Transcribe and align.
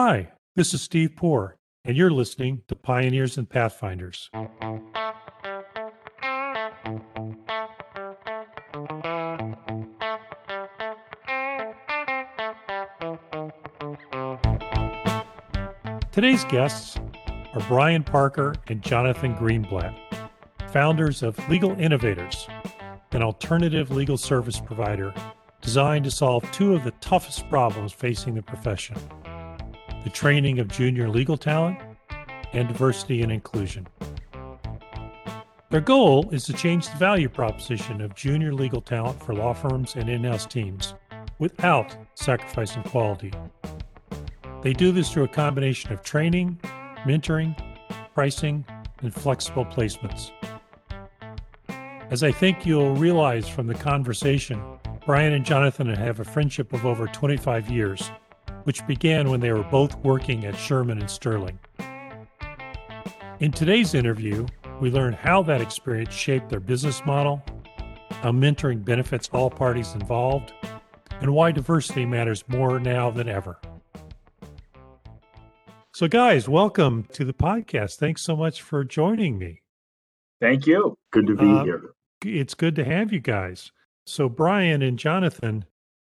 Hi, 0.00 0.30
this 0.54 0.74
is 0.74 0.80
Steve 0.80 1.16
Poor, 1.16 1.58
and 1.84 1.96
you're 1.96 2.12
listening 2.12 2.62
to 2.68 2.76
Pioneers 2.76 3.36
and 3.36 3.50
Pathfinders. 3.50 4.30
Today's 16.12 16.44
guests 16.44 17.00
are 17.52 17.60
Brian 17.66 18.04
Parker 18.04 18.54
and 18.68 18.80
Jonathan 18.80 19.34
Greenblatt, 19.34 19.98
founders 20.70 21.24
of 21.24 21.36
Legal 21.48 21.72
Innovators, 21.72 22.46
an 23.10 23.24
alternative 23.24 23.90
legal 23.90 24.16
service 24.16 24.60
provider 24.60 25.12
designed 25.60 26.04
to 26.04 26.10
solve 26.12 26.48
two 26.52 26.76
of 26.76 26.84
the 26.84 26.92
toughest 27.00 27.48
problems 27.50 27.92
facing 27.92 28.36
the 28.36 28.42
profession 28.42 28.96
the 30.04 30.10
training 30.10 30.58
of 30.58 30.68
junior 30.68 31.08
legal 31.08 31.36
talent 31.36 31.78
and 32.52 32.68
diversity 32.68 33.22
and 33.22 33.32
inclusion. 33.32 33.86
Their 35.70 35.80
goal 35.82 36.28
is 36.30 36.44
to 36.44 36.54
change 36.54 36.88
the 36.88 36.96
value 36.96 37.28
proposition 37.28 38.00
of 38.00 38.14
junior 38.14 38.54
legal 38.54 38.80
talent 38.80 39.22
for 39.22 39.34
law 39.34 39.52
firms 39.52 39.96
and 39.96 40.08
in 40.08 40.24
house 40.24 40.46
teams 40.46 40.94
without 41.38 41.94
sacrificing 42.14 42.82
quality. 42.84 43.32
They 44.62 44.72
do 44.72 44.92
this 44.92 45.10
through 45.10 45.24
a 45.24 45.28
combination 45.28 45.92
of 45.92 46.02
training, 46.02 46.58
mentoring, 47.04 47.54
pricing, 48.14 48.64
and 49.02 49.14
flexible 49.14 49.64
placements. 49.64 50.30
As 52.10 52.22
I 52.22 52.32
think 52.32 52.64
you'll 52.64 52.94
realize 52.94 53.46
from 53.46 53.66
the 53.66 53.74
conversation, 53.74 54.62
Brian 55.04 55.34
and 55.34 55.44
Jonathan 55.44 55.88
have 55.88 56.18
a 56.18 56.24
friendship 56.24 56.72
of 56.72 56.86
over 56.86 57.06
25 57.06 57.70
years, 57.70 58.10
which 58.68 58.86
began 58.86 59.30
when 59.30 59.40
they 59.40 59.50
were 59.50 59.64
both 59.70 59.96
working 60.04 60.44
at 60.44 60.54
Shearman 60.54 60.98
and 60.98 61.10
Sterling. 61.10 61.58
In 63.40 63.50
today's 63.50 63.94
interview, 63.94 64.46
we 64.78 64.90
learn 64.90 65.14
how 65.14 65.42
that 65.44 65.62
experience 65.62 66.12
shaped 66.12 66.50
their 66.50 66.60
business 66.60 67.02
model, 67.06 67.42
how 68.10 68.30
mentoring 68.30 68.84
benefits 68.84 69.30
all 69.32 69.48
parties 69.48 69.94
involved, 69.94 70.52
and 71.22 71.32
why 71.32 71.50
diversity 71.50 72.04
matters 72.04 72.44
more 72.46 72.78
now 72.78 73.10
than 73.10 73.26
ever. 73.26 73.58
So, 75.94 76.06
guys, 76.06 76.46
welcome 76.46 77.04
to 77.14 77.24
the 77.24 77.32
podcast. 77.32 77.96
Thanks 77.96 78.20
so 78.20 78.36
much 78.36 78.60
for 78.60 78.84
joining 78.84 79.38
me. 79.38 79.62
Thank 80.42 80.66
you. 80.66 80.94
Good 81.10 81.26
to 81.28 81.34
be 81.34 81.50
uh, 81.50 81.64
here. 81.64 81.82
It's 82.22 82.52
good 82.52 82.76
to 82.76 82.84
have 82.84 83.14
you 83.14 83.20
guys. 83.20 83.72
So, 84.04 84.28
Brian 84.28 84.82
and 84.82 84.98
Jonathan, 84.98 85.64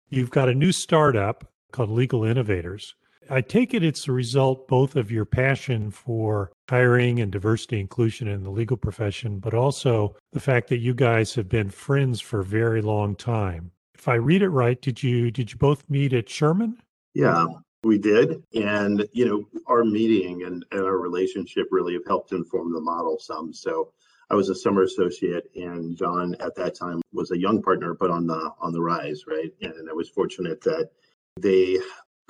you've 0.09 0.31
got 0.31 0.49
a 0.49 0.55
new 0.55 0.73
startup 0.73 1.53
called 1.73 1.91
Legal 1.91 2.25
Innovators. 2.25 2.95
I 3.29 3.41
take 3.41 3.75
it 3.75 3.83
it's 3.83 4.07
a 4.07 4.13
result 4.13 4.69
both 4.69 4.95
of 4.95 5.11
your 5.11 5.25
passion 5.25 5.91
for 5.91 6.53
hiring 6.69 7.21
and 7.21 7.33
diversity 7.33 7.81
inclusion 7.81 8.29
in 8.29 8.45
the 8.45 8.51
legal 8.51 8.77
profession, 8.77 9.41
but 9.41 9.55
also 9.55 10.15
the 10.33 10.41
fact 10.41 10.69
that 10.69 10.79
you 10.79 10.95
guys 10.95 11.35
have 11.35 11.49
been 11.49 11.71
friends 11.71 12.21
for 12.21 12.41
a 12.41 12.45
very 12.45 12.83
long 12.83 13.17
time. 13.17 13.73
If 13.95 14.07
I 14.09 14.15
read 14.15 14.43
it 14.43 14.51
right, 14.51 14.81
did 14.81 15.03
you 15.03 15.31
did 15.31 15.51
you 15.51 15.59
both 15.59 15.89
meet 15.89 16.13
at 16.13 16.29
Shearman? 16.29 16.81
Yeah, 17.15 17.47
we 17.83 17.99
did. 17.99 18.43
And, 18.55 19.09
you 19.13 19.27
know, 19.27 19.49
our 19.67 19.85
meeting 19.85 20.43
and, 20.45 20.65
and 20.71 20.81
our 20.83 20.99
relationship 20.99 21.69
really 21.71 21.95
have 21.95 22.07
helped 22.07 22.33
inform 22.33 22.73
the 22.73 22.81
model 22.81 23.19
some. 23.19 23.53
So 23.53 23.93
I 24.29 24.35
was 24.35 24.49
a 24.49 24.55
summer 24.55 24.83
associate, 24.83 25.51
and 25.55 25.97
John 25.97 26.35
at 26.41 26.55
that 26.57 26.75
time 26.75 27.01
was 27.13 27.31
a 27.31 27.39
young 27.39 27.63
partner, 27.63 27.95
but 27.95 28.11
on 28.11 28.27
the 28.27 28.51
on 28.61 28.73
the 28.73 28.83
rise, 28.83 29.25
right? 29.27 29.53
And 29.63 29.89
I 29.89 29.93
was 29.93 30.09
fortunate 30.09 30.61
that 30.63 30.91
they 31.39 31.79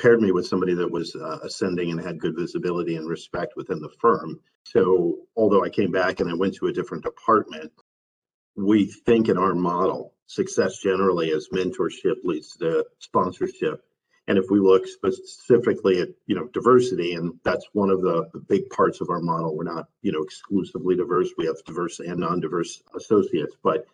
paired 0.00 0.20
me 0.20 0.32
with 0.32 0.46
somebody 0.46 0.74
that 0.74 0.90
was 0.90 1.14
uh, 1.14 1.38
ascending 1.42 1.90
and 1.90 2.00
had 2.00 2.20
good 2.20 2.36
visibility 2.36 2.96
and 2.96 3.08
respect 3.08 3.54
within 3.56 3.80
the 3.80 3.90
firm. 4.00 4.38
So 4.64 5.18
although 5.36 5.64
I 5.64 5.70
came 5.70 5.90
back 5.90 6.20
and 6.20 6.30
I 6.30 6.34
went 6.34 6.54
to 6.56 6.66
a 6.66 6.72
different 6.72 7.04
department, 7.04 7.72
we 8.56 8.86
think 8.86 9.28
in 9.28 9.38
our 9.38 9.54
model 9.54 10.14
success 10.26 10.78
generally 10.78 11.32
as 11.32 11.48
mentorship 11.48 12.16
leads 12.24 12.56
to 12.56 12.84
sponsorship 12.98 13.82
and 14.28 14.38
if 14.38 14.46
we 14.50 14.58
look 14.58 14.86
specifically 14.86 16.00
at 16.00 16.08
you 16.26 16.34
know 16.34 16.48
diversity, 16.48 17.14
and 17.14 17.34
that's 17.44 17.66
one 17.72 17.90
of 17.90 18.02
the, 18.02 18.28
the 18.32 18.40
big 18.40 18.68
parts 18.70 19.00
of 19.00 19.08
our 19.08 19.20
model, 19.20 19.56
we're 19.56 19.64
not 19.64 19.88
you 20.02 20.12
know 20.12 20.22
exclusively 20.22 20.96
diverse. 20.96 21.30
We 21.38 21.46
have 21.46 21.62
diverse 21.64 22.00
and 22.00 22.18
non-diverse 22.18 22.82
associates, 22.96 23.56
but 23.62 23.86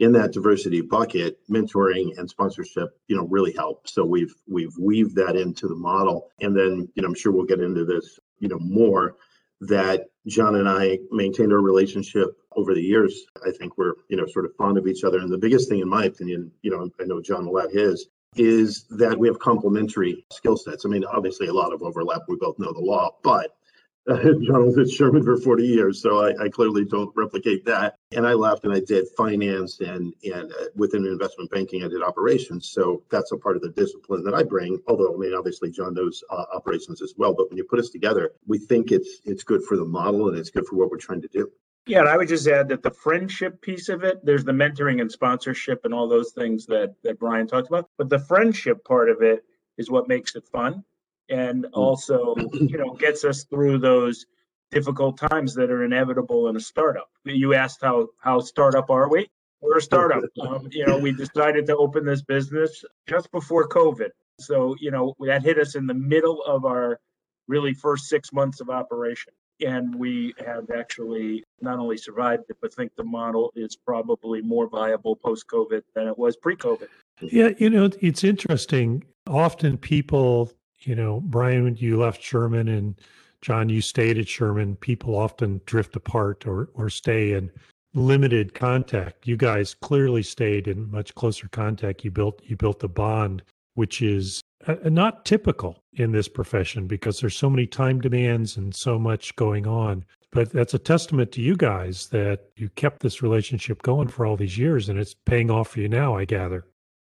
in 0.00 0.12
that 0.12 0.32
diversity 0.32 0.80
bucket, 0.80 1.38
mentoring 1.48 2.18
and 2.18 2.28
sponsorship, 2.28 2.98
you 3.06 3.16
know, 3.16 3.26
really 3.26 3.52
help. 3.52 3.86
So 3.86 4.04
we've 4.04 4.34
we've 4.48 4.76
weaved 4.78 5.14
that 5.16 5.36
into 5.36 5.68
the 5.68 5.76
model, 5.76 6.30
and 6.40 6.56
then 6.56 6.88
you 6.94 7.02
know 7.02 7.08
I'm 7.08 7.14
sure 7.14 7.32
we'll 7.32 7.44
get 7.44 7.60
into 7.60 7.84
this 7.84 8.18
you 8.38 8.48
know 8.48 8.58
more 8.58 9.16
that 9.60 10.06
John 10.26 10.56
and 10.56 10.68
I 10.68 10.98
maintained 11.10 11.52
our 11.52 11.60
relationship 11.60 12.30
over 12.56 12.74
the 12.74 12.82
years. 12.82 13.26
I 13.46 13.50
think 13.52 13.76
we're, 13.76 13.92
you 14.08 14.16
know, 14.16 14.26
sort 14.26 14.46
of 14.46 14.54
fond 14.56 14.78
of 14.78 14.86
each 14.86 15.04
other. 15.04 15.18
And 15.18 15.30
the 15.30 15.38
biggest 15.38 15.68
thing, 15.68 15.80
in 15.80 15.88
my 15.88 16.04
opinion, 16.04 16.50
you 16.62 16.70
know, 16.70 16.88
I 16.98 17.04
know 17.04 17.20
John 17.20 17.46
will 17.46 17.60
have 17.60 17.70
his, 17.70 18.06
is 18.36 18.86
that 18.90 19.18
we 19.18 19.28
have 19.28 19.38
complementary 19.38 20.24
skill 20.32 20.56
sets. 20.56 20.86
I 20.86 20.88
mean, 20.88 21.04
obviously 21.04 21.48
a 21.48 21.52
lot 21.52 21.74
of 21.74 21.82
overlap. 21.82 22.22
We 22.28 22.36
both 22.36 22.58
know 22.58 22.72
the 22.72 22.80
law, 22.80 23.16
but 23.22 23.56
John 24.08 24.64
was 24.64 24.78
at 24.78 24.90
Shearman 24.90 25.22
for 25.22 25.36
40 25.36 25.66
years, 25.66 26.00
so 26.00 26.24
I, 26.24 26.44
I, 26.44 26.48
clearly 26.48 26.86
don't 26.86 27.14
replicate 27.14 27.66
that. 27.66 27.96
And 28.12 28.26
I 28.26 28.32
left 28.32 28.64
and 28.64 28.72
I 28.72 28.80
did 28.80 29.06
finance 29.14 29.80
and 29.80 30.14
and 30.24 30.50
uh, 30.52 30.64
within 30.74 31.04
investment 31.04 31.50
banking, 31.50 31.84
I 31.84 31.88
did 31.88 32.02
operations. 32.02 32.70
So 32.70 33.02
that's 33.10 33.32
a 33.32 33.36
part 33.36 33.56
of 33.56 33.62
the 33.62 33.68
discipline 33.68 34.24
that 34.24 34.34
I 34.34 34.42
bring. 34.42 34.80
Although 34.88 35.14
I 35.14 35.18
mean, 35.18 35.34
obviously 35.34 35.70
John 35.70 35.92
knows 35.92 36.24
uh, 36.30 36.44
operations 36.54 37.02
as 37.02 37.12
well. 37.18 37.34
But 37.34 37.50
when 37.50 37.58
you 37.58 37.64
put 37.64 37.78
us 37.78 37.90
together, 37.90 38.32
we 38.46 38.58
think 38.58 38.90
it's 38.90 39.20
it's 39.26 39.44
good 39.44 39.62
for 39.64 39.76
the 39.76 39.84
model 39.84 40.28
and 40.28 40.38
it's 40.38 40.50
good 40.50 40.66
for 40.66 40.76
what 40.76 40.90
we're 40.90 40.96
trying 40.96 41.20
to 41.20 41.28
do. 41.28 41.50
Yeah, 41.86 42.00
and 42.00 42.08
I 42.08 42.16
would 42.16 42.28
just 42.28 42.48
add 42.48 42.68
that 42.68 42.82
the 42.82 42.90
friendship 42.90 43.60
piece 43.60 43.90
of 43.90 44.02
it, 44.02 44.24
there's 44.24 44.44
the 44.44 44.52
mentoring 44.52 45.02
and 45.02 45.12
sponsorship 45.12 45.84
and 45.84 45.92
all 45.92 46.08
those 46.08 46.32
things 46.32 46.64
that 46.66 46.94
that 47.04 47.18
Brian 47.18 47.46
talked 47.46 47.68
about. 47.68 47.90
But 47.98 48.08
the 48.08 48.18
friendship 48.18 48.82
part 48.82 49.10
of 49.10 49.20
it 49.20 49.44
is 49.76 49.90
what 49.90 50.08
makes 50.08 50.36
it 50.36 50.48
fun 50.48 50.84
and 51.30 51.64
mm. 51.64 51.70
also, 51.72 52.34
you 52.52 52.76
know, 52.76 52.92
gets 52.94 53.24
us 53.24 53.44
through 53.44 53.78
those 53.78 54.26
difficult 54.70 55.18
times 55.18 55.54
that 55.54 55.70
are 55.70 55.84
inevitable 55.84 56.48
in 56.48 56.56
a 56.56 56.60
startup. 56.60 57.10
You 57.24 57.54
asked 57.54 57.80
how 57.82 58.08
how 58.20 58.40
startup 58.40 58.90
are 58.90 59.08
we? 59.08 59.28
We're 59.62 59.78
a 59.78 59.82
startup. 59.82 60.24
Um, 60.40 60.68
you 60.70 60.86
know, 60.86 60.98
we 60.98 61.12
decided 61.12 61.66
to 61.66 61.76
open 61.76 62.04
this 62.04 62.22
business 62.22 62.84
just 63.06 63.30
before 63.30 63.68
COVID. 63.68 64.10
So, 64.38 64.74
you 64.80 64.90
know, 64.90 65.14
that 65.20 65.42
hit 65.42 65.58
us 65.58 65.74
in 65.74 65.86
the 65.86 65.94
middle 65.94 66.42
of 66.42 66.64
our 66.64 66.98
really 67.46 67.74
first 67.74 68.08
six 68.08 68.32
months 68.32 68.60
of 68.60 68.70
operation 68.70 69.34
and 69.60 69.94
we 69.94 70.34
have 70.44 70.70
actually 70.70 71.44
not 71.60 71.78
only 71.78 71.96
survived 71.96 72.44
it, 72.48 72.56
but 72.60 72.72
think 72.72 72.92
the 72.96 73.04
model 73.04 73.52
is 73.54 73.76
probably 73.76 74.40
more 74.40 74.68
viable 74.68 75.16
post 75.16 75.46
COVID 75.48 75.82
than 75.94 76.06
it 76.06 76.18
was 76.18 76.36
pre 76.36 76.56
COVID. 76.56 76.88
Yeah, 77.20 77.50
you 77.58 77.68
know, 77.68 77.90
it's 78.00 78.24
interesting. 78.24 79.04
Often 79.26 79.78
people, 79.78 80.50
you 80.82 80.94
know, 80.94 81.20
Brian, 81.20 81.76
you 81.76 81.98
left 81.98 82.22
Shearman 82.22 82.68
and 82.68 82.94
John, 83.42 83.68
you 83.68 83.80
stayed 83.80 84.18
at 84.18 84.28
Shearman. 84.28 84.76
people 84.76 85.16
often 85.16 85.60
drift 85.64 85.96
apart 85.96 86.46
or, 86.46 86.68
or 86.74 86.90
stay 86.90 87.32
in 87.32 87.50
limited 87.94 88.54
contact. 88.54 89.26
You 89.26 89.36
guys 89.36 89.74
clearly 89.74 90.22
stayed 90.22 90.68
in 90.68 90.90
much 90.90 91.14
closer 91.14 91.48
contact. 91.48 92.04
You 92.04 92.10
built 92.10 92.40
you 92.44 92.56
built 92.56 92.84
a 92.84 92.88
bond, 92.88 93.42
which 93.74 94.02
is 94.02 94.42
uh, 94.66 94.76
not 94.84 95.24
typical 95.24 95.82
in 95.94 96.12
this 96.12 96.28
profession 96.28 96.86
because 96.86 97.20
there's 97.20 97.36
so 97.36 97.50
many 97.50 97.66
time 97.66 98.00
demands 98.00 98.56
and 98.56 98.74
so 98.74 98.98
much 98.98 99.34
going 99.36 99.66
on. 99.66 100.04
But 100.32 100.52
that's 100.52 100.74
a 100.74 100.78
testament 100.78 101.32
to 101.32 101.40
you 101.40 101.56
guys 101.56 102.06
that 102.08 102.50
you 102.56 102.68
kept 102.70 103.00
this 103.00 103.22
relationship 103.22 103.82
going 103.82 104.08
for 104.08 104.26
all 104.26 104.36
these 104.36 104.56
years 104.56 104.88
and 104.88 104.98
it's 104.98 105.14
paying 105.14 105.50
off 105.50 105.68
for 105.68 105.80
you 105.80 105.88
now, 105.88 106.14
I 106.16 106.24
gather. 106.24 106.66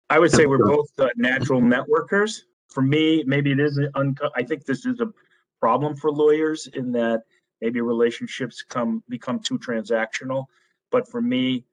I 0.09 0.19
would 0.19 0.31
say 0.31 0.45
we're 0.45 0.59
both 0.59 0.87
uh, 0.99 1.09
natural 1.17 1.61
networkers. 1.61 2.43
For 2.69 2.81
me, 2.81 3.23
maybe 3.25 3.51
it 3.51 3.59
is 3.59 3.79
unco- 3.95 4.31
I 4.35 4.43
think 4.43 4.65
this 4.65 4.85
is 4.85 4.99
a 4.99 5.11
problem 5.59 5.95
for 5.95 6.11
lawyers 6.11 6.67
in 6.73 6.91
that 6.93 7.23
maybe 7.61 7.81
relationships 7.81 8.61
come 8.61 9.03
become 9.09 9.39
too 9.39 9.57
transactional. 9.57 10.45
But 10.91 11.09
for 11.09 11.21
me, 11.21 11.65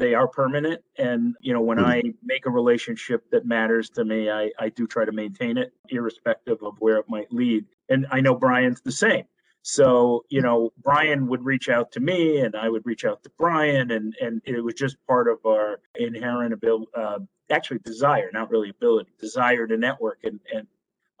they 0.00 0.14
are 0.14 0.26
permanent 0.26 0.82
and 0.96 1.36
you 1.40 1.52
know 1.52 1.60
when 1.60 1.76
mm-hmm. 1.76 1.86
i 1.86 2.02
make 2.24 2.46
a 2.46 2.50
relationship 2.50 3.22
that 3.30 3.44
matters 3.44 3.90
to 3.90 4.04
me 4.04 4.30
I, 4.30 4.50
I 4.58 4.70
do 4.70 4.86
try 4.86 5.04
to 5.04 5.12
maintain 5.12 5.58
it 5.58 5.72
irrespective 5.90 6.62
of 6.62 6.74
where 6.78 6.96
it 6.96 7.04
might 7.08 7.30
lead 7.30 7.66
and 7.90 8.06
i 8.10 8.20
know 8.20 8.34
brian's 8.34 8.80
the 8.80 8.92
same 8.92 9.24
so 9.62 10.24
you 10.30 10.40
know 10.40 10.72
brian 10.82 11.26
would 11.26 11.44
reach 11.44 11.68
out 11.68 11.92
to 11.92 12.00
me 12.00 12.38
and 12.38 12.56
i 12.56 12.68
would 12.68 12.86
reach 12.86 13.04
out 13.04 13.22
to 13.24 13.30
brian 13.38 13.90
and 13.90 14.16
and 14.22 14.40
it 14.46 14.64
was 14.64 14.74
just 14.74 14.96
part 15.06 15.28
of 15.28 15.38
our 15.44 15.80
inherent 15.96 16.54
ability 16.54 16.86
uh, 16.96 17.18
actually 17.50 17.78
desire 17.80 18.30
not 18.32 18.50
really 18.50 18.70
ability 18.70 19.10
desire 19.18 19.66
to 19.66 19.76
network 19.76 20.18
and 20.24 20.40
and 20.54 20.66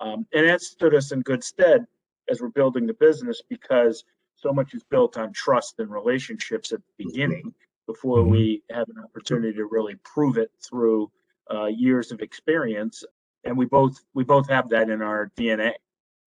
um, 0.00 0.26
and 0.32 0.48
that 0.48 0.62
stood 0.62 0.94
us 0.94 1.12
in 1.12 1.20
good 1.20 1.44
stead 1.44 1.86
as 2.30 2.40
we're 2.40 2.48
building 2.48 2.86
the 2.86 2.94
business 2.94 3.42
because 3.48 4.04
so 4.34 4.52
much 4.52 4.72
is 4.74 4.82
built 4.84 5.18
on 5.18 5.32
trust 5.32 5.78
and 5.78 5.90
relationships 5.90 6.72
at 6.72 6.80
the 6.80 7.04
mm-hmm. 7.04 7.10
beginning 7.10 7.54
before 7.86 8.18
mm-hmm. 8.18 8.30
we 8.30 8.62
have 8.70 8.88
an 8.88 9.02
opportunity 9.02 9.52
to 9.52 9.66
really 9.66 9.96
prove 10.04 10.38
it 10.38 10.50
through 10.62 11.10
uh, 11.52 11.66
years 11.66 12.12
of 12.12 12.20
experience. 12.20 13.04
And 13.44 13.56
we 13.56 13.66
both 13.66 13.98
we 14.14 14.24
both 14.24 14.48
have 14.48 14.68
that 14.70 14.90
in 14.90 15.02
our 15.02 15.32
DNA. 15.36 15.72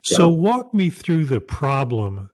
So, 0.02 0.28
walk 0.28 0.74
me 0.74 0.90
through 0.90 1.26
the 1.26 1.40
problem 1.40 2.30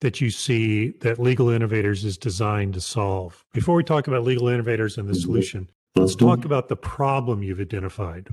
that 0.00 0.20
you 0.20 0.30
see 0.30 0.90
that 1.00 1.18
Legal 1.18 1.50
Innovators 1.50 2.04
is 2.04 2.16
designed 2.16 2.74
to 2.74 2.80
solve. 2.80 3.44
Before 3.52 3.74
we 3.74 3.84
talk 3.84 4.08
about 4.08 4.24
Legal 4.24 4.48
Innovators 4.48 4.96
and 4.96 5.08
the 5.08 5.12
Mhm. 5.12 5.22
solution, 5.22 5.68
let's 5.96 6.14
talk 6.14 6.44
about 6.44 6.68
the 6.68 6.76
problem 6.76 7.42
you've 7.42 7.60
identified. 7.60 8.28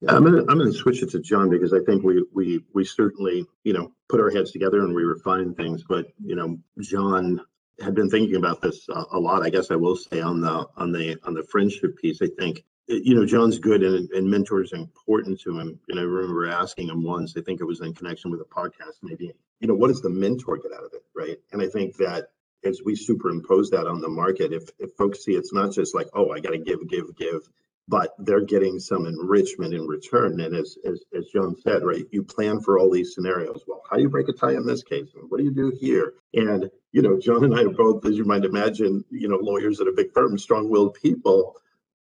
Yeah, 0.00 0.14
I'm 0.14 0.24
gonna 0.24 0.40
I'm 0.48 0.58
gonna 0.58 0.72
switch 0.72 1.02
it 1.02 1.10
to 1.10 1.20
John 1.20 1.50
because 1.50 1.74
I 1.74 1.80
think 1.80 2.02
we 2.02 2.24
we 2.32 2.64
we 2.72 2.84
certainly 2.84 3.46
you 3.64 3.72
know 3.72 3.92
put 4.08 4.20
our 4.20 4.30
heads 4.30 4.50
together 4.50 4.80
and 4.80 4.94
we 4.94 5.02
refine 5.02 5.54
things. 5.54 5.84
But 5.86 6.06
you 6.24 6.34
know, 6.34 6.58
John 6.80 7.40
had 7.80 7.94
been 7.94 8.08
thinking 8.08 8.36
about 8.36 8.62
this 8.62 8.88
a, 8.88 9.04
a 9.12 9.18
lot. 9.18 9.42
I 9.42 9.50
guess 9.50 9.70
I 9.70 9.76
will 9.76 9.96
say 9.96 10.20
on 10.20 10.40
the 10.40 10.66
on 10.76 10.92
the 10.92 11.18
on 11.24 11.34
the 11.34 11.42
friendship 11.42 11.98
piece. 11.98 12.22
I 12.22 12.28
think 12.38 12.64
you 12.86 13.14
know 13.14 13.26
John's 13.26 13.58
good 13.58 13.82
and, 13.82 14.10
and 14.10 14.30
mentors 14.30 14.72
are 14.72 14.76
important 14.76 15.38
to 15.40 15.58
him. 15.58 15.78
And 15.90 16.00
I 16.00 16.02
remember 16.02 16.48
asking 16.48 16.88
him 16.88 17.04
once. 17.04 17.34
I 17.36 17.42
think 17.42 17.60
it 17.60 17.66
was 17.66 17.82
in 17.82 17.92
connection 17.92 18.30
with 18.30 18.40
a 18.40 18.44
podcast, 18.44 18.98
maybe. 19.02 19.32
You 19.60 19.68
know, 19.68 19.74
what 19.74 19.88
does 19.88 20.00
the 20.00 20.08
mentor 20.08 20.56
get 20.56 20.72
out 20.72 20.84
of 20.84 20.94
it, 20.94 21.04
right? 21.14 21.36
And 21.52 21.60
I 21.60 21.66
think 21.66 21.96
that 21.98 22.28
as 22.64 22.80
we 22.84 22.94
superimpose 22.94 23.70
that 23.70 23.86
on 23.86 24.00
the 24.00 24.08
market, 24.08 24.52
if 24.52 24.68
if 24.78 24.92
folks 24.94 25.24
see 25.24 25.32
it's 25.32 25.52
not 25.52 25.72
just 25.72 25.94
like, 25.94 26.08
oh, 26.14 26.30
I 26.30 26.40
got 26.40 26.50
to 26.50 26.58
give, 26.58 26.88
give, 26.88 27.16
give 27.16 27.48
but 27.90 28.14
they're 28.18 28.44
getting 28.44 28.78
some 28.78 29.04
enrichment 29.04 29.74
in 29.74 29.84
return. 29.84 30.40
And 30.40 30.54
as, 30.54 30.78
as, 30.86 31.02
as 31.12 31.26
John 31.26 31.56
said, 31.56 31.82
right, 31.82 32.04
you 32.12 32.22
plan 32.22 32.60
for 32.60 32.78
all 32.78 32.88
these 32.88 33.14
scenarios. 33.14 33.64
Well, 33.66 33.82
how 33.90 33.96
do 33.96 34.02
you 34.02 34.08
break 34.08 34.28
a 34.28 34.32
tie 34.32 34.52
in 34.52 34.64
this 34.64 34.84
case? 34.84 35.08
What 35.28 35.38
do 35.38 35.44
you 35.44 35.50
do 35.50 35.72
here? 35.80 36.14
And, 36.32 36.70
you 36.92 37.02
know, 37.02 37.18
John 37.18 37.42
and 37.42 37.52
I 37.52 37.64
are 37.64 37.70
both, 37.70 38.06
as 38.06 38.16
you 38.16 38.24
might 38.24 38.44
imagine, 38.44 39.04
you 39.10 39.26
know, 39.26 39.38
lawyers 39.42 39.80
at 39.80 39.88
a 39.88 39.92
big 39.92 40.12
firm, 40.14 40.38
strong 40.38 40.70
willed 40.70 40.94
people. 41.02 41.56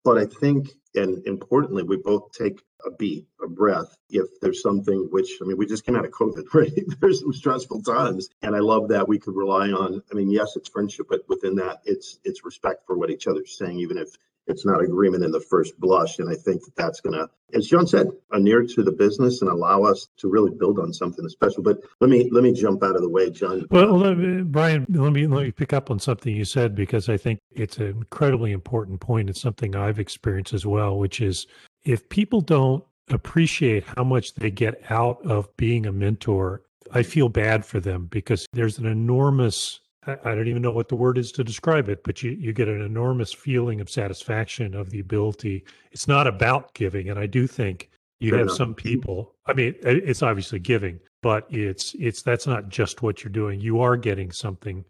But 0.02 0.18
I 0.18 0.26
think, 0.26 0.70
and 0.96 1.24
importantly, 1.24 1.84
we 1.84 1.98
both 1.98 2.32
take 2.32 2.60
a 2.84 2.90
beat, 2.90 3.26
a 3.42 3.48
breath, 3.48 3.96
if 4.10 4.26
there's 4.40 4.62
something 4.62 5.08
which, 5.10 5.38
I 5.42 5.46
mean, 5.46 5.56
we 5.56 5.66
just 5.66 5.84
came 5.84 5.96
out 5.96 6.04
of 6.04 6.12
COVID, 6.12 6.44
right? 6.54 6.72
there's 7.00 7.20
some 7.20 7.32
stressful 7.32 7.82
times. 7.82 8.28
And 8.42 8.54
I 8.54 8.60
love 8.60 8.88
that 8.88 9.08
we 9.08 9.18
could 9.18 9.34
rely 9.34 9.70
on, 9.70 10.02
I 10.10 10.14
mean, 10.14 10.30
yes, 10.30 10.56
it's 10.56 10.68
friendship, 10.68 11.06
but 11.08 11.28
within 11.28 11.56
that, 11.56 11.80
it's 11.84 12.18
it's 12.24 12.44
respect 12.44 12.86
for 12.86 12.96
what 12.96 13.10
each 13.10 13.26
other's 13.26 13.56
saying, 13.56 13.78
even 13.78 13.98
if 13.98 14.08
it's 14.46 14.64
not 14.64 14.82
agreement 14.82 15.24
in 15.24 15.30
the 15.30 15.40
first 15.40 15.78
blush. 15.78 16.18
And 16.18 16.30
I 16.30 16.34
think 16.34 16.64
that 16.64 16.76
that's 16.76 17.00
going 17.00 17.14
to, 17.14 17.28
as 17.52 17.66
John 17.66 17.86
said, 17.86 18.08
near 18.32 18.64
to 18.64 18.82
the 18.82 18.92
business 18.92 19.42
and 19.42 19.50
allow 19.50 19.82
us 19.82 20.08
to 20.18 20.28
really 20.28 20.52
build 20.52 20.78
on 20.78 20.92
something 20.92 21.28
special. 21.28 21.62
But 21.62 21.78
let 22.00 22.10
me 22.10 22.28
let 22.30 22.42
me 22.42 22.52
jump 22.52 22.82
out 22.82 22.96
of 22.96 23.02
the 23.02 23.08
way, 23.08 23.30
John. 23.30 23.66
Well, 23.70 23.98
let 23.98 24.16
me, 24.16 24.42
Brian, 24.42 24.86
let 24.88 25.12
me 25.12 25.26
let 25.26 25.44
me 25.44 25.50
pick 25.52 25.72
up 25.72 25.90
on 25.90 25.98
something 25.98 26.34
you 26.34 26.44
said 26.44 26.74
because 26.74 27.08
I 27.08 27.16
think 27.16 27.40
it's 27.50 27.78
an 27.78 27.88
incredibly 27.88 28.52
important 28.52 29.00
point. 29.00 29.30
It's 29.30 29.40
something 29.40 29.74
I've 29.74 29.98
experienced 29.98 30.54
as 30.54 30.66
well, 30.66 30.98
which 30.98 31.20
is 31.20 31.46
if 31.86 32.08
people 32.08 32.40
don't 32.40 32.84
appreciate 33.10 33.84
how 33.96 34.04
much 34.04 34.34
they 34.34 34.50
get 34.50 34.82
out 34.90 35.24
of 35.24 35.56
being 35.56 35.86
a 35.86 35.92
mentor, 35.92 36.62
I 36.92 37.02
feel 37.02 37.28
bad 37.28 37.64
for 37.64 37.80
them 37.80 38.06
because 38.10 38.46
there's 38.52 38.78
an 38.78 38.86
enormous 38.86 39.80
I 40.24 40.36
don't 40.36 40.46
even 40.46 40.62
know 40.62 40.70
what 40.70 40.88
the 40.88 40.94
word 40.94 41.18
is 41.18 41.32
to 41.32 41.42
describe 41.42 41.88
it, 41.88 42.04
but 42.04 42.22
you, 42.22 42.30
you 42.30 42.52
get 42.52 42.68
an 42.68 42.80
enormous 42.80 43.32
feeling 43.32 43.80
of 43.80 43.90
satisfaction 43.90 44.72
of 44.72 44.90
the 44.90 45.00
ability. 45.00 45.64
It's 45.90 46.06
not 46.06 46.28
about 46.28 46.72
giving. 46.74 47.10
And 47.10 47.18
I 47.18 47.26
do 47.26 47.48
think 47.48 47.90
you 48.20 48.32
have 48.36 48.52
some 48.52 48.72
people, 48.72 49.34
I 49.46 49.52
mean, 49.52 49.74
it's 49.82 50.22
obviously 50.22 50.60
giving, 50.60 51.00
but 51.22 51.46
it's, 51.50 51.96
it's, 51.98 52.22
that's 52.22 52.46
not 52.46 52.68
just 52.68 53.02
what 53.02 53.24
you're 53.24 53.32
doing. 53.32 53.60
You 53.60 53.80
are 53.80 53.96
getting 53.96 54.30
something 54.30 54.84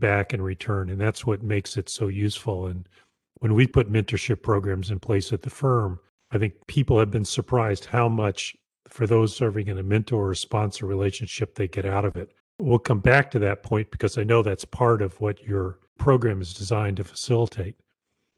back 0.00 0.34
in 0.34 0.42
return. 0.42 0.90
And 0.90 1.00
that's 1.00 1.24
what 1.24 1.44
makes 1.44 1.76
it 1.76 1.88
so 1.88 2.08
useful. 2.08 2.66
And 2.66 2.88
when 3.36 3.54
we 3.54 3.64
put 3.64 3.92
mentorship 3.92 4.42
programs 4.42 4.90
in 4.90 4.98
place 4.98 5.32
at 5.32 5.42
the 5.42 5.50
firm, 5.50 6.00
I 6.30 6.38
think 6.38 6.54
people 6.66 6.98
have 6.98 7.10
been 7.10 7.24
surprised 7.24 7.86
how 7.86 8.08
much 8.08 8.56
for 8.88 9.06
those 9.06 9.34
serving 9.34 9.68
in 9.68 9.78
a 9.78 9.82
mentor 9.82 10.30
or 10.30 10.34
sponsor 10.34 10.86
relationship 10.86 11.54
they 11.54 11.68
get 11.68 11.84
out 11.84 12.04
of 12.04 12.16
it. 12.16 12.32
We'll 12.58 12.78
come 12.78 13.00
back 13.00 13.30
to 13.32 13.38
that 13.40 13.62
point 13.62 13.90
because 13.90 14.18
I 14.18 14.24
know 14.24 14.42
that's 14.42 14.64
part 14.64 15.00
of 15.02 15.20
what 15.20 15.42
your 15.42 15.78
program 15.98 16.40
is 16.40 16.52
designed 16.52 16.96
to 16.96 17.04
facilitate. 17.04 17.76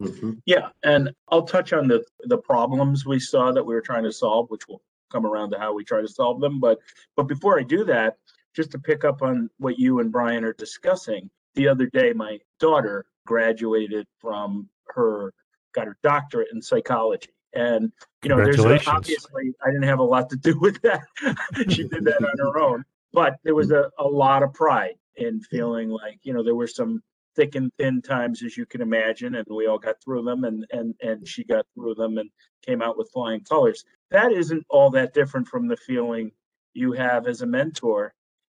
Mm-hmm. 0.03 0.33
Yeah, 0.47 0.69
and 0.83 1.11
I'll 1.29 1.43
touch 1.43 1.73
on 1.73 1.87
the 1.87 2.03
the 2.25 2.39
problems 2.39 3.05
we 3.05 3.21
saw 3.21 3.53
that 3.53 3.65
we 3.65 3.75
were 3.75 3.83
trying 3.83 4.05
to 4.05 4.13
solve, 4.13 4.49
which 4.49 4.67
will 4.67 4.83
come 5.13 5.27
around 5.27 5.51
to 5.51 5.59
how 5.59 5.75
we 5.75 5.85
try 5.85 6.01
to 6.01 6.09
solve 6.09 6.41
them. 6.41 6.59
But 6.59 6.79
but 7.17 7.25
before 7.25 7.59
I 7.59 7.63
do 7.63 7.85
that, 7.85 8.17
just 8.55 8.71
to 8.73 8.79
pick 8.79 9.05
up 9.05 9.23
on 9.23 9.51
what 9.59 9.79
you 9.79 10.01
and 10.01 10.11
Brian 10.11 10.45
are 10.45 10.55
discussing, 10.55 11.29
the 11.55 11.69
other 11.69 11.87
day 11.87 12.13
my 12.15 12.39
daughter 12.59 13.05
graduated 13.27 14.07
from 14.19 14.69
her 14.89 15.33
got 15.73 15.87
her 15.87 15.97
doctorate 16.03 16.49
in 16.53 16.63
psychology. 16.63 17.31
And 17.53 17.93
you 18.23 18.29
know, 18.29 18.37
there's 18.37 18.59
a, 18.59 18.91
obviously 18.91 19.53
I 19.65 19.71
didn't 19.71 19.85
have 19.85 19.99
a 19.99 20.05
lot 20.05 20.31
to 20.31 20.37
do 20.37 20.59
with 20.59 20.81
that. 20.83 21.03
she 21.69 21.89
did 21.89 22.05
that 22.05 22.23
on 22.23 22.39
her 22.39 22.59
own 22.61 22.85
but 23.13 23.37
there 23.45 23.55
was 23.55 23.71
a, 23.71 23.91
a 23.99 24.07
lot 24.07 24.43
of 24.43 24.53
pride 24.53 24.95
in 25.17 25.41
feeling 25.41 25.89
like 25.91 26.19
you 26.23 26.33
know 26.33 26.43
there 26.43 26.55
were 26.55 26.67
some 26.67 27.03
thick 27.37 27.55
and 27.55 27.73
thin 27.79 28.03
times 28.03 28.43
as 28.43 28.57
you 28.57 28.67
can 28.67 28.81
imagine 28.81 29.37
and 29.37 29.47
we 29.51 29.67
all 29.67 29.79
got 29.79 29.97
through 30.03 30.23
them 30.23 30.45
and 30.45 30.67
and 30.71 30.95
and 31.01 31.27
she 31.27 31.45
got 31.45 31.67
through 31.75 31.95
them 31.95 32.19
and 32.19 32.31
came 32.65 32.83
out 32.83 32.99
with 32.99 33.11
flying 33.13 33.41
colors 33.41 33.85
that 34.11 34.33
isn't 34.33 34.65
all 34.69 34.91
that 34.91 35.15
different 35.15 35.47
from 35.47 35.69
the 35.69 35.77
feeling 35.77 36.31
you 36.75 36.93
have 36.93 37.27
as 37.27 37.43
a 37.43 37.47
mentor 37.47 38.13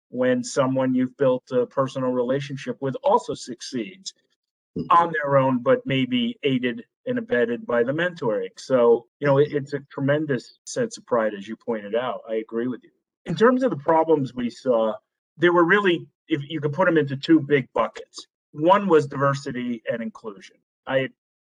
when 0.09 0.43
someone 0.43 0.95
you've 0.95 1.17
built 1.17 1.45
a 1.53 1.67
personal 1.67 2.11
relationship 2.11 2.77
with 2.81 2.97
also 3.03 3.35
succeeds 3.35 4.13
mm-hmm. 4.77 4.87
on 4.91 5.13
their 5.13 5.37
own 5.37 5.63
but 5.63 5.81
maybe 5.87 6.39
aided 6.43 6.85
and 7.07 7.19
abetted 7.19 7.67
by 7.67 7.83
the 7.83 7.93
mentoring 7.93 8.51
so 8.57 9.07
you 9.21 9.27
know 9.27 9.39
it, 9.39 9.53
it's 9.53 9.73
a 9.73 9.81
tremendous 9.91 10.59
sense 10.65 10.99
of 10.99 11.07
pride 11.07 11.35
as 11.35 11.47
you 11.47 11.57
pointed 11.57 11.95
out 11.95 12.21
i 12.29 12.35
agree 12.35 12.67
with 12.67 12.83
you 12.83 12.91
in 13.27 13.35
terms 13.35 13.63
of 13.63 13.71
the 13.71 13.77
problems 13.77 14.35
we 14.35 14.49
saw, 14.49 14.95
there 15.37 15.53
were 15.53 15.65
really, 15.65 16.07
if 16.29 16.41
you 16.49 16.61
could 16.61 16.73
put 16.73 16.87
them 16.87 16.97
into 16.97 17.17
two 17.17 17.41
big 17.41 17.69
buckets. 17.75 18.27
One 18.53 18.89
was 18.89 19.07
diversity 19.07 19.83
and 19.91 20.01
inclusion. 20.01 20.57
I 20.87 21.09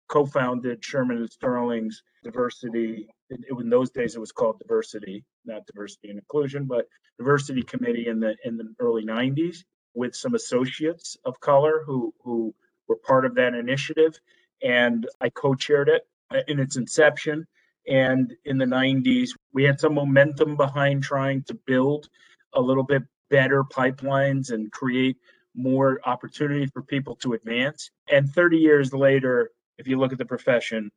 co-founded 0.10 0.84
Shearman 0.84 1.18
and 1.18 1.30
Sterling's 1.30 2.02
diversity. 2.24 3.08
In 3.30 3.70
those 3.70 3.92
days, 3.92 4.16
it 4.16 4.20
was 4.20 4.32
called 4.32 4.60
diversity, 4.60 5.24
not 5.46 5.66
diversity 5.68 6.10
and 6.10 6.20
inclusion, 6.20 6.66
but 6.66 6.88
diversity 7.18 7.62
committee 7.62 8.08
in 8.08 8.20
the 8.20 8.36
in 8.44 8.58
the 8.58 8.74
early 8.80 9.06
'90s 9.06 9.64
with 9.94 10.16
some 10.16 10.34
associates 10.34 11.18
of 11.26 11.40
color 11.40 11.84
who 11.86 12.14
who 12.24 12.54
were 12.88 12.98
part 12.98 13.26
of 13.26 13.36
that 13.36 13.54
initiative, 13.54 14.20
and 14.62 15.08
I 15.22 15.30
co-chaired 15.30 15.90
it 15.90 16.08
uh, 16.32 16.40
in 16.48 16.60
its 16.60 16.78
inception. 16.78 17.46
And 17.88 18.36
in 18.46 18.58
the 18.58 18.66
90s, 18.66 19.30
we 19.54 19.64
had 19.64 19.80
some 19.80 19.94
momentum 19.94 20.58
behind 20.58 21.04
trying 21.04 21.44
to 21.44 21.54
build 21.54 22.10
a 22.54 22.62
little 22.62 22.84
bit 22.84 23.04
better 23.30 23.64
pipelines 23.64 24.52
and 24.52 24.72
create 24.72 25.18
more 25.56 26.00
opportunity 26.06 26.68
for 26.68 26.82
people 26.82 27.16
to 27.16 27.34
advance. 27.34 27.90
And 28.12 28.30
30 28.30 28.58
years 28.58 28.94
later, 28.94 29.52
if 29.78 29.88
you 29.88 30.00
look 30.00 30.12
at 30.12 30.18
the 30.18 30.26
profession, 30.26 30.92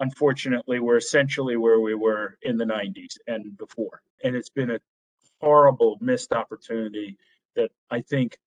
unfortunately, 0.00 0.80
we're 0.80 0.96
essentially 0.96 1.56
where 1.56 1.80
we 1.80 1.94
were 1.94 2.36
in 2.42 2.56
the 2.56 2.64
90s 2.64 3.16
and 3.26 3.56
before. 3.56 4.02
And 4.22 4.36
it's 4.36 4.50
been 4.50 4.70
a 4.70 4.80
horrible 5.40 5.98
missed 6.00 6.32
opportunity 6.32 7.16
that 7.56 7.70
I 7.90 8.00
think 8.02 8.38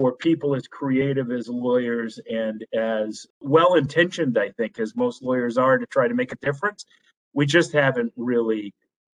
for 0.00 0.12
people 0.12 0.54
as 0.54 0.66
creative 0.66 1.30
as 1.30 1.46
lawyers 1.46 2.18
and 2.30 2.64
as 2.72 3.26
well 3.42 3.74
intentioned, 3.74 4.38
I 4.38 4.48
think, 4.48 4.78
as 4.78 4.96
most 4.96 5.22
lawyers 5.22 5.58
are 5.58 5.76
to 5.76 5.84
try 5.84 6.08
to 6.08 6.14
make 6.14 6.32
a 6.32 6.36
difference, 6.36 6.86
we 7.34 7.44
just 7.44 7.72
haven't 7.74 8.14
really 8.16 8.72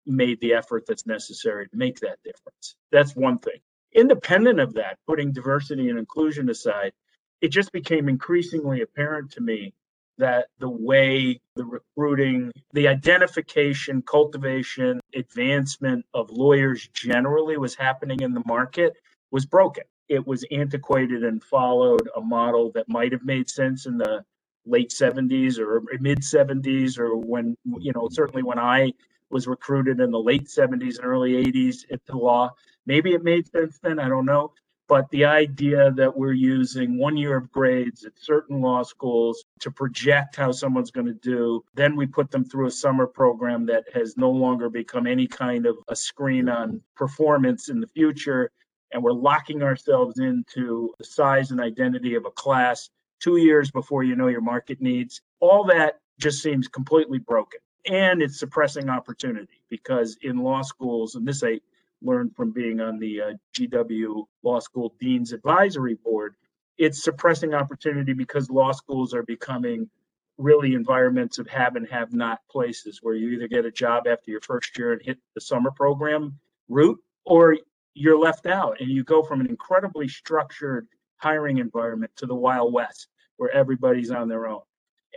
made 0.05 0.41
the 0.41 0.53
effort 0.53 0.83
that's 0.85 1.07
necessary 1.07 1.69
to 1.69 1.77
make 1.77 2.01
that 2.01 2.17
difference. 2.25 2.75
That's 2.91 3.15
one 3.15 3.39
thing. 3.39 3.61
Independent 3.93 4.59
of 4.59 4.73
that, 4.73 4.97
putting 5.07 5.31
diversity 5.31 5.87
and 5.87 5.97
inclusion 5.97 6.49
aside, 6.49 6.91
it 7.39 7.47
just 7.47 7.71
became 7.71 8.09
increasingly 8.09 8.81
apparent 8.81 9.31
to 9.31 9.41
me 9.41 9.73
that 10.17 10.47
the 10.59 10.69
way 10.69 11.39
the 11.55 11.63
recruiting, 11.63 12.51
the 12.73 12.89
identification, 12.89 14.01
cultivation, 14.01 14.99
advancement 15.15 16.05
of 16.13 16.29
lawyers 16.29 16.89
generally 16.93 17.55
was 17.55 17.73
happening 17.73 18.19
in 18.19 18.33
the 18.33 18.43
market 18.45 18.95
was 19.31 19.45
broken. 19.45 19.85
It 20.09 20.25
was 20.25 20.45
antiquated 20.51 21.23
and 21.23 21.43
followed 21.43 22.09
a 22.15 22.21
model 22.21 22.71
that 22.73 22.89
might 22.89 23.11
have 23.11 23.23
made 23.23 23.49
sense 23.49 23.85
in 23.85 23.97
the 23.97 24.23
late 24.65 24.89
70s 24.89 25.59
or 25.59 25.81
mid 25.99 26.19
70s 26.19 26.97
or 26.97 27.17
when 27.17 27.57
you 27.79 27.91
know 27.93 28.07
certainly 28.09 28.43
when 28.43 28.57
i 28.59 28.93
was 29.29 29.47
recruited 29.47 29.99
in 29.99 30.11
the 30.11 30.19
late 30.19 30.45
70s 30.45 30.97
and 30.99 31.05
early 31.05 31.43
80s 31.43 31.85
into 31.89 32.17
law. 32.17 32.51
Maybe 32.85 33.13
it 33.13 33.23
made 33.23 33.51
sense 33.51 33.79
then 33.79 33.99
i 33.99 34.07
don't 34.07 34.25
know. 34.25 34.53
But 34.87 35.09
the 35.09 35.25
idea 35.25 35.91
that 35.91 36.15
we're 36.15 36.33
using 36.33 36.99
one 36.99 37.17
year 37.17 37.37
of 37.37 37.51
grades 37.51 38.03
at 38.05 38.19
certain 38.19 38.61
law 38.61 38.83
schools 38.83 39.43
to 39.61 39.71
project 39.71 40.35
how 40.35 40.51
someone's 40.51 40.91
going 40.91 41.07
to 41.07 41.13
do 41.13 41.63
then 41.73 41.95
we 41.95 42.05
put 42.05 42.31
them 42.31 42.45
through 42.45 42.67
a 42.67 42.71
summer 42.71 43.07
program 43.07 43.65
that 43.65 43.85
has 43.93 44.17
no 44.17 44.29
longer 44.29 44.69
become 44.69 45.07
any 45.07 45.27
kind 45.27 45.65
of 45.65 45.77
a 45.87 45.95
screen 45.95 46.47
on 46.47 46.81
performance 46.95 47.69
in 47.69 47.79
the 47.79 47.87
future 47.87 48.51
and 48.93 49.03
we're 49.03 49.11
locking 49.11 49.63
ourselves 49.63 50.19
into 50.19 50.93
the 50.99 51.03
size 51.03 51.51
and 51.51 51.59
identity 51.59 52.15
of 52.15 52.25
a 52.25 52.31
class 52.31 52.89
two 53.19 53.37
years 53.37 53.71
before 53.71 54.03
you 54.03 54.15
know 54.15 54.27
your 54.27 54.41
market 54.41 54.81
needs. 54.81 55.21
All 55.39 55.65
that 55.65 55.99
just 56.19 56.41
seems 56.41 56.67
completely 56.67 57.19
broken. 57.19 57.59
And 57.89 58.21
it's 58.21 58.39
suppressing 58.39 58.89
opportunity 58.89 59.61
because 59.69 60.17
in 60.21 60.37
law 60.37 60.61
schools, 60.61 61.15
and 61.15 61.27
this 61.27 61.43
I 61.43 61.59
learned 62.01 62.35
from 62.35 62.51
being 62.51 62.79
on 62.79 62.99
the 62.99 63.21
uh, 63.21 63.33
GW 63.57 64.25
Law 64.43 64.59
School 64.59 64.93
Dean's 64.99 65.33
Advisory 65.33 65.95
Board. 65.95 66.35
It's 66.77 67.03
suppressing 67.03 67.53
opportunity 67.53 68.13
because 68.13 68.49
law 68.49 68.71
schools 68.71 69.13
are 69.13 69.23
becoming 69.23 69.89
really 70.37 70.73
environments 70.73 71.39
of 71.39 71.47
have 71.47 71.75
and 71.75 71.87
have 71.87 72.13
not 72.13 72.39
places 72.49 72.99
where 73.01 73.13
you 73.13 73.29
either 73.29 73.47
get 73.47 73.65
a 73.65 73.71
job 73.71 74.07
after 74.07 74.31
your 74.31 74.41
first 74.41 74.77
year 74.77 74.93
and 74.93 75.01
hit 75.01 75.17
the 75.35 75.41
summer 75.41 75.71
program 75.71 76.39
route 76.69 76.99
or 77.25 77.57
you're 77.93 78.17
left 78.17 78.45
out 78.45 78.79
and 78.79 78.89
you 78.89 79.03
go 79.03 79.23
from 79.23 79.41
an 79.41 79.47
incredibly 79.47 80.07
structured 80.07 80.87
hiring 81.17 81.57
environment 81.57 82.11
to 82.17 82.25
the 82.25 82.35
Wild 82.35 82.73
West 82.73 83.07
where 83.37 83.51
everybody's 83.51 84.11
on 84.11 84.27
their 84.27 84.47
own. 84.47 84.61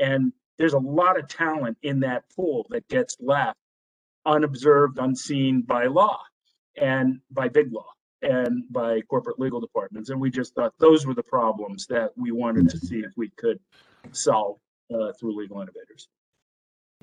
And 0.00 0.32
there's 0.58 0.72
a 0.72 0.78
lot 0.78 1.18
of 1.18 1.28
talent 1.28 1.78
in 1.82 2.00
that 2.00 2.24
pool 2.34 2.66
that 2.70 2.88
gets 2.88 3.16
left 3.20 3.58
unobserved, 4.24 4.98
unseen 4.98 5.62
by 5.62 5.86
law 5.86 6.18
and 6.76 7.20
by 7.30 7.48
big 7.48 7.72
law 7.72 7.86
and 8.22 8.64
by 8.70 9.00
corporate 9.02 9.38
legal 9.38 9.60
departments. 9.60 10.10
And 10.10 10.20
we 10.20 10.30
just 10.30 10.54
thought 10.54 10.72
those 10.78 11.06
were 11.06 11.14
the 11.14 11.22
problems 11.22 11.86
that 11.86 12.10
we 12.16 12.32
wanted 12.32 12.68
to 12.70 12.78
see 12.78 12.98
if 13.00 13.12
we 13.16 13.30
could 13.36 13.60
solve 14.12 14.58
uh, 14.92 15.12
through 15.18 15.36
legal 15.38 15.60
innovators. 15.60 16.08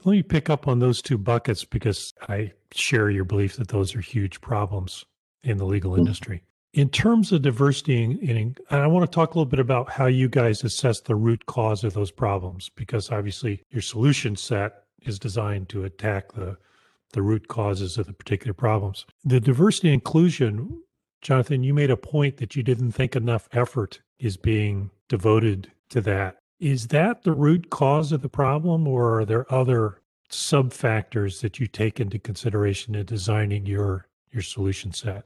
Let 0.03 0.11
me 0.13 0.23
pick 0.23 0.49
up 0.49 0.67
on 0.67 0.79
those 0.79 1.01
two 1.01 1.17
buckets 1.17 1.65
because 1.65 2.13
I 2.27 2.53
share 2.71 3.09
your 3.09 3.25
belief 3.25 3.57
that 3.57 3.67
those 3.67 3.95
are 3.95 4.01
huge 4.01 4.41
problems 4.41 5.05
in 5.43 5.57
the 5.57 5.65
legal 5.65 5.93
hmm. 5.93 5.99
industry. 5.99 6.43
In 6.73 6.89
terms 6.89 7.31
of 7.31 7.43
diversity, 7.43 8.03
and 8.03 8.59
I 8.71 8.87
want 8.87 9.09
to 9.09 9.13
talk 9.13 9.35
a 9.35 9.37
little 9.37 9.49
bit 9.49 9.59
about 9.59 9.91
how 9.91 10.07
you 10.07 10.27
guys 10.27 10.63
assess 10.63 11.01
the 11.01 11.15
root 11.15 11.45
cause 11.45 11.83
of 11.83 11.93
those 11.93 12.09
problems, 12.09 12.69
because 12.75 13.11
obviously 13.11 13.61
your 13.69 13.81
solution 13.81 14.35
set 14.35 14.83
is 15.03 15.19
designed 15.19 15.69
to 15.69 15.85
attack 15.85 16.31
the, 16.31 16.57
the 17.11 17.21
root 17.21 17.47
causes 17.47 17.99
of 17.99 18.07
the 18.07 18.13
particular 18.13 18.53
problems. 18.53 19.05
The 19.23 19.39
diversity 19.39 19.93
inclusion, 19.93 20.81
Jonathan, 21.21 21.63
you 21.63 21.75
made 21.75 21.91
a 21.91 21.97
point 21.97 22.37
that 22.37 22.55
you 22.55 22.63
didn't 22.63 22.93
think 22.93 23.15
enough 23.15 23.47
effort 23.51 24.01
is 24.17 24.35
being 24.35 24.89
devoted 25.09 25.71
to 25.89 26.01
that. 26.01 26.37
Is 26.59 26.87
that 26.87 27.21
the 27.21 27.33
root 27.33 27.69
cause 27.69 28.11
of 28.11 28.23
the 28.23 28.29
problem, 28.29 28.87
or 28.87 29.19
are 29.19 29.25
there 29.25 29.53
other 29.53 30.01
sub 30.29 30.73
factors 30.73 31.41
that 31.41 31.59
you 31.59 31.67
take 31.67 31.99
into 31.99 32.17
consideration 32.17 32.95
in 32.95 33.05
designing 33.05 33.67
your 33.67 34.07
your 34.31 34.41
solution 34.41 34.91
set? 34.91 35.25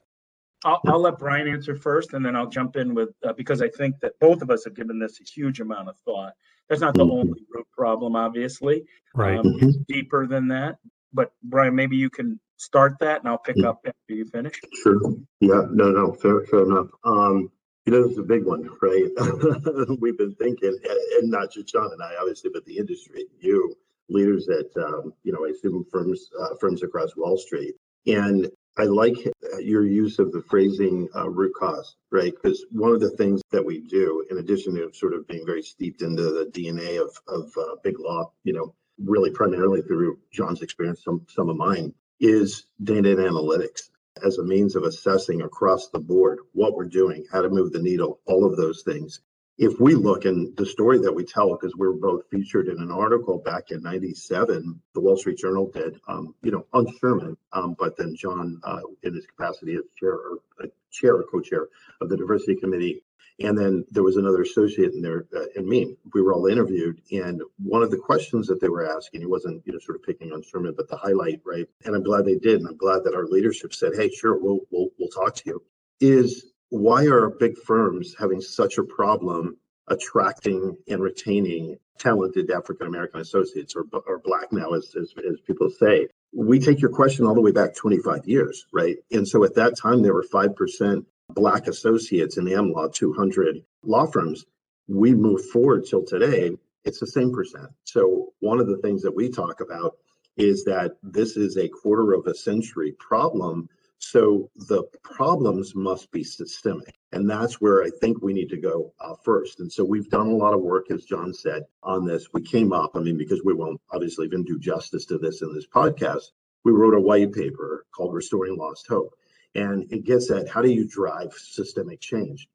I'll, 0.66 0.82
I'll 0.88 1.02
let 1.02 1.20
Brian 1.20 1.48
answer 1.48 1.76
first, 1.76 2.14
and 2.14 2.26
then 2.26 2.36
I'll 2.36 2.50
jump 2.50 2.76
in 2.76 2.94
with 2.94 3.10
uh, 3.24 3.34
because 3.34 3.62
I 3.62 3.70
think 3.70 4.00
that 4.02 4.20
both 4.20 4.42
of 4.42 4.50
us 4.50 4.64
have 4.66 4.76
given 4.76 5.00
this 5.00 5.20
a 5.22 5.24
huge 5.24 5.60
amount 5.60 5.90
of 5.90 5.98
thought. 5.98 6.34
That's 6.70 6.82
not 6.82 6.96
the 6.96 7.04
mm-hmm. 7.04 7.12
only 7.12 7.42
root 7.54 7.68
problem, 7.72 8.16
obviously. 8.16 8.84
Right. 9.14 9.38
Um, 9.38 9.46
mm-hmm. 9.46 9.70
It's 9.70 9.78
deeper 9.88 10.28
than 10.28 10.50
that. 10.50 10.78
But 11.14 11.32
Brian, 11.44 11.76
maybe 11.76 11.96
you 11.96 12.10
can 12.10 12.40
start 12.58 12.96
that, 13.00 13.20
and 13.20 13.30
I'll 13.30 13.38
pick 13.38 13.64
up 13.64 13.82
after 13.86 14.14
you 14.14 14.26
finish. 14.26 14.60
Sure. 14.84 15.00
Yeah. 15.40 15.64
No. 15.72 15.92
No. 15.92 16.14
Fair. 16.14 16.42
Fair 16.46 16.64
enough. 16.64 16.88
Um, 17.04 17.52
you 17.86 17.94
know, 17.94 18.04
it's 18.04 18.18
a 18.18 18.24
big 18.24 18.44
one, 18.44 18.70
right? 18.82 19.98
We've 20.02 20.18
been 20.18 20.36
thinking, 20.36 20.78
and 21.20 21.32
not 21.32 21.54
just 21.54 21.70
John 21.70 21.90
and 21.94 22.04
I, 22.04 22.16
obviously, 22.20 22.50
but 22.54 22.66
the 22.66 22.78
industry, 22.78 23.28
you 23.40 23.74
leaders 24.10 24.50
at, 24.50 24.84
um, 24.84 25.14
you 25.24 25.32
know, 25.32 25.46
I 25.46 25.50
assume 25.50 25.86
firms, 25.90 26.30
uh, 26.40 26.56
firms 26.60 26.84
across 26.84 27.16
Wall 27.16 27.38
Street. 27.38 27.76
And 28.06 28.50
I 28.80 28.84
like 28.84 29.16
your 29.60 29.86
use 29.86 30.20
of 30.20 30.32
the 30.32 30.44
phrasing 30.44 31.10
uh, 31.16 31.30
root 31.30 31.54
cause, 31.58 31.96
right? 32.12 32.32
Because 32.32 32.64
one 32.72 32.94
of 32.94 33.00
the 33.00 33.10
things 33.12 33.42
that 33.52 33.66
we 33.66 33.80
do, 33.80 34.24
in 34.30 34.38
addition 34.38 34.76
to 34.76 34.94
sort 34.94 35.14
of 35.14 35.28
being 35.28 35.46
very 35.46 35.64
steeped 35.64 36.04
into 36.04 36.24
the 36.24 36.46
DNA 36.46 37.02
of, 37.02 37.10
of 37.28 37.52
uh, 37.58 37.76
big 37.84 38.00
law, 38.00 38.32
you 38.44 38.54
know, 38.54 38.76
really 39.04 39.32
primarily 39.32 39.82
through 39.82 40.20
John's 40.32 40.62
experience, 40.62 41.04
some, 41.04 41.26
some 41.28 41.50
of 41.50 41.58
mine, 41.58 41.94
is 42.20 42.66
data 42.84 43.12
and 43.12 43.20
analytics 43.20 43.90
as 44.26 44.38
a 44.38 44.44
means 44.44 44.76
of 44.76 44.84
assessing 44.84 45.42
across 45.42 45.90
the 45.90 46.00
board 46.00 46.40
what 46.54 46.74
we're 46.74 46.86
doing, 46.86 47.26
how 47.32 47.42
to 47.42 47.50
move 47.50 47.72
the 47.72 47.82
needle, 47.82 48.20
all 48.26 48.46
of 48.46 48.58
those 48.58 48.84
things 48.84 49.22
if 49.58 49.80
we 49.80 49.96
look 49.96 50.26
in 50.26 50.54
the 50.56 50.66
story 50.66 51.00
that 51.00 51.14
we 51.14 51.26
tell, 51.26 51.50
because 51.50 51.76
we 51.76 51.88
are 51.88 51.94
both 51.94 52.30
featured 52.30 52.68
in 52.68 52.80
an 52.80 52.92
article 52.92 53.40
back 53.40 53.72
in 53.72 53.82
'97, 53.82 54.80
the 54.94 55.02
Wall 55.02 55.18
Street 55.18 55.38
Journal 55.38 55.72
did, 55.74 56.00
um, 56.08 56.36
you 56.44 56.52
know, 56.52 56.66
on 56.74 56.86
Shearman, 57.00 57.38
um, 57.54 57.76
but 57.78 57.98
then 57.98 58.16
John, 58.16 58.60
uh, 58.64 58.82
in 59.04 59.16
his 59.16 59.26
capacity 59.26 59.76
as 59.76 59.84
chair 60.00 60.14
or 60.14 60.40
uh, 60.64 60.68
chair 60.92 61.16
or 61.16 61.24
co-chair 61.24 61.68
of 62.02 62.10
the 62.10 62.18
diversity 62.18 62.56
committee, 62.56 63.04
and 63.40 63.58
then 63.58 63.84
there 63.92 64.04
was 64.04 64.18
another 64.18 64.42
associate 64.42 64.94
in 64.94 65.02
there 65.02 65.26
uh, 65.36 65.46
and 65.56 65.68
me. 65.68 65.96
We 66.14 66.22
were 66.22 66.34
all 66.34 66.46
interviewed, 66.46 67.02
and 67.12 67.42
one 67.58 67.82
of 67.82 67.90
the 67.90 67.98
questions 67.98 68.48
that 68.48 68.62
they 68.62 68.70
were 68.70 68.86
asking, 68.86 69.22
he 69.22 69.28
wasn't, 69.28 69.66
you 69.66 69.74
know, 69.74 69.80
sort 69.80 69.98
of 69.98 70.04
picking 70.04 70.34
on 70.34 70.44
Shearman, 70.44 70.76
but 70.78 70.88
the 70.88 70.98
highlight, 70.98 71.42
right? 71.44 71.68
And 71.84 71.96
I'm 71.96 72.04
glad 72.04 72.26
they 72.26 72.38
did, 72.38 72.60
and 72.60 72.68
I'm 72.68 72.78
glad 72.78 73.04
that 73.06 73.16
our 73.16 73.26
leadership 73.26 73.74
said, 73.74 73.94
"Hey, 73.96 74.10
sure, 74.10 74.38
we'll 74.38 74.60
we'll 74.70 74.90
we'll 75.00 75.10
talk 75.10 75.34
to 75.36 75.44
you." 75.48 75.64
Is 76.00 76.46
why 76.70 77.06
are 77.06 77.30
big 77.30 77.58
firms 77.58 78.16
having 78.20 78.42
such 78.42 78.78
a 78.78 78.84
problem 78.84 79.58
attracting 79.88 80.78
and 80.88 81.02
retaining 81.02 81.78
talented 81.98 82.52
African 82.52 82.88
American 82.88 83.22
associates 83.22 83.76
or, 83.76 83.86
or 84.06 84.20
black 84.20 84.52
now 84.52 84.74
as, 84.74 84.94
as, 85.00 85.14
as 85.18 85.40
people 85.46 85.70
say? 85.70 86.08
We 86.34 86.60
take 86.60 86.82
your 86.82 86.92
question 86.92 87.26
all 87.26 87.34
the 87.34 87.42
way 87.42 87.52
back 87.52 87.76
25 87.76 88.28
years, 88.28 88.66
right? 88.74 88.98
And 89.12 89.28
so 89.28 89.44
at 89.44 89.56
that 89.56 89.78
time, 89.78 90.02
there 90.02 90.14
were 90.14 90.26
5% 90.32 91.06
black 91.30 91.68
associates 91.68 92.38
in 92.38 92.46
the 92.46 92.54
AmLaw 92.54 92.94
200 92.94 93.64
law 93.84 94.06
firms. 94.06 94.46
We 94.88 95.14
move 95.14 95.46
forward 95.50 95.86
till 95.90 96.04
today, 96.04 96.52
it's 96.84 97.00
the 97.00 97.08
same 97.08 97.34
percent. 97.34 97.68
So 97.84 98.34
one 98.40 98.60
of 98.60 98.68
the 98.68 98.78
things 98.78 99.02
that 99.02 99.16
we 99.16 99.30
talk 99.30 99.62
about 99.62 99.98
is 100.38 100.64
that 100.66 100.98
this 101.02 101.36
is 101.36 101.58
a 101.58 101.68
quarter 101.68 102.14
of 102.14 102.28
a 102.28 102.36
century 102.36 102.94
problem 103.00 103.70
so 104.00 104.50
the 104.56 104.84
problems 105.04 105.76
must 105.76 106.12
be 106.12 106.24
systemic. 106.24 106.96
And 107.12 107.30
that's 107.30 107.60
where 107.60 107.84
I 107.84 107.90
think 108.00 108.22
we 108.22 108.34
need 108.34 108.50
to 108.50 108.58
go 108.58 108.94
uh, 109.00 109.16
first. 109.24 109.60
And 109.60 109.72
so 109.72 109.84
we've 109.84 110.10
done 110.10 110.28
a 110.28 110.36
lot 110.36 110.54
of 110.54 110.62
work, 110.62 110.92
as 110.92 111.06
John 111.06 111.34
said, 111.34 111.64
on 111.84 112.06
this. 112.06 112.28
We 112.34 112.42
came 112.42 112.74
up, 112.74 112.92
I 112.96 113.00
mean, 113.00 113.18
because 113.18 113.44
we 113.44 113.54
won't 113.54 113.82
obviously 113.92 114.28
even 114.28 114.44
do 114.44 114.60
justice 114.60 115.06
to 115.06 115.18
this 115.18 115.42
in 115.42 115.54
this 115.54 115.68
podcast, 115.68 116.32
we 116.64 116.72
wrote 116.72 116.94
a 116.94 117.02
white 117.02 117.34
paper 117.34 117.86
called 117.92 118.14
Restoring 118.14 118.58
Lost 118.58 118.88
Hope. 118.88 119.14
And 119.56 119.92
it 119.92 120.04
gets 120.04 120.30
at 120.30 120.48
how 120.48 120.62
do 120.62 120.70
you 120.70 120.88
drive 120.88 121.34
systemic 121.34 122.00
change? 122.00 122.48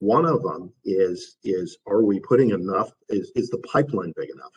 One 0.00 0.26
of 0.26 0.42
them 0.42 0.72
is 0.84 1.36
is 1.44 1.78
are 1.86 2.02
we 2.02 2.18
putting 2.18 2.50
enough 2.50 2.92
is 3.08 3.30
is 3.36 3.50
the 3.50 3.58
pipeline 3.58 4.12
big 4.16 4.30
enough? 4.30 4.52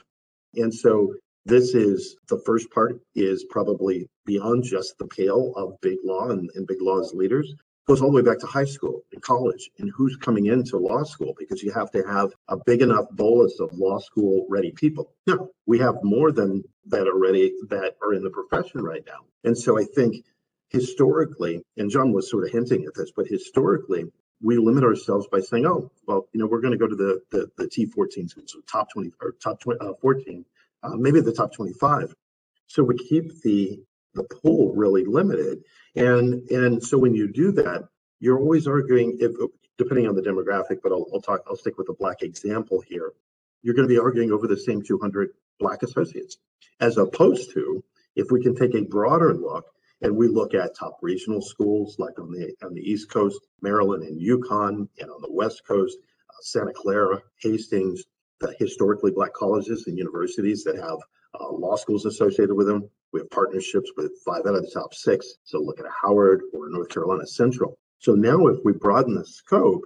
And 0.55 0.73
so 0.73 1.13
this 1.45 1.75
is 1.75 2.17
the 2.27 2.41
first 2.45 2.71
part 2.71 2.99
is 3.13 3.45
probably 3.49 4.09
beyond 4.25 4.63
just 4.63 4.97
the 4.97 5.07
pale 5.07 5.53
of 5.55 5.79
big 5.81 5.97
law 6.03 6.29
and, 6.29 6.49
and 6.55 6.67
big 6.67 6.81
law's 6.81 7.13
leaders 7.13 7.53
goes 7.87 8.01
all 8.01 8.09
the 8.09 8.15
way 8.15 8.21
back 8.21 8.39
to 8.39 8.47
high 8.47 8.65
school 8.65 9.01
and 9.13 9.21
college 9.21 9.69
and 9.77 9.91
who's 9.95 10.17
coming 10.17 10.47
into 10.47 10.77
law 10.77 11.03
school 11.03 11.35
because 11.37 11.61
you 11.61 11.71
have 11.71 11.91
to 11.91 12.01
have 12.07 12.31
a 12.47 12.57
big 12.65 12.81
enough 12.81 13.05
bolus 13.11 13.59
of 13.59 13.71
law 13.73 13.99
school 13.99 14.47
ready 14.49 14.71
people. 14.71 15.11
No, 15.27 15.51
we 15.67 15.77
have 15.79 15.95
more 16.01 16.31
than 16.31 16.63
that 16.87 17.07
already 17.07 17.53
that 17.69 17.95
are 18.01 18.13
in 18.13 18.23
the 18.23 18.31
profession 18.31 18.81
right 18.81 19.03
now. 19.05 19.25
And 19.43 19.55
so 19.55 19.77
I 19.77 19.83
think 19.83 20.25
historically, 20.69 21.61
and 21.77 21.91
John 21.91 22.11
was 22.11 22.29
sort 22.29 22.45
of 22.45 22.51
hinting 22.51 22.85
at 22.85 22.95
this, 22.95 23.11
but 23.15 23.27
historically, 23.27 24.05
we 24.41 24.57
limit 24.57 24.83
ourselves 24.83 25.27
by 25.31 25.39
saying, 25.39 25.65
oh, 25.67 25.91
well, 26.07 26.27
you 26.33 26.39
know, 26.39 26.47
we're 26.47 26.61
going 26.61 26.73
to 26.73 26.77
go 26.77 26.87
to 26.87 26.95
the 26.95 27.21
the, 27.31 27.47
the 27.57 27.65
T14 27.67 28.29
so 28.47 28.59
top 28.69 28.91
20 28.91 29.11
or 29.21 29.33
top 29.41 29.59
20, 29.59 29.79
uh, 29.79 29.93
14 30.01 30.43
uh, 30.83 30.95
maybe 30.95 31.21
the 31.21 31.33
top 31.33 31.53
25. 31.53 32.13
So 32.67 32.83
we 32.83 32.97
keep 32.97 33.41
the 33.41 33.79
the 34.13 34.23
pool 34.23 34.73
really 34.73 35.03
limited, 35.03 35.63
and 35.95 36.49
and 36.49 36.81
so 36.81 36.97
when 36.97 37.13
you 37.13 37.31
do 37.31 37.51
that, 37.53 37.83
you're 38.19 38.39
always 38.39 38.65
arguing 38.65 39.17
if 39.19 39.31
depending 39.77 40.07
on 40.07 40.15
the 40.15 40.21
demographic. 40.21 40.79
But 40.81 40.91
I'll, 40.93 41.05
I'll 41.13 41.21
talk. 41.21 41.41
I'll 41.47 41.55
stick 41.55 41.77
with 41.77 41.87
the 41.87 41.93
black 41.93 42.21
example 42.21 42.81
here. 42.87 43.13
You're 43.61 43.75
going 43.75 43.87
to 43.87 43.93
be 43.93 43.99
arguing 43.99 44.31
over 44.31 44.47
the 44.47 44.57
same 44.57 44.81
200 44.81 45.29
black 45.59 45.83
associates, 45.83 46.37
as 46.79 46.97
opposed 46.97 47.51
to 47.53 47.83
if 48.15 48.31
we 48.31 48.41
can 48.41 48.55
take 48.55 48.73
a 48.75 48.81
broader 48.81 49.33
look 49.33 49.65
and 50.01 50.15
we 50.15 50.27
look 50.27 50.53
at 50.53 50.75
top 50.75 50.97
regional 51.01 51.41
schools 51.41 51.97
like 51.99 52.19
on 52.19 52.31
the 52.31 52.53
on 52.63 52.73
the 52.73 52.81
East 52.81 53.09
Coast, 53.09 53.39
Maryland 53.61 54.03
and 54.03 54.21
UConn, 54.21 54.87
and 54.99 55.09
on 55.09 55.21
the 55.21 55.31
West 55.31 55.63
Coast, 55.67 55.97
uh, 56.29 56.33
Santa 56.41 56.73
Clara, 56.73 57.21
Hastings, 57.41 58.03
historically 58.59 59.11
black 59.11 59.33
colleges 59.33 59.87
and 59.87 59.97
universities 59.97 60.63
that 60.63 60.77
have 60.77 60.97
uh, 61.39 61.51
law 61.51 61.75
schools 61.75 62.05
associated 62.05 62.53
with 62.53 62.67
them. 62.67 62.89
We 63.11 63.19
have 63.21 63.29
partnerships 63.29 63.91
with 63.97 64.11
five 64.25 64.41
out 64.45 64.55
of 64.55 64.63
the 64.63 64.71
top 64.71 64.93
six. 64.93 65.35
So 65.43 65.59
look 65.59 65.79
at 65.79 65.85
Howard 66.01 66.41
or 66.53 66.69
North 66.69 66.89
Carolina 66.89 67.25
Central. 67.25 67.77
So 67.99 68.13
now 68.13 68.47
if 68.47 68.57
we 68.63 68.73
broaden 68.73 69.15
the 69.15 69.25
scope, 69.25 69.83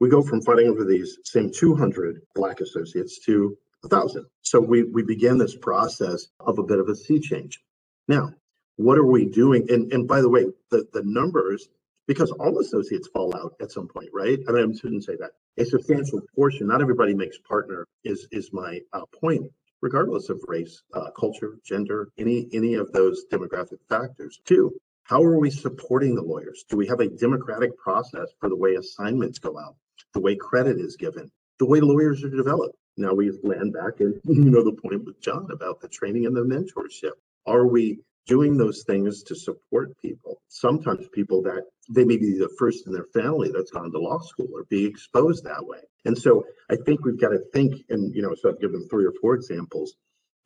we 0.00 0.08
go 0.08 0.22
from 0.22 0.40
fighting 0.42 0.68
over 0.68 0.84
these 0.84 1.18
same 1.24 1.50
200 1.52 2.22
black 2.34 2.60
associates 2.60 3.18
to 3.26 3.56
1,000. 3.82 4.26
So 4.42 4.60
we, 4.60 4.84
we 4.84 5.02
began 5.02 5.38
this 5.38 5.56
process 5.56 6.26
of 6.40 6.58
a 6.58 6.62
bit 6.62 6.78
of 6.78 6.88
a 6.88 6.96
sea 6.96 7.20
change. 7.20 7.60
Now, 8.08 8.32
what 8.76 8.98
are 8.98 9.06
we 9.06 9.26
doing? 9.26 9.66
And, 9.70 9.92
and 9.92 10.08
by 10.08 10.22
the 10.22 10.28
way, 10.28 10.46
the, 10.70 10.86
the 10.92 11.02
numbers 11.04 11.68
because 12.10 12.32
all 12.32 12.58
associates 12.58 13.06
fall 13.06 13.32
out 13.36 13.54
at 13.60 13.70
some 13.70 13.86
point, 13.86 14.08
right? 14.12 14.40
I 14.48 14.50
mean, 14.50 14.72
I 14.72 14.76
shouldn't 14.76 15.04
say 15.04 15.14
that. 15.20 15.30
A 15.58 15.64
substantial 15.64 16.20
portion, 16.34 16.66
not 16.66 16.82
everybody 16.82 17.14
makes 17.14 17.38
partner, 17.38 17.86
is 18.02 18.26
is 18.32 18.52
my 18.52 18.80
uh, 18.92 19.02
point, 19.20 19.46
regardless 19.80 20.28
of 20.28 20.40
race, 20.48 20.82
uh, 20.92 21.12
culture, 21.12 21.60
gender, 21.64 22.08
any 22.18 22.48
any 22.52 22.74
of 22.74 22.90
those 22.90 23.26
demographic 23.32 23.78
factors. 23.88 24.40
Two, 24.44 24.72
How 25.04 25.22
are 25.22 25.38
we 25.38 25.50
supporting 25.50 26.16
the 26.16 26.22
lawyers? 26.22 26.64
Do 26.68 26.76
we 26.76 26.88
have 26.88 26.98
a 26.98 27.08
democratic 27.08 27.78
process 27.78 28.28
for 28.40 28.48
the 28.48 28.56
way 28.56 28.74
assignments 28.74 29.38
go 29.38 29.56
out, 29.56 29.76
the 30.12 30.20
way 30.20 30.34
credit 30.34 30.80
is 30.80 30.96
given, 30.96 31.30
the 31.60 31.66
way 31.66 31.78
lawyers 31.78 32.24
are 32.24 32.36
developed? 32.42 32.74
Now 32.96 33.14
we 33.14 33.30
land 33.44 33.72
back 33.72 34.00
and 34.00 34.20
you 34.24 34.50
know 34.50 34.64
the 34.64 34.72
point 34.72 35.04
with 35.04 35.20
John 35.20 35.46
about 35.52 35.80
the 35.80 35.86
training 35.86 36.26
and 36.26 36.34
the 36.34 36.42
mentorship. 36.42 37.12
Are 37.46 37.68
we 37.68 38.00
doing 38.26 38.56
those 38.56 38.84
things 38.86 39.22
to 39.24 39.34
support 39.34 39.96
people? 40.00 40.40
Sometimes 40.48 41.08
people 41.12 41.42
that 41.42 41.64
they 41.90 42.04
may 42.04 42.16
be 42.16 42.38
the 42.38 42.54
first 42.58 42.86
in 42.86 42.92
their 42.92 43.06
family 43.12 43.50
that's 43.52 43.70
gone 43.70 43.90
to 43.90 43.98
law 43.98 44.20
school 44.20 44.48
or 44.52 44.64
be 44.64 44.86
exposed 44.86 45.44
that 45.44 45.66
way. 45.66 45.80
And 46.04 46.16
so 46.16 46.44
I 46.70 46.76
think 46.76 47.04
we've 47.04 47.20
got 47.20 47.30
to 47.30 47.40
think, 47.52 47.84
and 47.88 48.14
you 48.14 48.22
know, 48.22 48.34
so 48.34 48.48
I've 48.48 48.60
given 48.60 48.86
three 48.88 49.04
or 49.04 49.12
four 49.20 49.34
examples. 49.34 49.94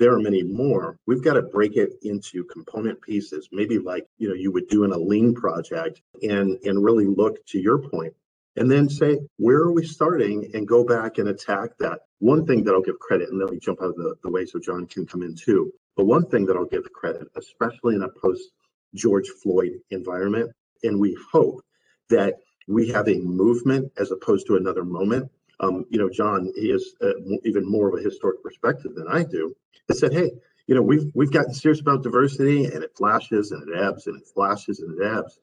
There 0.01 0.13
are 0.13 0.19
many 0.19 0.43
more. 0.43 0.99
We've 1.07 1.23
got 1.23 1.35
to 1.35 1.43
break 1.43 1.77
it 1.77 1.91
into 2.03 2.45
component 2.45 3.01
pieces, 3.01 3.49
maybe 3.53 3.79
like 3.79 4.07
you 4.19 4.29
know 4.29 4.35
you 4.35 4.51
would 4.51 4.69
do 4.69 4.83
in 4.85 4.93
a 4.93 4.99
lean 4.99 5.35
project, 5.35 6.03
and 6.23 6.59
and 6.65 6.83
really 6.83 7.07
look 7.07 7.45
to 7.49 7.61
your 7.61 7.79
point, 7.79 8.13
and 8.57 8.69
then 8.69 8.89
say 8.89 9.21
where 9.37 9.59
are 9.59 9.73
we 9.73 9.87
starting, 9.87 10.51
and 10.55 10.67
go 10.67 10.85
back 10.85 11.19
and 11.19 11.29
attack 11.29 11.79
that. 11.79 12.01
One 12.19 12.45
thing 12.45 12.65
that 12.65 12.75
I'll 12.75 12.83
give 12.83 12.99
credit, 12.99 13.29
and 13.29 13.39
let 13.39 13.51
me 13.51 13.59
jump 13.61 13.83
out 13.83 13.91
of 13.91 13.97
the, 13.97 14.17
the 14.23 14.31
way 14.31 14.47
so 14.47 14.59
John 14.59 14.87
can 14.87 15.07
come 15.07 15.23
in 15.23 15.37
too. 15.37 15.73
But 15.97 16.07
one 16.07 16.27
thing 16.27 16.47
that 16.47 16.57
I'll 16.57 16.65
give 16.65 16.93
credit, 16.93 17.29
especially 17.37 17.95
in 17.95 18.03
a 18.03 18.09
post 18.09 18.51
George 18.95 19.29
Floyd 19.43 19.73
environment, 19.91 20.53
and 20.83 21.01
we 21.01 21.17
hope 21.33 21.63
that 22.11 22.35
we 22.69 22.89
have 22.89 23.09
a 23.09 23.19
movement 23.19 23.93
as 23.99 24.11
opposed 24.11 24.47
to 24.47 24.57
another 24.57 24.85
moment 24.85 25.31
um, 25.61 25.85
you 25.89 25.99
know, 25.99 26.11
John, 26.11 26.53
he 26.57 26.71
has 26.71 26.85
uh, 27.03 27.13
even 27.45 27.71
more 27.71 27.89
of 27.89 27.99
a 27.99 28.03
historic 28.03 28.43
perspective 28.43 28.95
than 28.95 29.07
I 29.09 29.25
do. 29.25 29.55
That 29.87 29.95
said, 29.95 30.13
hey, 30.13 30.33
you 30.67 30.75
know, 30.75 30.83
we've 30.83 31.11
we've 31.15 31.33
gotten 31.33 31.55
serious 31.55 31.81
about 31.81 32.03
diversity, 32.03 32.65
and 32.65 32.83
it 32.83 32.97
flashes 32.97 33.51
and 33.51 33.69
it 33.69 33.79
ebbs 33.79 34.07
and 34.07 34.21
it 34.21 34.27
flashes 34.35 34.81
and 34.81 34.99
it 34.99 35.05
ebbs. 35.05 35.39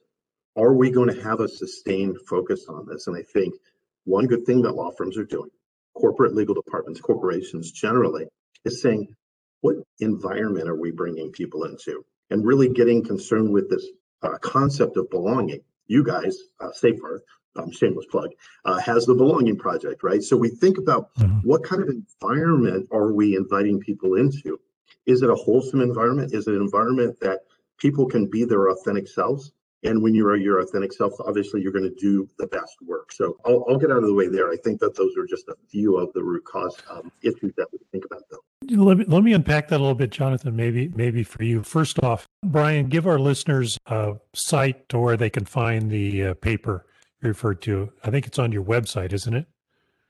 Are 0.58 0.74
we 0.74 0.92
going 0.92 1.14
to 1.14 1.24
have 1.24 1.40
a 1.40 1.48
sustained 1.48 2.18
focus 2.28 2.66
on 2.68 2.86
this? 2.88 3.08
And 3.08 3.16
I 3.16 3.22
think 3.22 3.56
one 4.04 4.28
good 4.28 4.46
thing 4.46 4.64
that 4.64 4.74
law 4.74 4.92
firms 4.92 5.18
are 5.18 5.26
doing, 5.26 5.50
corporate 5.94 6.36
legal 6.36 6.56
departments, 6.56 7.00
corporations 7.00 7.72
generally, 7.72 8.26
is 8.66 8.82
saying, 8.82 9.16
what 9.62 9.78
environment 10.00 10.68
are 10.68 10.76
we 10.76 10.92
bringing 10.92 11.32
people 11.32 11.64
into? 11.64 12.04
And 12.30 12.46
really 12.46 12.70
getting 12.70 13.04
concerned 13.04 13.52
with 13.52 13.70
this 13.70 13.86
uh, 14.24 14.38
concept 14.40 14.98
of 14.98 15.10
belonging. 15.10 15.62
You 15.88 16.04
guys, 16.04 16.38
uh, 16.60 16.70
Seyfarth, 16.70 17.20
um, 17.58 17.72
shameless 17.72 18.06
plug, 18.10 18.30
uh, 18.66 18.80
has 18.80 19.06
the 19.06 19.16
Belonging 19.16 19.58
Project, 19.58 20.04
right? 20.04 20.24
So 20.24 20.38
we 20.38 20.50
think 20.50 20.78
about 20.78 21.14
mm-hmm. 21.16 21.40
what 21.40 21.64
kind 21.64 21.82
of 21.82 21.90
environment 21.90 22.88
are 22.92 23.12
we 23.12 23.36
inviting 23.36 23.80
people 23.80 24.16
into? 24.16 24.60
Is 25.06 25.22
it 25.22 25.30
a 25.30 25.36
wholesome 25.36 25.82
environment? 25.82 26.34
Is 26.34 26.48
it 26.48 26.56
an 26.56 26.62
environment 26.62 27.20
that 27.22 27.42
people 27.78 28.06
can 28.06 28.28
be 28.28 28.46
their 28.46 28.70
authentic 28.70 29.08
selves? 29.08 29.52
And 29.84 30.02
when 30.04 30.14
you're 30.14 30.36
your 30.36 30.60
authentic 30.60 30.94
self, 30.94 31.14
obviously 31.20 31.62
you're 31.62 31.72
going 31.72 31.90
to 31.90 32.00
do 32.00 32.30
the 32.38 32.48
best 32.48 32.78
work. 32.86 33.12
So 33.12 33.38
I'll, 33.46 33.66
I'll, 33.68 33.78
get 33.78 33.90
out 33.90 33.98
of 33.98 34.06
the 34.06 34.14
way 34.14 34.28
there. 34.28 34.52
I 34.52 34.58
think 34.64 34.80
that 34.80 34.96
those 34.96 35.18
are 35.18 35.26
just 35.26 35.48
a 35.48 35.56
few 35.70 35.98
of 35.98 36.14
the 36.14 36.24
root 36.24 36.46
cause 36.46 36.78
um, 36.90 37.12
issues 37.24 37.54
that 37.58 37.68
we 37.72 37.80
think 37.92 38.06
about, 38.06 38.22
though. 38.30 38.44
Let 38.70 38.98
me, 38.98 39.06
let 39.08 39.24
me 39.24 39.34
unpack 39.34 39.70
that 39.70 39.78
a 39.78 39.84
little 39.84 39.96
bit, 39.96 40.12
Jonathan. 40.12 40.56
Maybe 40.56 40.92
maybe 40.96 41.24
for 41.24 41.44
you. 41.44 41.64
First 41.64 41.98
off, 42.04 42.28
Brian, 42.46 42.90
give 42.90 43.08
our 43.08 43.18
listeners 43.18 43.80
a 43.88 44.18
site 44.34 44.88
to 44.90 45.00
where 45.00 45.18
they 45.18 45.32
can 45.32 45.46
find 45.46 45.90
the 45.90 46.28
uh, 46.28 46.34
paper 46.36 46.86
you 47.22 47.30
referred 47.30 47.64
to. 47.64 47.92
I 48.04 48.12
think 48.12 48.28
it's 48.28 48.38
on 48.38 48.52
your 48.52 48.64
website, 48.64 49.14
isn't 49.14 49.34
it? 49.34 49.48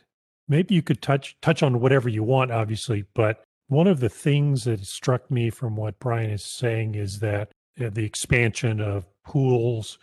maybe 0.49 0.75
you 0.75 0.83
could 0.83 1.01
touch 1.01 1.37
touch 1.41 1.63
on 1.63 1.81
whatever 1.81 2.09
you 2.09 2.23
want, 2.23 2.51
obviously, 2.51 3.05
but 3.15 3.45
one 3.73 3.87
of 3.87 4.01
the 4.01 4.09
things 4.09 4.65
that 4.65 4.85
struck 4.85 5.31
me 5.31 5.49
from 5.51 5.77
what 5.77 5.99
Brian 5.99 6.31
is 6.31 6.45
saying 6.45 6.95
is 6.95 7.21
that 7.21 7.51
uh, 7.81 7.89
the 7.91 8.05
expansion 8.05 8.81
of 8.81 9.07
pools, 9.25 9.99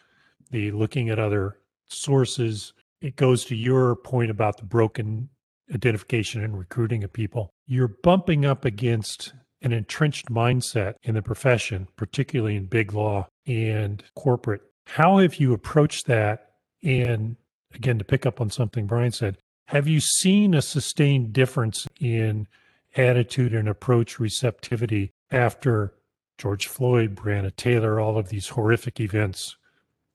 the 0.49 0.71
looking 0.71 1.10
at 1.10 1.19
other 1.19 1.58
sources, 1.88 2.73
it 3.01 3.15
goes 3.15 3.45
to 3.45 3.55
your 3.55 3.95
point 3.95 4.32
about 4.32 4.58
the 4.58 4.65
broken 4.65 5.29
identification 5.73 6.43
and 6.43 6.58
recruiting 6.58 7.03
of 7.03 7.13
people. 7.13 7.51
You're 7.67 7.95
bumping 8.01 8.45
up 8.45 8.65
against 8.65 9.34
an 9.62 9.71
entrenched 9.71 10.32
mindset 10.32 10.95
in 11.03 11.15
the 11.15 11.21
profession, 11.21 11.88
particularly 11.95 12.55
in 12.55 12.65
big 12.65 12.93
law 12.93 13.27
and 13.45 14.03
corporate. 14.15 14.62
How 14.88 15.19
have 15.19 15.36
you 15.36 15.53
approached 15.53 16.08
that? 16.08 16.53
And 16.84 17.36
again, 17.75 17.99
to 17.99 18.05
pick 18.05 18.25
up 18.25 18.41
on 18.41 18.49
something 18.49 18.88
Brian 18.88 19.12
said, 19.12 19.38
have 19.67 19.88
you 19.88 19.99
seen 19.99 20.55
a 20.55 20.62
sustained 20.62 21.34
difference 21.34 21.88
in 21.99 22.47
attitude 22.95 23.54
and 23.54 23.67
approach 23.67 24.19
receptivity 24.19 25.13
after 25.32 25.93
George 26.38 26.67
Floyd, 26.67 27.15
Breonna 27.15 27.56
Taylor, 27.56 27.99
all 27.99 28.17
of 28.17 28.30
these 28.30 28.49
horrific 28.49 28.99
events 28.99 29.58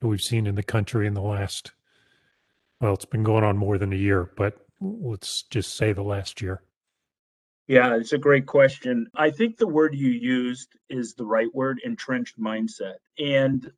that 0.01 0.09
we've 0.09 0.23
seen 0.23 0.47
in 0.47 0.55
the 0.55 0.63
country 0.63 1.07
in 1.07 1.15
the 1.15 1.23
last, 1.23 1.73
well, 2.81 2.95
it's 2.95 3.05
been 3.05 3.23
going 3.23 3.45
on 3.45 3.57
more 3.57 3.79
than 3.79 3.93
a 3.93 3.97
year, 3.97 4.31
but 4.37 4.59
let's 4.81 5.43
just 5.45 5.77
say 5.77 5.93
the 5.93 6.03
last 6.03 6.41
year. 6.41 6.63
Yeah, 7.67 7.97
it's 7.97 8.13
a 8.13 8.19
great 8.19 8.45
question. 8.45 9.07
I 9.15 9.31
think 9.31 9.57
the 9.57 9.67
word 9.67 9.95
you 9.95 10.11
used 10.11 10.77
is 10.91 11.15
the 11.15 11.25
right 11.25 11.53
word 11.55 11.81
entrenched 11.83 12.39
mindset. 12.39 12.97
And 13.19 13.71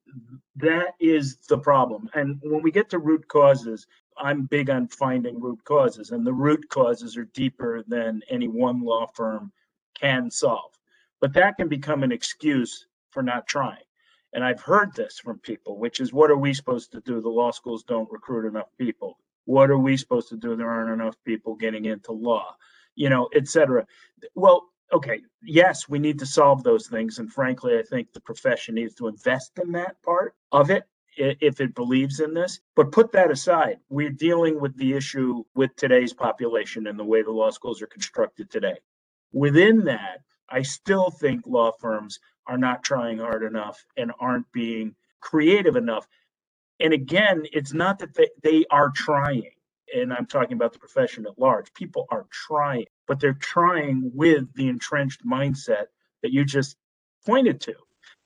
that 0.57 0.95
is 0.99 1.37
the 1.49 1.59
problem. 1.59 2.11
And 2.13 2.41
when 2.43 2.63
we 2.63 2.73
get 2.73 2.91
to 2.91 2.99
root 2.99 3.29
causes, 3.29 3.87
I'm 4.19 4.47
big 4.47 4.71
on 4.71 4.89
finding 4.89 5.41
root 5.41 5.63
causes, 5.65 6.11
and 6.11 6.27
the 6.27 6.33
root 6.33 6.69
causes 6.69 7.17
are 7.17 7.29
deeper 7.35 7.83
than 7.87 8.23
any 8.31 8.49
one 8.49 8.83
law 8.83 9.07
firm 9.07 9.53
can 10.01 10.31
solve. 10.31 10.73
But 11.21 11.33
that 11.35 11.57
can 11.57 11.69
become 11.69 12.03
an 12.03 12.13
excuse 12.13 12.87
for 13.11 13.23
not 13.23 13.47
trying. 13.47 13.83
And 14.33 14.45
I've 14.45 14.61
heard 14.61 14.95
this 14.95 15.19
from 15.19 15.39
people, 15.39 15.79
which 15.79 16.01
is 16.01 16.13
what 16.13 16.31
are 16.31 16.37
we 16.37 16.53
supposed 16.53 16.93
to 16.93 17.01
do? 17.01 17.21
The 17.21 17.29
law 17.29 17.51
schools 17.51 17.85
don't 17.85 18.11
recruit 18.11 18.47
enough 18.47 18.69
people. 18.79 19.19
What 19.47 19.71
are 19.71 19.79
we 19.79 19.97
supposed 19.97 20.29
to 20.31 20.37
do? 20.37 20.57
There 20.57 20.71
aren't 20.71 21.01
enough 21.01 21.17
people 21.25 21.55
getting 21.55 21.87
into 21.87 22.13
law, 22.13 22.55
you 22.97 23.09
know, 23.09 23.29
et 23.35 23.49
cetera. 23.49 23.87
Well, 24.35 24.65
okay, 24.93 25.21
yes, 25.43 25.89
we 25.89 25.99
need 25.99 26.19
to 26.19 26.27
solve 26.27 26.63
those 26.63 26.89
things. 26.89 27.19
And 27.19 27.33
frankly, 27.33 27.79
I 27.79 27.83
think 27.83 28.13
the 28.13 28.21
profession 28.21 28.75
needs 28.75 28.95
to 28.97 29.09
invest 29.09 29.59
in 29.59 29.73
that 29.73 30.03
part 30.03 30.35
of 30.53 30.71
it 30.71 30.85
if 31.17 31.61
it 31.61 31.75
believes 31.75 32.21
in 32.21 32.35
this. 32.35 32.61
But 32.75 32.93
put 32.93 33.13
that 33.13 33.31
aside, 33.31 33.79
we're 33.89 34.11
dealing 34.11 34.61
with 34.61 34.77
the 34.77 34.95
issue 34.95 35.45
with 35.55 35.75
today's 35.77 36.13
population 36.13 36.87
and 36.87 36.99
the 36.99 37.05
way 37.05 37.23
the 37.23 37.31
law 37.31 37.51
schools 37.51 37.83
are 37.83 37.87
constructed 37.87 38.51
today. 38.51 38.77
Within 39.33 39.85
that, 39.85 40.21
I 40.49 40.63
still 40.63 41.11
think 41.11 41.47
law 41.47 41.73
firms 41.81 42.21
are 42.47 42.59
not 42.59 42.85
trying 42.85 43.19
hard 43.19 43.43
enough 43.43 43.85
and 43.97 44.13
aren't 44.21 44.51
being 44.53 44.95
creative 45.21 45.77
enough. 45.77 46.07
And 46.79 46.93
again, 46.93 47.45
it's 47.53 47.73
not 47.73 47.99
that 47.99 48.15
they, 48.15 48.29
they 48.43 48.65
are 48.71 48.91
trying, 48.91 49.51
and 49.95 50.13
I'm 50.13 50.27
talking 50.27 50.53
about 50.53 50.73
the 50.73 50.79
profession 50.79 51.27
at 51.27 51.39
large. 51.39 51.73
People 51.75 52.07
are 52.11 52.27
trying, 52.31 52.87
but 53.09 53.19
they're 53.19 53.33
trying 53.35 54.11
with 54.15 54.53
the 54.55 54.69
entrenched 54.69 55.27
mindset 55.27 55.87
that 56.23 56.33
you 56.33 56.45
just 56.45 56.77
pointed 57.25 57.61
to. 57.63 57.75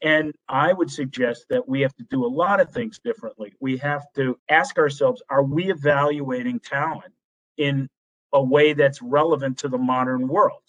And 0.02 0.32
I 0.48 0.72
would 0.72 0.90
suggest 0.90 1.46
that 1.50 1.68
we 1.68 1.82
have 1.82 1.94
to 1.96 2.04
do 2.04 2.24
a 2.24 2.28
lot 2.28 2.60
of 2.60 2.72
things 2.72 2.98
differently. 2.98 3.52
We 3.60 3.76
have 3.78 4.06
to 4.14 4.38
ask 4.48 4.78
ourselves 4.78 5.22
are 5.28 5.42
we 5.42 5.70
evaluating 5.70 6.60
talent 6.60 7.12
in 7.58 7.88
a 8.32 8.42
way 8.42 8.72
that's 8.72 9.02
relevant 9.02 9.58
to 9.58 9.68
the 9.68 9.78
modern 9.78 10.26
world, 10.26 10.62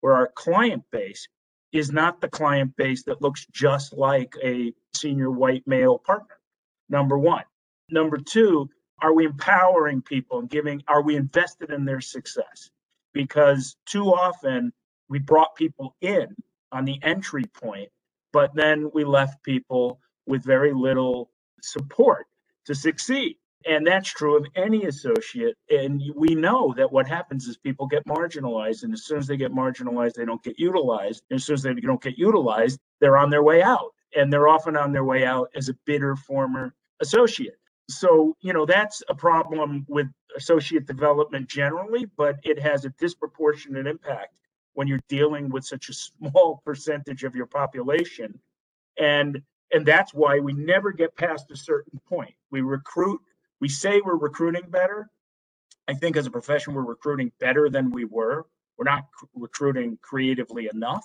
where 0.00 0.14
our 0.14 0.30
client 0.34 0.84
base 0.90 1.28
is 1.72 1.92
not 1.92 2.20
the 2.20 2.28
client 2.28 2.74
base 2.76 3.02
that 3.04 3.20
looks 3.20 3.46
just 3.52 3.92
like 3.92 4.34
a 4.42 4.72
senior 4.94 5.30
white 5.30 5.66
male 5.66 5.98
partner? 5.98 6.38
Number 6.88 7.18
one. 7.18 7.44
Number 7.90 8.18
two, 8.18 8.70
are 9.00 9.12
we 9.12 9.26
empowering 9.26 10.02
people 10.02 10.38
and 10.38 10.48
giving, 10.48 10.82
are 10.88 11.02
we 11.02 11.16
invested 11.16 11.70
in 11.70 11.84
their 11.84 12.00
success? 12.00 12.70
Because 13.12 13.76
too 13.86 14.06
often 14.06 14.72
we 15.08 15.18
brought 15.18 15.54
people 15.54 15.94
in 16.00 16.34
on 16.72 16.84
the 16.84 16.98
entry 17.02 17.44
point 17.44 17.90
but 18.32 18.54
then 18.54 18.90
we 18.92 19.04
left 19.04 19.42
people 19.42 20.00
with 20.26 20.44
very 20.44 20.72
little 20.72 21.30
support 21.62 22.26
to 22.66 22.74
succeed. 22.74 23.36
And 23.66 23.86
that's 23.86 24.08
true 24.08 24.36
of 24.36 24.46
any 24.54 24.84
associate. 24.84 25.56
And 25.68 26.00
we 26.14 26.34
know 26.34 26.72
that 26.76 26.92
what 26.92 27.08
happens 27.08 27.46
is 27.46 27.56
people 27.56 27.86
get 27.86 28.06
marginalized. 28.06 28.84
And 28.84 28.92
as 28.92 29.04
soon 29.04 29.18
as 29.18 29.26
they 29.26 29.36
get 29.36 29.52
marginalized, 29.52 30.14
they 30.14 30.24
don't 30.24 30.42
get 30.42 30.58
utilized. 30.58 31.24
And 31.30 31.38
as 31.38 31.44
soon 31.44 31.54
as 31.54 31.62
they 31.62 31.74
don't 31.74 32.00
get 32.00 32.16
utilized, 32.16 32.78
they're 33.00 33.16
on 33.16 33.30
their 33.30 33.42
way 33.42 33.62
out. 33.62 33.92
And 34.14 34.32
they're 34.32 34.48
often 34.48 34.76
on 34.76 34.92
their 34.92 35.04
way 35.04 35.24
out 35.24 35.48
as 35.56 35.68
a 35.68 35.74
bitter 35.84 36.14
former 36.14 36.72
associate. 37.00 37.58
So, 37.90 38.36
you 38.40 38.52
know, 38.52 38.64
that's 38.64 39.02
a 39.08 39.14
problem 39.14 39.84
with 39.88 40.06
associate 40.36 40.86
development 40.86 41.48
generally, 41.48 42.06
but 42.16 42.36
it 42.44 42.58
has 42.58 42.84
a 42.84 42.90
disproportionate 42.90 43.86
impact 43.86 44.34
when 44.78 44.86
you're 44.86 45.00
dealing 45.08 45.48
with 45.48 45.64
such 45.64 45.88
a 45.88 45.92
small 46.06 46.62
percentage 46.64 47.24
of 47.24 47.34
your 47.34 47.46
population. 47.46 48.38
And 48.96 49.42
and 49.72 49.84
that's 49.84 50.14
why 50.14 50.38
we 50.38 50.52
never 50.52 50.92
get 50.92 51.16
past 51.16 51.50
a 51.50 51.56
certain 51.56 52.00
point. 52.08 52.32
We 52.52 52.60
recruit 52.60 53.20
we 53.60 53.68
say 53.68 54.00
we're 54.00 54.14
recruiting 54.14 54.70
better. 54.70 55.10
I 55.88 55.94
think 55.94 56.16
as 56.16 56.26
a 56.26 56.30
profession, 56.30 56.74
we're 56.74 56.82
recruiting 56.82 57.32
better 57.40 57.68
than 57.68 57.90
we 57.90 58.04
were. 58.04 58.46
We're 58.76 58.84
not 58.84 59.06
recruiting 59.34 59.98
creatively 60.00 60.68
enough. 60.72 61.04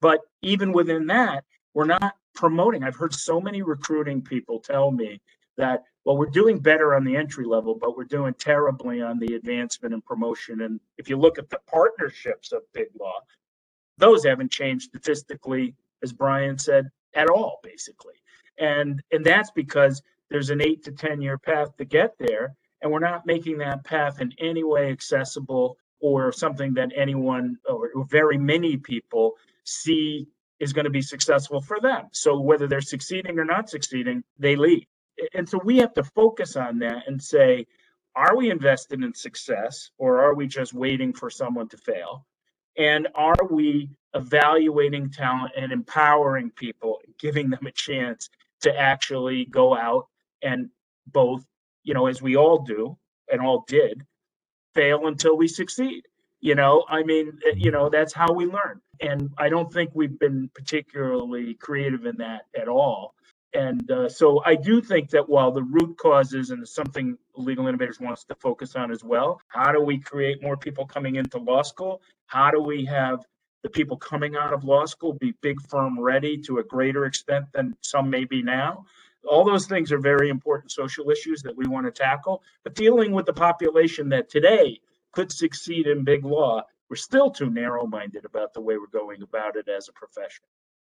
But 0.00 0.20
even 0.42 0.72
within 0.72 1.08
that, 1.08 1.42
we're 1.74 1.86
not 1.86 2.14
promoting. 2.36 2.84
I've 2.84 2.94
heard 2.94 3.12
so 3.12 3.40
many 3.40 3.62
recruiting 3.62 4.22
people 4.22 4.60
tell 4.60 4.92
me 4.92 5.20
that, 5.56 5.82
well, 6.04 6.16
we're 6.16 6.26
doing 6.26 6.58
better 6.58 6.94
on 6.94 7.04
the 7.04 7.16
entry 7.16 7.44
level, 7.44 7.74
but 7.74 7.96
we're 7.96 8.04
doing 8.04 8.34
terribly 8.34 9.02
on 9.02 9.18
the 9.18 9.34
advancement 9.34 9.94
and 9.94 10.04
promotion. 10.04 10.62
And 10.62 10.80
if 10.98 11.08
you 11.08 11.16
look 11.16 11.38
at 11.38 11.50
the 11.50 11.60
partnerships 11.66 12.52
of 12.52 12.62
Big 12.72 12.88
Law, 12.98 13.20
those 13.98 14.24
haven't 14.24 14.50
changed 14.50 14.84
statistically, 14.84 15.74
as 16.02 16.12
Brian 16.12 16.58
said, 16.58 16.90
at 17.14 17.28
all, 17.28 17.60
basically. 17.62 18.14
And 18.58 19.02
and 19.10 19.24
that's 19.24 19.50
because 19.50 20.02
there's 20.30 20.50
an 20.50 20.62
eight 20.62 20.84
to 20.84 20.92
10 20.92 21.20
year 21.20 21.38
path 21.38 21.76
to 21.76 21.84
get 21.84 22.14
there. 22.18 22.54
And 22.82 22.90
we're 22.90 23.00
not 23.00 23.26
making 23.26 23.58
that 23.58 23.84
path 23.84 24.20
in 24.20 24.32
any 24.38 24.64
way 24.64 24.90
accessible 24.90 25.76
or 26.00 26.32
something 26.32 26.72
that 26.74 26.90
anyone 26.96 27.56
or 27.68 27.90
very 28.08 28.38
many 28.38 28.78
people 28.78 29.34
see 29.64 30.26
is 30.60 30.72
going 30.72 30.84
to 30.84 30.90
be 30.90 31.02
successful 31.02 31.60
for 31.60 31.80
them. 31.80 32.06
So 32.12 32.38
whether 32.40 32.66
they're 32.66 32.80
succeeding 32.80 33.38
or 33.38 33.44
not 33.44 33.68
succeeding, 33.68 34.22
they 34.38 34.56
leave. 34.56 34.86
And 35.34 35.48
so 35.48 35.60
we 35.64 35.78
have 35.78 35.92
to 35.94 36.04
focus 36.04 36.56
on 36.56 36.78
that 36.80 37.06
and 37.06 37.22
say, 37.22 37.66
are 38.16 38.36
we 38.36 38.50
invested 38.50 39.02
in 39.02 39.14
success 39.14 39.90
or 39.98 40.20
are 40.20 40.34
we 40.34 40.46
just 40.46 40.74
waiting 40.74 41.12
for 41.12 41.30
someone 41.30 41.68
to 41.68 41.76
fail? 41.76 42.26
And 42.76 43.08
are 43.14 43.36
we 43.50 43.90
evaluating 44.14 45.10
talent 45.10 45.52
and 45.56 45.72
empowering 45.72 46.50
people, 46.50 47.00
giving 47.18 47.50
them 47.50 47.66
a 47.66 47.72
chance 47.72 48.28
to 48.62 48.78
actually 48.78 49.46
go 49.46 49.76
out 49.76 50.08
and 50.42 50.68
both, 51.06 51.44
you 51.84 51.94
know, 51.94 52.06
as 52.06 52.20
we 52.20 52.36
all 52.36 52.58
do 52.58 52.96
and 53.30 53.40
all 53.40 53.64
did, 53.68 54.04
fail 54.74 55.06
until 55.06 55.36
we 55.36 55.48
succeed. 55.48 56.06
You 56.40 56.54
know, 56.54 56.84
I 56.88 57.02
mean, 57.02 57.38
eh, 57.46 57.54
you 57.56 57.70
know, 57.70 57.88
that's 57.88 58.14
how 58.14 58.32
we 58.32 58.46
learn. 58.46 58.80
And 59.00 59.30
I 59.38 59.48
don't 59.48 59.72
think 59.72 59.90
we've 59.94 60.18
been 60.18 60.50
particularly 60.54 61.54
creative 61.54 62.06
in 62.06 62.16
that 62.18 62.42
at 62.58 62.68
all. 62.68 63.14
And 63.52 63.90
uh, 63.90 64.08
so 64.08 64.42
I 64.44 64.54
do 64.54 64.80
think 64.80 65.10
that 65.10 65.28
while 65.28 65.50
the 65.50 65.62
root 65.62 65.96
causes 65.98 66.50
and 66.50 66.66
something 66.66 67.18
Legal 67.34 67.66
Innovators 67.66 67.98
wants 67.98 68.24
to 68.24 68.34
focus 68.36 68.76
on 68.76 68.92
as 68.92 69.02
well, 69.02 69.40
how 69.48 69.72
do 69.72 69.80
we 69.80 69.98
create 69.98 70.42
more 70.42 70.56
people 70.56 70.86
coming 70.86 71.16
into 71.16 71.38
law 71.38 71.62
school? 71.62 72.00
How 72.26 72.50
do 72.50 72.60
we 72.60 72.84
have 72.84 73.24
the 73.62 73.68
people 73.68 73.96
coming 73.96 74.36
out 74.36 74.52
of 74.52 74.64
law 74.64 74.86
school 74.86 75.14
be 75.14 75.34
big 75.42 75.60
firm 75.68 75.98
ready 75.98 76.38
to 76.38 76.58
a 76.58 76.64
greater 76.64 77.06
extent 77.06 77.46
than 77.52 77.76
some 77.80 78.08
may 78.08 78.24
be 78.24 78.40
now? 78.42 78.84
All 79.28 79.44
those 79.44 79.66
things 79.66 79.90
are 79.90 79.98
very 79.98 80.30
important 80.30 80.70
social 80.70 81.10
issues 81.10 81.42
that 81.42 81.56
we 81.56 81.66
want 81.66 81.86
to 81.86 81.92
tackle. 81.92 82.42
But 82.62 82.74
dealing 82.74 83.10
with 83.12 83.26
the 83.26 83.32
population 83.32 84.08
that 84.10 84.30
today 84.30 84.80
could 85.12 85.32
succeed 85.32 85.88
in 85.88 86.04
big 86.04 86.24
law, 86.24 86.62
we're 86.88 86.96
still 86.96 87.30
too 87.30 87.50
narrow 87.50 87.86
minded 87.86 88.24
about 88.24 88.54
the 88.54 88.60
way 88.60 88.76
we're 88.78 88.86
going 88.86 89.22
about 89.22 89.56
it 89.56 89.68
as 89.68 89.88
a 89.88 89.92
profession. 89.92 90.44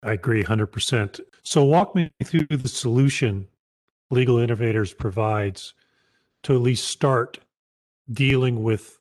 I 0.03 0.13
agree 0.13 0.43
100%. 0.43 1.19
So, 1.43 1.63
walk 1.63 1.95
me 1.95 2.11
through 2.23 2.47
the 2.49 2.67
solution 2.67 3.47
Legal 4.11 4.37
Innovators 4.37 4.93
provides 4.93 5.73
to 6.43 6.55
at 6.55 6.61
least 6.61 6.87
start 6.87 7.39
dealing 8.11 8.63
with 8.63 8.99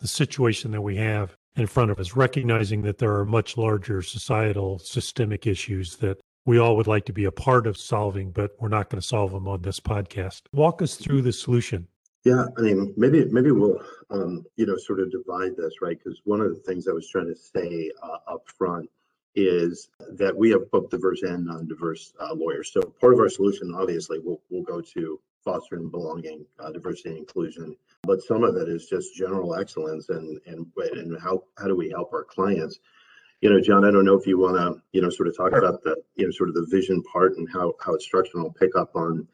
the 0.00 0.08
situation 0.08 0.70
that 0.72 0.80
we 0.80 0.96
have 0.96 1.36
in 1.56 1.66
front 1.66 1.90
of 1.90 1.98
us, 1.98 2.16
recognizing 2.16 2.82
that 2.82 2.98
there 2.98 3.14
are 3.14 3.24
much 3.24 3.56
larger 3.56 4.02
societal 4.02 4.78
systemic 4.78 5.46
issues 5.46 5.96
that 5.96 6.18
we 6.46 6.58
all 6.58 6.76
would 6.76 6.86
like 6.86 7.04
to 7.06 7.12
be 7.12 7.24
a 7.24 7.32
part 7.32 7.66
of 7.66 7.76
solving, 7.76 8.30
but 8.30 8.52
we're 8.60 8.68
not 8.68 8.90
going 8.90 9.00
to 9.00 9.06
solve 9.06 9.32
them 9.32 9.48
on 9.48 9.62
this 9.62 9.80
podcast. 9.80 10.42
Walk 10.52 10.82
us 10.82 10.96
through 10.96 11.22
the 11.22 11.32
solution. 11.32 11.86
Yeah, 12.24 12.46
I 12.56 12.60
mean, 12.62 12.94
maybe 12.96 13.26
maybe 13.26 13.50
we'll 13.50 13.80
um, 14.10 14.44
you 14.56 14.64
know 14.64 14.76
sort 14.76 15.00
of 15.00 15.10
divide 15.10 15.56
this 15.56 15.74
right 15.82 15.98
because 16.02 16.22
one 16.24 16.40
of 16.40 16.48
the 16.48 16.60
things 16.60 16.88
I 16.88 16.92
was 16.92 17.08
trying 17.08 17.26
to 17.26 17.36
say 17.36 17.90
uh, 18.02 18.32
up 18.32 18.44
front 18.56 18.88
is 19.34 19.88
that 20.12 20.36
we 20.36 20.50
have 20.50 20.70
both 20.70 20.90
diverse 20.90 21.22
and 21.22 21.46
non-diverse 21.46 22.14
uh, 22.20 22.34
lawyers. 22.34 22.72
So 22.72 22.80
part 23.00 23.14
of 23.14 23.20
our 23.20 23.28
solution, 23.28 23.74
obviously, 23.74 24.18
will 24.18 24.40
will 24.50 24.62
go 24.62 24.80
to 24.80 25.20
fostering 25.44 25.90
belonging, 25.90 26.46
uh, 26.58 26.70
diversity, 26.70 27.10
and 27.10 27.18
inclusion. 27.18 27.76
But 28.02 28.22
some 28.22 28.44
of 28.44 28.56
it 28.56 28.68
is 28.68 28.86
just 28.86 29.14
general 29.14 29.54
excellence 29.54 30.08
and 30.08 30.40
and 30.46 30.66
and 30.76 31.20
how 31.20 31.44
how 31.58 31.66
do 31.66 31.76
we 31.76 31.90
help 31.90 32.12
our 32.12 32.24
clients 32.24 32.78
you 33.44 33.50
know, 33.50 33.60
John, 33.60 33.84
I 33.84 33.90
don't 33.90 34.06
know 34.06 34.14
if 34.14 34.26
you 34.26 34.38
want 34.38 34.56
to, 34.56 34.80
you 34.92 35.02
know, 35.02 35.10
sort 35.10 35.28
of 35.28 35.36
talk 35.36 35.52
about 35.52 35.82
the, 35.82 35.96
you 36.16 36.24
know, 36.24 36.30
sort 36.30 36.48
of 36.48 36.54
the 36.54 36.66
vision 36.70 37.02
part 37.02 37.36
and 37.36 37.46
how 37.52 37.74
how 37.78 37.92
it's 37.92 38.06
structured. 38.06 38.40
I'll 38.40 38.50
pick 38.50 38.74
up 38.74 38.96
on, 38.96 39.28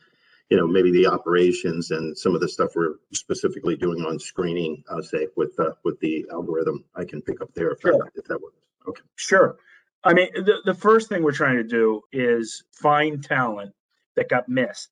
you 0.48 0.56
know, 0.56 0.66
maybe 0.66 0.90
the 0.90 1.06
operations 1.06 1.92
and 1.92 2.18
some 2.18 2.34
of 2.34 2.40
the 2.40 2.48
stuff 2.48 2.72
we're 2.74 2.96
specifically 3.12 3.76
doing 3.76 4.04
on 4.04 4.18
screening, 4.18 4.82
uh, 4.90 5.00
say 5.00 5.28
with 5.36 5.54
uh, 5.60 5.74
with 5.84 6.00
the 6.00 6.26
algorithm. 6.32 6.84
I 6.96 7.04
can 7.04 7.22
pick 7.22 7.40
up 7.40 7.54
there 7.54 7.70
if, 7.70 7.82
sure. 7.82 7.92
that, 7.92 8.10
if 8.16 8.24
that 8.24 8.42
works. 8.42 8.56
Okay. 8.88 9.02
Sure. 9.14 9.56
I 10.02 10.14
mean, 10.14 10.28
the, 10.34 10.60
the 10.64 10.74
first 10.74 11.08
thing 11.08 11.22
we're 11.22 11.32
trying 11.32 11.56
to 11.56 11.64
do 11.64 12.02
is 12.12 12.64
find 12.72 13.22
talent 13.22 13.72
that 14.16 14.28
got 14.28 14.48
missed 14.48 14.90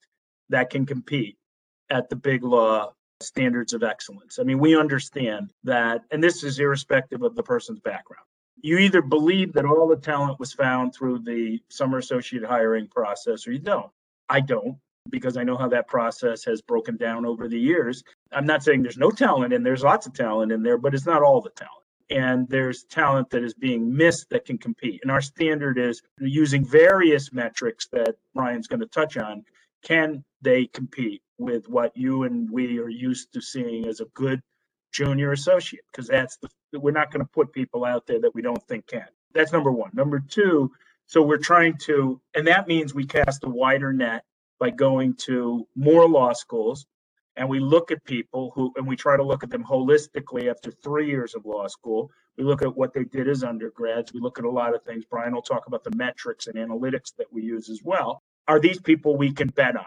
that 0.51 0.71
can 0.71 0.87
compete 0.87 1.37
at 1.91 2.09
the 2.09 2.17
big 2.17 2.45
law 2.45 2.93
standards 3.21 3.73
of 3.73 3.83
excellence. 3.83 4.39
I 4.39 4.43
mean, 4.43 4.59
we 4.59 4.77
understand 4.77 5.53
that, 5.65 6.03
and 6.11 6.23
this 6.23 6.45
is 6.45 6.59
irrespective 6.59 7.23
of 7.23 7.35
the 7.35 7.43
person's 7.43 7.81
background 7.81 8.25
you 8.63 8.79
either 8.79 9.03
believe 9.03 9.53
that 9.53 9.65
all 9.65 9.87
the 9.87 9.97
talent 9.97 10.39
was 10.41 10.53
found 10.53 10.95
through 10.95 11.21
the 11.21 11.61
summer 11.71 11.99
associate 11.99 12.45
hiring 12.45 12.89
process 12.89 13.47
or 13.47 13.53
you 13.53 13.59
don't. 13.59 13.91
I 14.29 14.41
don't 14.41 14.77
because 15.11 15.37
I 15.37 15.45
know 15.45 15.57
how 15.57 15.69
that 15.69 15.89
process 15.89 16.45
has 16.45 16.61
broken 16.61 16.97
down 16.97 17.25
over 17.25 17.49
the 17.49 17.59
years. 17.59 18.03
I'm 18.33 18.47
not 18.47 18.63
saying 18.63 18.83
there's 18.83 18.99
no 18.99 19.11
talent 19.11 19.55
and 19.55 19.65
there's 19.65 19.83
lots 19.83 20.07
of 20.07 20.13
talent 20.13 20.53
in 20.53 20.63
there, 20.63 20.77
but 20.77 20.95
it's 20.95 21.07
not 21.07 21.23
all 21.23 21.41
the 21.41 21.51
talent. 21.51 21.73
And 22.11 22.49
there's 22.49 22.85
talent 22.85 23.31
that 23.31 23.43
is 23.43 23.55
being 23.55 23.95
missed 23.95 24.31
that 24.31 24.47
can 24.47 24.59
compete. 24.59 25.01
And 25.03 25.11
our 25.11 25.21
standard 25.21 25.79
is 25.79 26.03
using 26.19 26.65
various 26.65 27.33
metrics 27.33 27.87
that 27.93 28.17
Ryan's 28.35 28.67
going 28.67 28.81
to 28.81 28.87
touch 28.87 29.17
on. 29.17 29.45
Can 29.83 30.25
they 30.41 30.67
compete 30.67 31.23
with 31.37 31.69
what 31.69 31.97
you 31.97 32.25
and 32.25 32.51
we 32.51 32.79
are 32.79 32.89
used 32.89 33.33
to 33.33 33.41
seeing 33.41 33.87
as 33.87 34.01
a 34.01 34.07
good 34.15 34.41
junior 34.93 35.33
associate 35.33 35.85
because 35.93 36.09
that's 36.09 36.37
the 36.39 36.49
we're 36.73 36.91
not 36.91 37.11
going 37.11 37.25
to 37.25 37.31
put 37.33 37.53
people 37.53 37.85
out 37.85 38.07
there 38.07 38.21
that 38.21 38.35
we 38.35 38.43
don't 38.43 38.63
think 38.69 38.87
can. 38.87 39.07
That's 39.33 39.53
number 39.53 39.71
one. 39.71 39.91
Number 39.95 40.21
two, 40.21 40.71
so 41.07 41.23
we're 41.23 41.39
trying 41.39 41.79
to, 41.85 42.21
and 42.35 42.47
that 42.47 42.69
means 42.69 42.95
we 42.95 43.07
cast 43.07 43.45
a 43.45 43.49
wider 43.49 43.93
net 43.93 44.25
by 44.61 44.71
going 44.71 45.15
to 45.15 45.67
more 45.75 46.07
law 46.09 46.33
schools 46.33 46.87
and 47.39 47.49
we 47.49 47.61
look 47.61 47.91
at 47.91 48.05
people 48.05 48.53
who 48.55 48.73
and 48.77 48.87
we 48.87 48.97
try 48.97 49.17
to 49.17 49.23
look 49.23 49.45
at 49.45 49.51
them 49.51 49.65
holistically 49.65 50.51
after 50.51 50.71
three 50.71 51.07
years 51.07 51.35
of 51.35 51.47
law 51.47 51.69
school. 51.69 52.11
We 52.37 52.45
look 52.45 52.63
at 52.63 52.77
what 52.77 52.93
they 52.93 53.05
did 53.05 53.29
as 53.29 53.45
undergrads. 53.45 54.13
We 54.13 54.21
look 54.21 54.39
at 54.39 54.45
a 54.45 54.51
lot 54.51 54.75
of 54.75 54.83
things. 54.83 55.05
Brian 55.05 55.33
will 55.33 55.43
talk 55.43 55.67
about 55.67 55.85
the 55.85 55.95
metrics 55.97 56.49
and 56.49 56.57
analytics 56.57 57.15
that 57.17 57.33
we 57.33 57.43
use 57.43 57.71
as 57.71 57.81
well. 57.83 58.23
Are 58.49 58.61
these 58.61 58.81
people 58.81 59.17
we 59.17 59.33
can 59.33 59.49
bet 59.49 59.77
on? 59.77 59.87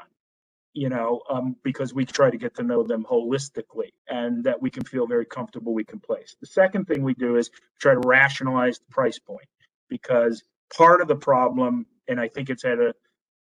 You 0.74 0.88
know, 0.88 1.22
um, 1.30 1.58
because 1.64 1.94
we 1.94 2.06
try 2.06 2.30
to 2.30 2.38
get 2.38 2.56
to 2.56 2.64
know 2.64 2.84
them 2.84 3.06
holistically 3.10 3.90
and 4.08 4.46
that 4.46 4.62
we 4.62 4.70
can 4.70 4.86
feel 4.86 5.06
very 5.06 5.26
comfortable 5.26 5.74
we 5.74 5.84
can 5.84 6.00
place. 6.00 6.38
The 6.40 6.48
second 6.48 6.86
thing 6.86 7.04
we 7.04 7.14
do 7.14 7.36
is 7.36 7.52
try 7.80 7.94
to 7.94 8.00
rationalize 8.00 8.80
the 8.80 8.86
price 8.90 9.20
point 9.20 9.48
because 9.90 10.42
part 10.76 11.02
of 11.02 11.10
the 11.10 11.18
problem, 11.18 11.86
and 12.08 12.18
I 12.22 12.30
think 12.30 12.50
it's 12.50 12.64
had 12.64 12.80
a 12.80 12.94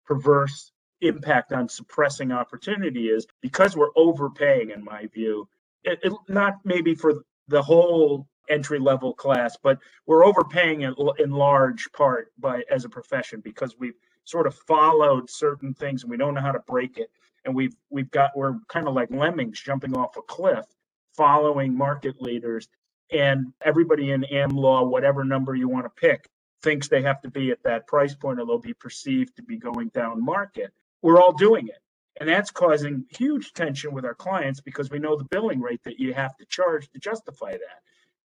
perverse 0.04 0.70
impact 1.00 1.52
on 1.52 1.68
suppressing 1.68 2.32
opportunity, 2.32 3.08
is 3.08 3.26
because 3.40 3.76
we're 3.76 3.90
overpaying, 3.96 4.70
in 4.70 4.84
my 4.84 5.06
view, 5.06 5.48
it, 5.84 5.98
it, 6.02 6.12
not 6.28 6.58
maybe 6.64 6.94
for 6.94 7.22
the 7.48 7.62
whole 7.62 8.26
entry 8.48 8.78
level 8.78 9.12
class, 9.12 9.56
but 9.62 9.78
we're 10.06 10.24
overpaying 10.24 10.82
in, 10.82 10.94
in 11.18 11.30
large 11.30 11.90
part 11.92 12.32
by 12.38 12.62
as 12.70 12.84
a 12.84 12.88
profession 12.88 13.40
because 13.40 13.76
we've 13.78 13.98
sort 14.24 14.46
of 14.46 14.54
followed 14.54 15.30
certain 15.30 15.72
things 15.74 16.02
and 16.02 16.10
we 16.10 16.16
don't 16.16 16.34
know 16.34 16.40
how 16.40 16.52
to 16.52 16.62
break 16.66 16.98
it. 16.98 17.10
And 17.44 17.54
we've 17.54 17.74
we've 17.90 18.10
got 18.10 18.36
we're 18.36 18.58
kind 18.68 18.88
of 18.88 18.94
like 18.94 19.10
lemmings 19.10 19.60
jumping 19.60 19.96
off 19.96 20.16
a 20.16 20.22
cliff, 20.22 20.66
following 21.14 21.76
market 21.76 22.20
leaders. 22.20 22.68
And 23.12 23.52
everybody 23.62 24.10
in 24.10 24.24
am 24.24 24.50
law, 24.50 24.82
whatever 24.82 25.24
number 25.24 25.54
you 25.54 25.68
want 25.68 25.84
to 25.84 25.90
pick, 25.90 26.28
thinks 26.62 26.88
they 26.88 27.02
have 27.02 27.20
to 27.22 27.30
be 27.30 27.52
at 27.52 27.62
that 27.62 27.86
price 27.86 28.14
point 28.14 28.40
or 28.40 28.46
they'll 28.46 28.58
be 28.58 28.74
perceived 28.74 29.36
to 29.36 29.42
be 29.42 29.56
going 29.56 29.88
down 29.88 30.24
market. 30.24 30.72
We're 31.06 31.20
all 31.22 31.34
doing 31.34 31.68
it. 31.68 31.78
And 32.18 32.28
that's 32.28 32.50
causing 32.50 33.04
huge 33.16 33.52
tension 33.52 33.94
with 33.94 34.04
our 34.04 34.16
clients 34.16 34.60
because 34.60 34.90
we 34.90 34.98
know 34.98 35.16
the 35.16 35.22
billing 35.30 35.60
rate 35.60 35.80
that 35.84 36.00
you 36.00 36.12
have 36.14 36.36
to 36.38 36.44
charge 36.46 36.90
to 36.90 36.98
justify 36.98 37.52
that. 37.52 37.80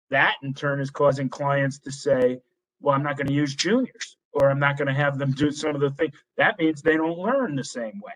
That 0.09 0.35
in 0.43 0.53
turn 0.53 0.81
is 0.81 0.89
causing 0.89 1.29
clients 1.29 1.79
to 1.79 1.93
say, 1.93 2.41
well, 2.81 2.93
I'm 2.93 3.03
not 3.03 3.15
going 3.15 3.27
to 3.27 3.33
use 3.33 3.55
juniors 3.55 4.17
or 4.33 4.49
I'm 4.49 4.59
not 4.59 4.77
going 4.77 4.89
to 4.89 4.93
have 4.93 5.17
them 5.17 5.31
do 5.31 5.49
some 5.49 5.75
of 5.75 5.79
the 5.79 5.91
things. 5.91 6.11
That 6.35 6.59
means 6.59 6.81
they 6.81 6.97
don't 6.97 7.17
learn 7.17 7.55
the 7.55 7.63
same 7.63 8.01
way. 8.03 8.11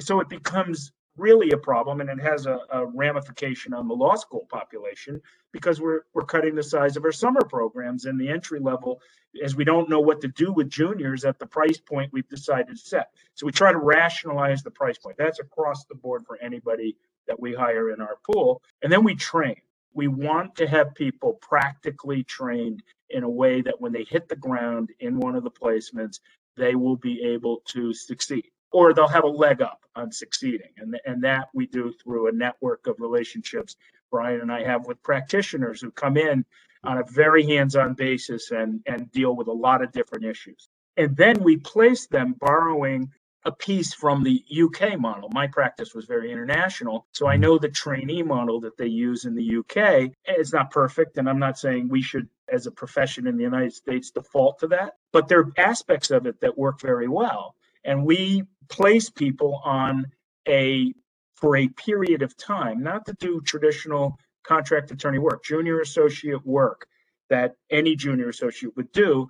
So 0.00 0.20
it 0.20 0.28
becomes 0.28 0.92
really 1.16 1.50
a 1.50 1.56
problem 1.56 2.00
and 2.00 2.10
it 2.10 2.20
has 2.20 2.46
a, 2.46 2.58
a, 2.70 2.86
ramification 2.86 3.72
on 3.72 3.88
the 3.88 3.94
law 3.94 4.14
school 4.14 4.46
population 4.50 5.20
because 5.52 5.80
we're 5.80 6.02
we're 6.14 6.24
cutting 6.24 6.54
the 6.54 6.62
size 6.62 6.96
of 6.96 7.04
our 7.04 7.12
summer 7.12 7.40
programs 7.48 8.04
and 8.04 8.20
the 8.20 8.28
entry 8.28 8.60
level 8.60 9.00
as 9.42 9.56
we 9.56 9.64
don't 9.64 9.88
know 9.88 10.00
what 10.00 10.20
to 10.20 10.28
do 10.28 10.52
with 10.52 10.68
juniors 10.70 11.24
at 11.24 11.38
the 11.38 11.46
price 11.46 11.78
point 11.78 12.12
we've 12.12 12.28
decided 12.28 12.68
to 12.68 12.76
set. 12.76 13.10
So 13.34 13.46
we 13.46 13.52
try 13.52 13.72
to 13.72 13.78
rationalize 13.78 14.62
the 14.62 14.70
price 14.70 14.98
point. 14.98 15.16
That's 15.18 15.40
across 15.40 15.84
the 15.84 15.94
board 15.94 16.24
for 16.26 16.38
anybody 16.40 16.96
that 17.26 17.38
we 17.38 17.54
hire 17.54 17.90
in 17.90 18.00
our 18.00 18.18
pool. 18.30 18.62
And 18.82 18.92
then 18.92 19.04
we 19.04 19.14
train. 19.14 19.56
We 19.92 20.08
want 20.08 20.54
to 20.56 20.66
have 20.66 20.94
people 20.94 21.34
practically 21.34 22.22
trained 22.22 22.82
in 23.10 23.24
a 23.24 23.28
way 23.28 23.60
that 23.62 23.80
when 23.80 23.92
they 23.92 24.04
hit 24.04 24.28
the 24.28 24.36
ground 24.36 24.90
in 25.00 25.18
one 25.18 25.36
of 25.36 25.44
the 25.44 25.50
placements 25.50 26.20
they 26.56 26.74
will 26.74 26.96
be 26.96 27.22
able 27.22 27.62
to 27.66 27.92
succeed 27.92 28.50
or 28.72 28.92
they'll 28.92 29.08
have 29.08 29.24
a 29.24 29.28
leg 29.28 29.62
up 29.62 29.80
on 29.94 30.12
succeeding. 30.12 30.70
And, 30.76 30.98
and 31.06 31.22
that 31.24 31.48
we 31.54 31.66
do 31.66 31.92
through 32.02 32.28
a 32.28 32.32
network 32.32 32.86
of 32.86 32.96
relationships 32.98 33.76
Brian 34.10 34.40
and 34.40 34.52
I 34.52 34.62
have 34.62 34.86
with 34.86 35.02
practitioners 35.02 35.80
who 35.80 35.90
come 35.90 36.16
in 36.16 36.44
on 36.84 36.98
a 36.98 37.04
very 37.04 37.44
hands-on 37.44 37.94
basis 37.94 38.50
and, 38.50 38.80
and 38.86 39.10
deal 39.10 39.34
with 39.34 39.48
a 39.48 39.52
lot 39.52 39.82
of 39.82 39.92
different 39.92 40.24
issues. 40.24 40.68
And 40.96 41.16
then 41.16 41.42
we 41.42 41.56
place 41.58 42.06
them 42.06 42.34
borrowing 42.38 43.10
a 43.44 43.52
piece 43.52 43.94
from 43.94 44.22
the 44.22 44.42
UK 44.62 44.98
model. 44.98 45.28
My 45.30 45.46
practice 45.46 45.94
was 45.94 46.04
very 46.06 46.32
international. 46.32 47.06
So 47.12 47.26
I 47.26 47.34
mm-hmm. 47.34 47.42
know 47.42 47.58
the 47.58 47.68
trainee 47.68 48.22
model 48.22 48.60
that 48.60 48.76
they 48.76 48.86
use 48.86 49.24
in 49.24 49.34
the 49.34 49.58
UK 49.58 50.12
is 50.38 50.52
not 50.52 50.70
perfect. 50.70 51.16
And 51.18 51.28
I'm 51.28 51.38
not 51.38 51.58
saying 51.58 51.88
we 51.88 52.02
should, 52.02 52.28
as 52.48 52.66
a 52.66 52.72
profession 52.72 53.26
in 53.26 53.36
the 53.36 53.44
United 53.44 53.72
States, 53.72 54.10
default 54.10 54.58
to 54.60 54.68
that. 54.68 54.94
But 55.12 55.28
there 55.28 55.40
are 55.40 55.52
aspects 55.56 56.10
of 56.10 56.26
it 56.26 56.40
that 56.40 56.58
work 56.58 56.80
very 56.80 57.08
well. 57.08 57.54
And 57.84 58.04
we 58.04 58.44
place 58.68 59.10
people 59.10 59.60
on 59.64 60.06
a 60.48 60.92
for 61.34 61.56
a 61.56 61.68
period 61.68 62.22
of 62.22 62.36
time, 62.36 62.82
not 62.82 63.04
to 63.06 63.12
do 63.14 63.40
traditional 63.42 64.18
contract 64.42 64.90
attorney 64.90 65.18
work, 65.18 65.44
junior 65.44 65.80
associate 65.80 66.44
work 66.46 66.86
that 67.28 67.56
any 67.70 67.94
junior 67.94 68.28
associate 68.28 68.74
would 68.76 68.90
do 68.92 69.28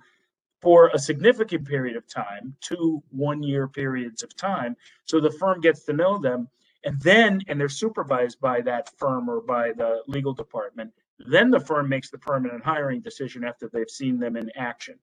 for 0.61 0.89
a 0.93 0.99
significant 0.99 1.67
period 1.67 1.95
of 1.95 2.07
time, 2.07 2.55
two 2.61 3.03
one 3.09 3.43
year 3.43 3.67
periods 3.67 4.23
of 4.23 4.35
time. 4.35 4.75
So 5.05 5.19
the 5.19 5.31
firm 5.31 5.61
gets 5.61 5.83
to 5.85 5.93
know 5.93 6.17
them. 6.17 6.47
And 6.83 7.01
then, 7.01 7.41
and 7.47 7.59
they're 7.59 7.69
supervised 7.69 8.39
by 8.39 8.61
that 8.61 8.89
firm 8.97 9.29
or 9.29 9.41
by 9.41 9.73
the 9.73 10.01
legal 10.07 10.33
department. 10.33 10.93
Then 11.19 11.49
the 11.51 11.59
firm 11.59 11.89
makes 11.89 12.09
the 12.09 12.17
permanent 12.17 12.63
hiring 12.63 13.01
decision 13.01 13.43
after 13.43 13.67
they've 13.67 13.89
seen 13.89 14.19
them 14.19 14.37
in 14.37 14.51
action. 14.55 14.97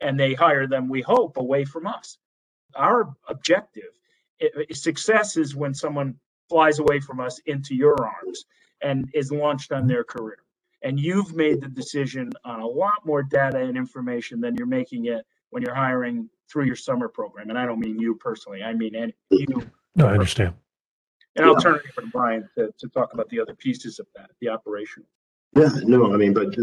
And 0.00 0.18
they 0.18 0.34
hire 0.34 0.66
them, 0.66 0.88
we 0.88 1.00
hope, 1.02 1.36
away 1.36 1.64
from 1.64 1.86
us 1.86 2.18
our 2.76 3.14
objective 3.28 3.90
it, 4.40 4.76
success 4.76 5.36
is 5.36 5.54
when 5.54 5.74
someone 5.74 6.14
flies 6.48 6.78
away 6.78 7.00
from 7.00 7.20
us 7.20 7.38
into 7.46 7.74
your 7.74 7.96
arms 8.04 8.46
and 8.82 9.08
is 9.14 9.30
launched 9.30 9.72
on 9.72 9.86
their 9.86 10.02
career. 10.02 10.38
And 10.82 10.98
you've 10.98 11.34
made 11.34 11.60
the 11.60 11.68
decision 11.68 12.32
on 12.44 12.60
a 12.60 12.66
lot 12.66 13.04
more 13.04 13.22
data 13.22 13.58
and 13.58 13.76
information 13.76 14.40
than 14.40 14.56
you're 14.56 14.66
making 14.66 15.06
it 15.06 15.26
when 15.50 15.62
you're 15.62 15.74
hiring 15.74 16.28
through 16.50 16.64
your 16.64 16.76
summer 16.76 17.08
program. 17.08 17.50
And 17.50 17.58
i 17.58 17.66
don't 17.66 17.78
mean 17.78 17.98
you 17.98 18.14
personally 18.16 18.62
i 18.62 18.72
mean 18.72 18.94
any, 18.96 19.14
you. 19.30 19.70
No 19.94 20.06
i 20.06 20.12
understand. 20.12 20.54
And 21.36 21.46
i'll 21.46 21.56
turn 21.56 21.76
it 21.76 21.82
over 21.92 22.06
to 22.06 22.06
brian 22.10 22.48
to, 22.56 22.72
to 22.78 22.88
talk 22.88 23.12
about 23.12 23.28
the 23.28 23.38
other 23.40 23.54
pieces 23.54 23.98
of 23.98 24.06
that 24.16 24.30
the 24.40 24.48
operational 24.48 25.08
yeah, 25.54 25.70
no, 25.84 26.12
I 26.12 26.16
mean, 26.16 26.32
but 26.32 26.54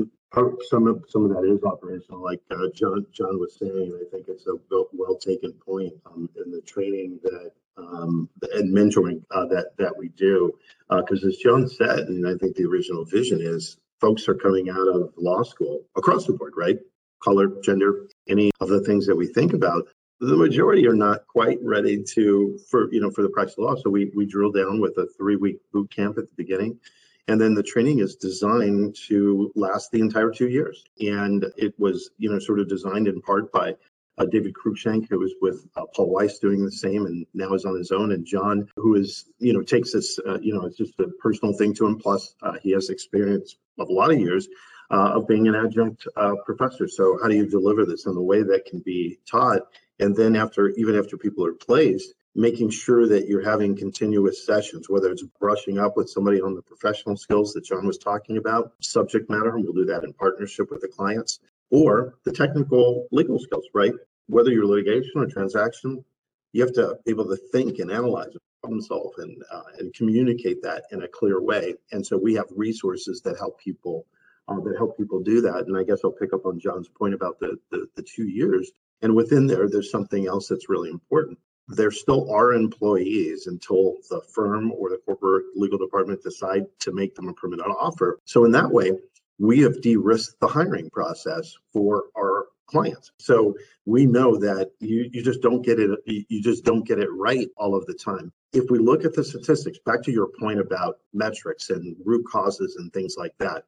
some 0.69 0.88
of 0.88 1.04
some 1.10 1.26
of 1.26 1.32
that 1.32 1.45
is 1.45 1.63
operational, 1.63 2.23
like 2.23 2.41
uh, 2.52 2.69
John 2.73 3.06
John 3.12 3.39
was 3.39 3.58
saying. 3.60 3.97
I 4.00 4.10
think 4.12 4.28
it's 4.28 4.47
a 4.47 4.56
well, 4.69 4.88
well 4.93 5.17
taken 5.17 5.54
point 5.54 5.93
um, 6.06 6.30
in 6.43 6.52
the 6.52 6.62
training 6.62 7.19
that 7.23 7.52
um, 7.78 8.30
and 8.54 8.76
mentoring 8.76 9.23
uh, 9.32 9.45
that 9.47 9.71
that 9.78 9.97
we 9.97 10.10
do, 10.10 10.54
because 10.89 11.23
uh, 11.23 11.28
as 11.28 11.38
John 11.38 11.67
said, 11.67 12.00
and 12.00 12.28
I 12.28 12.36
think 12.36 12.56
the 12.56 12.65
original 12.65 13.06
vision 13.06 13.39
is 13.41 13.78
folks 14.00 14.28
are 14.28 14.36
coming 14.36 14.69
out 14.69 14.88
of 14.88 15.13
law 15.17 15.43
school 15.43 15.82
across 15.95 16.26
the 16.26 16.34
board, 16.34 16.54
right? 16.56 16.78
Color, 17.23 17.62
gender, 17.63 18.08
any 18.30 18.52
of 18.60 18.69
the 18.69 18.82
things 18.82 19.08
that 19.08 19.15
we 19.15 19.28
think 19.28 19.54
about. 19.54 19.88
The 20.19 20.36
majority 20.36 20.88
are 20.88 20.95
not 20.95 21.28
quite 21.28 21.60
ready 21.62 22.04
to 22.15 22.60
for 22.69 22.91
you 22.91 23.02
know 23.02 23.12
for 23.12 23.21
the 23.21 23.30
practice 23.30 23.56
of 23.58 23.65
law. 23.65 23.76
So 23.76 23.89
we 23.89 24.12
we 24.15 24.26
drill 24.26 24.52
down 24.52 24.80
with 24.82 24.97
a 24.97 25.08
three 25.17 25.36
week 25.36 25.58
boot 25.73 25.91
camp 25.91 26.17
at 26.17 26.28
the 26.28 26.36
beginning 26.36 26.80
and 27.28 27.40
then 27.40 27.54
the 27.54 27.63
training 27.63 28.00
is 28.00 28.16
designed 28.16 28.96
to 29.08 29.52
last 29.56 29.92
the 29.92 30.00
entire 30.00 30.32
two 30.32 30.48
years. 30.48 30.84
And 31.00 31.46
it 31.58 31.74
was, 31.78 32.12
you 32.18 32.32
know, 32.32 32.40
sort 32.40 32.60
of 32.60 32.70
designed 32.70 33.08
in 33.08 33.22
part 33.22 33.52
by 33.52 33.76
uh, 34.18 34.26
David 34.26 34.54
Cruikshank, 34.54 35.08
who 35.10 35.20
was 35.20 35.34
with 35.42 35.68
uh, 35.76 35.84
Paul 35.94 36.12
Weiss 36.12 36.40
doing 36.40 36.63
the 36.63 36.72
same 36.72 37.06
and 37.06 37.26
now 37.34 37.54
is 37.54 37.66
on 37.66 37.78
his 37.78 37.92
own. 37.92 38.13
And 38.13 38.26
John, 38.26 38.68
who 38.78 38.96
is, 38.96 39.26
you 39.40 39.54
know, 39.54 39.62
takes 39.62 39.92
this, 39.92 40.18
uh, 40.26 40.40
you 40.40 40.54
know, 40.54 40.66
it's 40.66 40.78
just 40.78 41.00
a 41.00 41.10
personal 41.22 41.54
thing 41.54 41.74
to 41.76 41.86
him. 41.86 41.98
Plus, 41.98 42.34
uh, 42.42 42.54
he 42.62 42.72
has 42.72 42.90
experience 42.90 43.58
of 43.78 43.90
a 43.90 43.94
lot 43.94 44.12
of 44.12 44.20
years 44.20 44.48
uh, 44.90 45.12
of 45.16 45.28
being 45.28 45.48
an 45.48 45.56
adjunct 45.56 46.08
uh, 46.16 46.34
professor. 46.46 46.88
So, 46.88 47.20
how 47.22 47.28
do 47.28 47.36
you 47.36 47.48
deliver 47.48 47.86
this 47.86 48.06
in 48.06 48.16
a 48.16 48.22
way 48.22 48.42
that 48.42 48.66
can 48.66 48.80
be 48.80 49.20
taught? 49.30 49.62
And 50.00 50.16
then, 50.16 50.36
after 50.36 50.70
even 50.70 50.98
after 50.98 51.18
people 51.18 51.46
are 51.46 51.54
placed, 51.54 52.13
making 52.38 52.69
sure 52.69 53.08
that 53.08 53.28
you're 53.28 53.43
having 53.43 53.76
continuous 53.76 54.45
sessions, 54.45 54.88
whether 54.88 55.12
it's 55.12 55.23
brushing 55.39 55.80
up 55.80 55.97
with 55.97 56.08
somebody 56.08 56.39
on 56.39 56.54
the 56.54 56.62
professional 56.62 57.17
skills 57.17 57.52
that 57.52 57.65
John 57.65 57.88
was 57.88 57.97
talking 57.97 58.38
about, 58.38 58.73
subject 58.80 59.28
matter, 59.28 59.56
and 59.56 59.63
we'll 59.63 59.73
do 59.73 59.86
that 59.86 60.04
in 60.04 60.13
partnership 60.13 60.69
with 60.69 60.82
the 60.82 60.88
clients, 60.88 61.39
or 61.71 62.13
the 62.26 62.32
technical 62.32 63.08
legal 63.12 63.39
skills, 63.39 63.65
right? 63.73 63.93
Whether 64.28 64.52
you're 64.52 64.67
litigation 64.67 65.13
or 65.15 65.26
transaction, 65.26 66.06
you 66.54 66.62
have 66.62 66.73
to 66.73 67.00
be 67.06 67.12
able 67.12 67.26
to 67.26 67.38
think 67.52 67.80
and 67.80 67.91
analyze, 67.91 68.30
and 68.30 68.41
problem 68.62 68.82
solve, 68.82 69.13
and 69.17 69.43
uh, 69.52 69.63
and 69.80 69.91
communicate 69.95 70.62
that 70.62 70.84
in 70.91 71.02
a 71.02 71.08
clear 71.08 71.41
way. 71.41 71.73
And 71.91 72.06
so 72.06 72.17
we 72.17 72.36
have 72.36 72.45
resources 72.56 73.21
that 73.21 73.39
help 73.39 73.60
people 73.60 74.06
uh, 74.47 74.60
that 74.60 74.78
help 74.78 74.95
people 74.95 75.21
do 75.21 75.41
that. 75.41 75.65
And 75.65 75.76
I 75.76 75.84
guess 75.84 76.02
I'll 76.04 76.12
pick 76.12 76.34
up 76.34 76.45
on 76.45 76.60
John's 76.60 76.88
point 76.88 77.15
about 77.15 77.39
the, 77.39 77.58
the 77.71 77.88
the 77.95 78.04
two 78.04 78.28
years. 78.28 78.71
And 79.02 79.15
within 79.15 79.47
there, 79.47 79.67
there's 79.69 79.91
something 79.91 80.28
else 80.28 80.47
that's 80.47 80.69
really 80.69 80.89
important 80.89 81.39
there 81.67 81.91
still 81.91 82.32
are 82.32 82.53
employees 82.53 83.47
until 83.47 83.95
the 84.10 84.21
firm 84.21 84.71
or 84.71 84.89
the 84.89 84.99
corporate 85.06 85.45
legal 85.56 85.77
department 85.77 86.23
decide 86.23 86.65
to 86.80 86.93
make 86.93 87.15
them 87.15 87.27
a 87.27 87.34
permanent 87.34 87.69
offer. 87.77 88.19
So 88.25 88.45
in 88.45 88.51
that 88.51 88.71
way, 88.71 88.93
we 89.39 89.60
have 89.62 89.82
de-risked 89.82 90.39
the 90.39 90.47
hiring 90.47 90.89
process 90.89 91.53
for 91.71 92.06
our 92.17 92.47
clients. 92.67 93.12
So 93.17 93.56
we 93.86 94.06
know 94.06 94.38
that 94.38 94.71
you, 94.80 95.10
you 95.12 95.23
just 95.23 95.41
don't 95.41 95.62
get 95.62 95.80
it 95.80 95.99
you 96.06 96.41
just 96.41 96.65
don't 96.65 96.86
get 96.86 96.99
it 96.99 97.10
right 97.12 97.47
all 97.58 97.75
of 97.75 97.86
the 97.86 97.93
time. 97.93 98.32
If 98.53 98.69
we 98.69 98.80
look 98.80 99.06
at 99.06 99.13
the 99.13 99.23
statistics, 99.23 99.80
back 99.86 100.01
to 100.03 100.12
your 100.12 100.30
point 100.39 100.60
about 100.60 100.99
metrics 101.13 101.69
and 101.69 101.95
root 102.06 102.25
causes 102.30 102.75
and 102.77 102.91
things 102.91 103.15
like 103.17 103.34
that, 103.39 103.65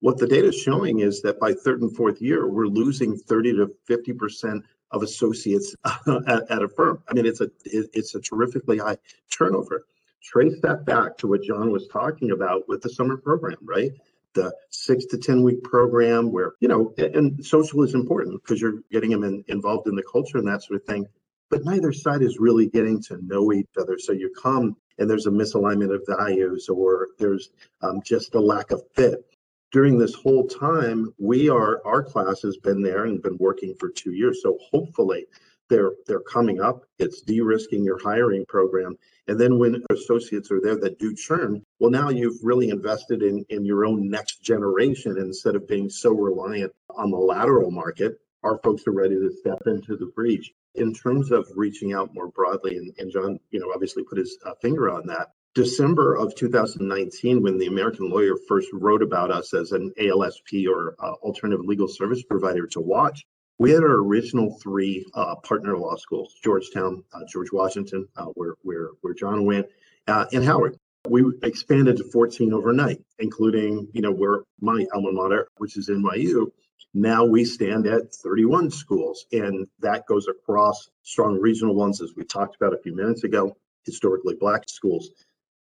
what 0.00 0.18
the 0.18 0.26
data 0.26 0.48
is 0.48 0.58
showing 0.58 1.00
is 1.00 1.20
that 1.22 1.40
by 1.40 1.52
third 1.52 1.82
and 1.82 1.94
fourth 1.94 2.22
year, 2.22 2.48
we're 2.48 2.66
losing 2.66 3.16
30 3.16 3.52
to 3.54 3.70
50 3.86 4.12
percent 4.14 4.64
of 4.90 5.02
associates 5.02 5.74
at, 5.84 6.50
at, 6.50 6.62
a 6.62 6.68
firm. 6.68 7.02
I 7.08 7.14
mean, 7.14 7.26
it's 7.26 7.40
a 7.40 7.50
it's 7.64 8.14
a 8.14 8.20
terrifically 8.20 8.78
high 8.78 8.98
turnover. 9.30 9.86
Trace 10.22 10.60
that 10.62 10.84
back 10.84 11.16
to 11.18 11.28
what 11.28 11.42
John 11.42 11.70
was 11.70 11.88
talking 11.88 12.32
about 12.32 12.68
with 12.68 12.82
the 12.82 12.90
summer 12.90 13.16
program, 13.16 13.56
right? 13.62 13.92
The 14.34 14.54
six 14.70 15.04
to 15.06 15.18
ten 15.18 15.42
week 15.42 15.62
program 15.62 16.32
where 16.32 16.54
you 16.60 16.68
know, 16.68 16.94
and 16.98 17.44
social 17.44 17.82
is 17.82 17.94
important 17.94 18.42
because 18.42 18.60
you're 18.60 18.80
getting 18.90 19.10
them 19.10 19.24
in, 19.24 19.44
involved 19.48 19.88
in 19.88 19.94
the 19.94 20.04
culture 20.10 20.38
and 20.38 20.46
that 20.48 20.62
sort 20.62 20.80
of 20.80 20.86
thing. 20.86 21.06
But 21.50 21.64
neither 21.64 21.92
side 21.92 22.22
is 22.22 22.38
really 22.38 22.68
getting 22.68 23.02
to 23.04 23.18
know 23.24 23.52
each 23.52 23.68
other. 23.80 23.98
So 23.98 24.12
you 24.12 24.30
come 24.40 24.76
and 24.98 25.08
there's 25.08 25.26
a 25.26 25.30
misalignment 25.30 25.94
of 25.94 26.02
values 26.06 26.68
or 26.68 27.08
there's 27.18 27.50
um, 27.80 28.02
just 28.04 28.34
a 28.34 28.40
lack 28.40 28.70
of 28.70 28.82
fit 28.94 29.24
during 29.72 29.98
this 29.98 30.14
whole 30.14 30.46
time, 30.46 31.12
we 31.18 31.48
are 31.48 31.80
our 31.84 32.02
class 32.02 32.40
has 32.42 32.56
been 32.56 32.82
there 32.82 33.04
and 33.04 33.22
been 33.22 33.36
working 33.38 33.74
for 33.78 33.90
two 33.90 34.12
years. 34.12 34.40
So 34.42 34.58
hopefully 34.70 35.26
they're 35.68 35.92
they're 36.06 36.20
coming 36.20 36.60
up. 36.60 36.84
It's 36.98 37.20
de-risking 37.20 37.84
your 37.84 37.98
hiring 38.02 38.46
program. 38.46 38.96
And 39.26 39.38
then 39.38 39.58
when 39.58 39.84
associates 39.90 40.50
are 40.50 40.60
there 40.60 40.78
that 40.80 40.98
do 40.98 41.14
churn, 41.14 41.62
well, 41.78 41.90
now 41.90 42.08
you've 42.08 42.42
really 42.42 42.70
invested 42.70 43.22
in, 43.22 43.44
in 43.50 43.66
your 43.66 43.84
own 43.84 44.08
next 44.08 44.42
generation 44.42 45.18
instead 45.18 45.54
of 45.54 45.68
being 45.68 45.90
so 45.90 46.12
reliant 46.12 46.72
on 46.96 47.10
the 47.10 47.18
lateral 47.18 47.70
market. 47.70 48.18
Our 48.42 48.58
folks 48.64 48.86
are 48.86 48.92
ready 48.92 49.16
to 49.16 49.30
step 49.30 49.58
into 49.66 49.96
the 49.96 50.10
breach. 50.14 50.50
In 50.76 50.94
terms 50.94 51.32
of 51.32 51.46
reaching 51.56 51.92
out 51.92 52.14
more 52.14 52.28
broadly, 52.28 52.76
and, 52.76 52.94
and 52.98 53.10
John, 53.10 53.40
you 53.50 53.58
know, 53.58 53.72
obviously 53.74 54.04
put 54.04 54.16
his 54.16 54.38
uh, 54.46 54.54
finger 54.62 54.88
on 54.88 55.06
that. 55.08 55.32
December 55.58 56.14
of 56.14 56.36
2019, 56.36 57.42
when 57.42 57.58
the 57.58 57.66
American 57.66 58.08
Lawyer 58.08 58.36
first 58.46 58.68
wrote 58.72 59.02
about 59.02 59.32
us 59.32 59.52
as 59.52 59.72
an 59.72 59.92
ALSP 60.00 60.68
or 60.68 60.94
uh, 61.02 61.14
alternative 61.14 61.64
legal 61.64 61.88
service 61.88 62.22
provider 62.22 62.68
to 62.68 62.80
watch, 62.80 63.26
We 63.58 63.72
had 63.72 63.82
our 63.82 63.96
original 63.96 64.56
three 64.62 65.04
uh, 65.14 65.34
partner 65.42 65.76
law 65.76 65.96
schools: 65.96 66.36
Georgetown, 66.44 67.02
uh, 67.12 67.22
George 67.28 67.50
Washington, 67.52 68.06
uh, 68.16 68.26
where 68.36 68.54
where 68.62 68.90
where 69.00 69.14
John 69.14 69.46
went, 69.46 69.66
uh, 70.06 70.26
and 70.32 70.44
Howard. 70.44 70.76
We 71.08 71.24
expanded 71.42 71.96
to 71.96 72.04
14 72.04 72.52
overnight, 72.52 73.02
including 73.18 73.88
you 73.92 74.00
know 74.00 74.12
where 74.12 74.44
my 74.60 74.86
alma 74.94 75.10
mater, 75.10 75.48
which 75.56 75.76
is 75.76 75.88
NYU. 75.88 76.52
Now 76.94 77.24
we 77.24 77.44
stand 77.44 77.88
at 77.88 78.14
31 78.14 78.70
schools, 78.70 79.26
and 79.32 79.66
that 79.80 80.06
goes 80.06 80.28
across 80.28 80.88
strong 81.02 81.40
regional 81.40 81.74
ones, 81.74 82.00
as 82.00 82.12
we 82.16 82.22
talked 82.22 82.54
about 82.54 82.74
a 82.74 82.78
few 82.78 82.94
minutes 82.94 83.24
ago, 83.24 83.56
historically 83.84 84.36
black 84.36 84.62
schools. 84.68 85.10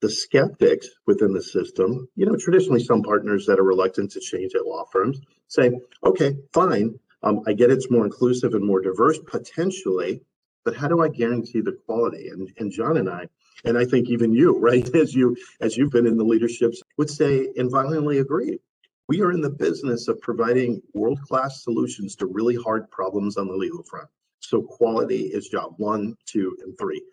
The 0.01 0.09
skeptics 0.09 0.87
within 1.05 1.33
the 1.33 1.43
system, 1.43 2.07
you 2.15 2.25
know, 2.25 2.35
traditionally 2.35 2.83
some 2.83 3.03
partners 3.03 3.45
that 3.45 3.59
are 3.59 3.63
reluctant 3.63 4.11
to 4.11 4.19
change 4.19 4.55
at 4.55 4.65
law 4.65 4.85
firms 4.91 5.19
say, 5.47 5.71
okay, 6.03 6.35
fine, 6.53 6.99
um, 7.23 7.41
I 7.45 7.53
get 7.53 7.69
it's 7.69 7.91
more 7.91 8.05
inclusive 8.05 8.53
and 8.53 8.65
more 8.65 8.81
diverse 8.81 9.19
potentially, 9.19 10.21
but 10.65 10.75
how 10.75 10.87
do 10.87 11.01
I 11.03 11.09
guarantee 11.09 11.61
the 11.61 11.77
quality? 11.85 12.29
And, 12.29 12.51
and 12.57 12.71
John 12.71 12.97
and 12.97 13.09
I, 13.09 13.27
and 13.63 13.77
I 13.77 13.85
think 13.85 14.09
even 14.09 14.33
you, 14.33 14.57
right, 14.59 14.87
as 14.95 15.13
you 15.13 15.37
as 15.59 15.77
you've 15.77 15.91
been 15.91 16.07
in 16.07 16.17
the 16.17 16.23
leaderships, 16.23 16.81
would 16.97 17.09
say 17.09 17.49
and 17.55 17.69
violently 17.69 18.19
agree. 18.19 18.59
We 19.07 19.21
are 19.21 19.31
in 19.31 19.41
the 19.41 19.49
business 19.49 20.07
of 20.07 20.21
providing 20.21 20.81
world-class 20.93 21.63
solutions 21.63 22.15
to 22.15 22.27
really 22.27 22.55
hard 22.55 22.89
problems 22.91 23.35
on 23.35 23.47
the 23.47 23.55
legal 23.55 23.83
front. 23.83 24.07
So 24.39 24.61
quality 24.61 25.23
is 25.23 25.49
job 25.49 25.73
one, 25.77 26.15
two, 26.25 26.55
and 26.63 26.77
three. 26.77 27.03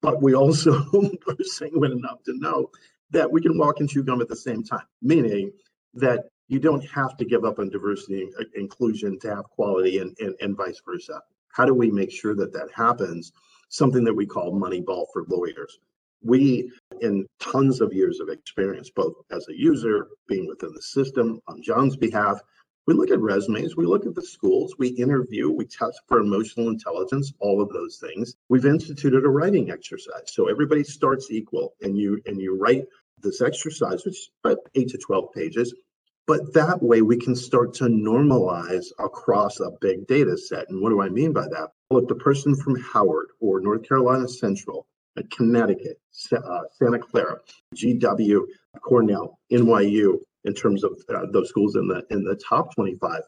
But 0.00 0.22
we 0.22 0.34
also 0.34 0.72
are 1.28 1.36
sanguine 1.42 1.92
enough 1.92 2.22
to 2.24 2.38
know 2.38 2.70
that 3.10 3.30
we 3.30 3.40
can 3.40 3.58
walk 3.58 3.80
and 3.80 3.88
chew 3.88 4.04
gum 4.04 4.20
at 4.20 4.28
the 4.28 4.36
same 4.36 4.62
time, 4.62 4.86
meaning 5.02 5.50
that 5.94 6.26
you 6.48 6.58
don't 6.58 6.84
have 6.86 7.16
to 7.16 7.24
give 7.24 7.44
up 7.44 7.58
on 7.58 7.70
diversity 7.70 8.22
and 8.38 8.46
inclusion 8.54 9.18
to 9.20 9.34
have 9.34 9.44
quality 9.44 9.98
and, 9.98 10.16
and, 10.20 10.34
and 10.40 10.56
vice 10.56 10.80
versa. 10.84 11.20
How 11.52 11.64
do 11.64 11.74
we 11.74 11.90
make 11.90 12.10
sure 12.10 12.34
that 12.36 12.52
that 12.52 12.68
happens? 12.74 13.32
Something 13.68 14.04
that 14.04 14.14
we 14.14 14.26
call 14.26 14.52
Moneyball 14.52 15.06
for 15.12 15.24
lawyers. 15.28 15.78
We, 16.22 16.70
in 17.00 17.26
tons 17.38 17.80
of 17.80 17.92
years 17.92 18.18
of 18.20 18.28
experience, 18.28 18.90
both 18.90 19.14
as 19.30 19.46
a 19.48 19.56
user, 19.56 20.08
being 20.26 20.46
within 20.46 20.72
the 20.74 20.82
system 20.82 21.40
on 21.46 21.62
John's 21.62 21.96
behalf, 21.96 22.40
we 22.88 22.94
look 22.94 23.10
at 23.10 23.20
resumes, 23.20 23.76
we 23.76 23.84
look 23.84 24.06
at 24.06 24.14
the 24.14 24.22
schools, 24.22 24.74
we 24.78 24.88
interview, 24.88 25.50
we 25.50 25.66
test 25.66 26.00
for 26.08 26.20
emotional 26.20 26.70
intelligence, 26.70 27.34
all 27.38 27.60
of 27.60 27.68
those 27.68 27.98
things. 27.98 28.34
We've 28.48 28.64
instituted 28.64 29.26
a 29.26 29.28
writing 29.28 29.70
exercise. 29.70 30.32
So 30.32 30.48
everybody 30.48 30.82
starts 30.84 31.30
equal 31.30 31.74
and 31.82 31.98
you 31.98 32.22
and 32.24 32.40
you 32.40 32.56
write 32.56 32.86
this 33.20 33.42
exercise, 33.42 34.06
which 34.06 34.14
is 34.14 34.30
about 34.42 34.60
eight 34.74 34.88
to 34.88 34.96
12 34.96 35.34
pages. 35.34 35.74
But 36.26 36.54
that 36.54 36.82
way 36.82 37.02
we 37.02 37.18
can 37.18 37.36
start 37.36 37.74
to 37.74 37.84
normalize 37.84 38.86
across 38.98 39.60
a 39.60 39.70
big 39.82 40.06
data 40.06 40.38
set. 40.38 40.70
And 40.70 40.80
what 40.80 40.88
do 40.88 41.02
I 41.02 41.10
mean 41.10 41.34
by 41.34 41.46
that? 41.48 41.72
Well, 41.90 42.00
if 42.00 42.08
the 42.08 42.14
person 42.14 42.56
from 42.56 42.80
Howard 42.80 43.28
or 43.38 43.60
North 43.60 43.86
Carolina 43.86 44.26
Central, 44.26 44.86
Connecticut, 45.30 46.00
uh, 46.32 46.60
Santa 46.78 46.98
Clara, 46.98 47.38
GW, 47.74 48.40
Cornell, 48.80 49.38
NYU, 49.52 50.20
in 50.44 50.54
terms 50.54 50.84
of 50.84 50.92
uh, 51.14 51.26
those 51.32 51.48
schools 51.48 51.76
in 51.76 51.88
the 51.88 52.04
in 52.10 52.24
the 52.24 52.36
top 52.36 52.74
25, 52.74 53.22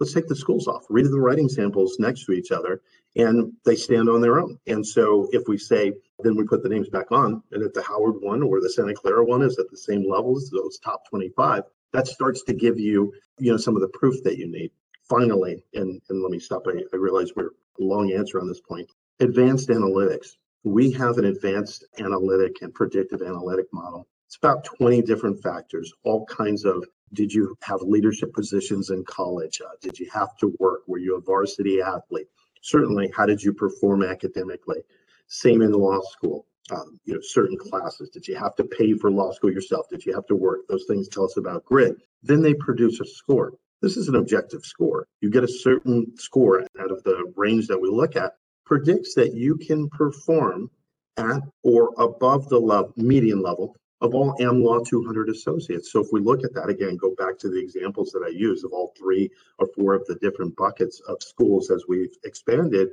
let's 0.00 0.12
take 0.12 0.28
the 0.28 0.36
schools 0.36 0.66
off, 0.66 0.84
read 0.88 1.06
the 1.06 1.20
writing 1.20 1.48
samples 1.48 1.96
next 1.98 2.24
to 2.24 2.32
each 2.32 2.50
other, 2.50 2.82
and 3.16 3.52
they 3.64 3.74
stand 3.74 4.08
on 4.08 4.20
their 4.20 4.38
own. 4.38 4.58
And 4.66 4.86
so 4.86 5.28
if 5.32 5.48
we 5.48 5.58
say, 5.58 5.92
then 6.20 6.36
we 6.36 6.44
put 6.44 6.62
the 6.62 6.68
names 6.68 6.88
back 6.88 7.10
on, 7.10 7.42
and 7.52 7.62
if 7.62 7.72
the 7.72 7.82
Howard 7.82 8.16
one 8.20 8.42
or 8.42 8.60
the 8.60 8.70
Santa 8.70 8.94
Clara 8.94 9.24
one 9.24 9.42
is 9.42 9.58
at 9.58 9.70
the 9.70 9.76
same 9.76 10.08
level 10.08 10.36
as 10.36 10.50
those 10.50 10.78
top 10.78 11.08
25, 11.08 11.64
that 11.92 12.06
starts 12.06 12.42
to 12.44 12.54
give 12.54 12.78
you, 12.78 13.12
you 13.38 13.50
know, 13.50 13.56
some 13.56 13.74
of 13.74 13.82
the 13.82 13.88
proof 13.88 14.22
that 14.24 14.38
you 14.38 14.50
need. 14.50 14.70
Finally, 15.08 15.64
and, 15.72 16.00
and 16.10 16.22
let 16.22 16.30
me 16.30 16.38
stop. 16.38 16.66
I, 16.66 16.82
I 16.92 16.96
realize 16.96 17.30
we're 17.34 17.46
a 17.46 17.82
long 17.82 18.12
answer 18.12 18.40
on 18.40 18.46
this 18.46 18.60
point. 18.60 18.90
Advanced 19.20 19.70
analytics. 19.70 20.36
We 20.64 20.92
have 20.92 21.16
an 21.16 21.24
advanced 21.24 21.84
analytic 21.98 22.56
and 22.60 22.74
predictive 22.74 23.22
analytic 23.22 23.66
model. 23.72 24.06
It's 24.28 24.36
about 24.36 24.62
20 24.62 25.00
different 25.02 25.42
factors, 25.42 25.90
all 26.04 26.26
kinds 26.26 26.66
of 26.66 26.84
did 27.14 27.32
you 27.32 27.56
have 27.62 27.80
leadership 27.80 28.34
positions 28.34 28.90
in 28.90 29.02
college? 29.04 29.62
Uh, 29.64 29.70
did 29.80 29.98
you 29.98 30.06
have 30.12 30.36
to 30.36 30.54
work? 30.58 30.82
Were 30.86 30.98
you 30.98 31.16
a 31.16 31.20
varsity 31.22 31.80
athlete? 31.80 32.26
Certainly, 32.60 33.10
how 33.16 33.24
did 33.24 33.42
you 33.42 33.54
perform 33.54 34.02
academically? 34.02 34.82
Same 35.28 35.62
in 35.62 35.72
law 35.72 36.02
school 36.02 36.44
um, 36.70 37.00
you 37.06 37.14
know, 37.14 37.20
certain 37.22 37.56
classes? 37.56 38.10
Did 38.10 38.28
you 38.28 38.36
have 38.36 38.54
to 38.56 38.64
pay 38.64 38.92
for 38.92 39.10
law 39.10 39.32
school 39.32 39.50
yourself? 39.50 39.88
Did 39.88 40.04
you 40.04 40.14
have 40.14 40.26
to 40.26 40.36
work? 40.36 40.60
Those 40.68 40.84
things 40.86 41.08
tell 41.08 41.24
us 41.24 41.38
about 41.38 41.64
grit. 41.64 41.96
Then 42.22 42.42
they 42.42 42.52
produce 42.52 43.00
a 43.00 43.06
score. 43.06 43.54
This 43.80 43.96
is 43.96 44.08
an 44.08 44.16
objective 44.16 44.62
score. 44.62 45.06
You 45.22 45.30
get 45.30 45.44
a 45.44 45.48
certain 45.48 46.12
score 46.18 46.66
out 46.78 46.90
of 46.90 47.02
the 47.04 47.32
range 47.34 47.66
that 47.68 47.80
we 47.80 47.88
look 47.88 48.16
at, 48.16 48.34
predicts 48.66 49.14
that 49.14 49.32
you 49.34 49.56
can 49.56 49.88
perform 49.88 50.70
at 51.16 51.40
or 51.62 51.94
above 51.96 52.48
the 52.50 52.58
level, 52.58 52.92
median 52.96 53.40
level 53.40 53.74
of 54.00 54.14
all 54.14 54.34
AmLaw 54.40 54.86
200 54.86 55.28
associates. 55.28 55.92
So 55.92 56.00
if 56.00 56.08
we 56.12 56.20
look 56.20 56.44
at 56.44 56.54
that 56.54 56.68
again, 56.68 56.96
go 56.96 57.14
back 57.16 57.38
to 57.38 57.48
the 57.48 57.58
examples 57.58 58.10
that 58.12 58.22
I 58.24 58.30
used 58.30 58.64
of 58.64 58.72
all 58.72 58.94
three 58.96 59.30
or 59.58 59.68
four 59.74 59.94
of 59.94 60.06
the 60.06 60.14
different 60.16 60.56
buckets 60.56 61.00
of 61.08 61.22
schools 61.22 61.70
as 61.70 61.84
we've 61.88 62.14
expanded, 62.24 62.90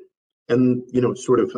and, 0.49 0.83
you 0.91 1.01
know, 1.01 1.13
sort 1.13 1.39
of, 1.39 1.51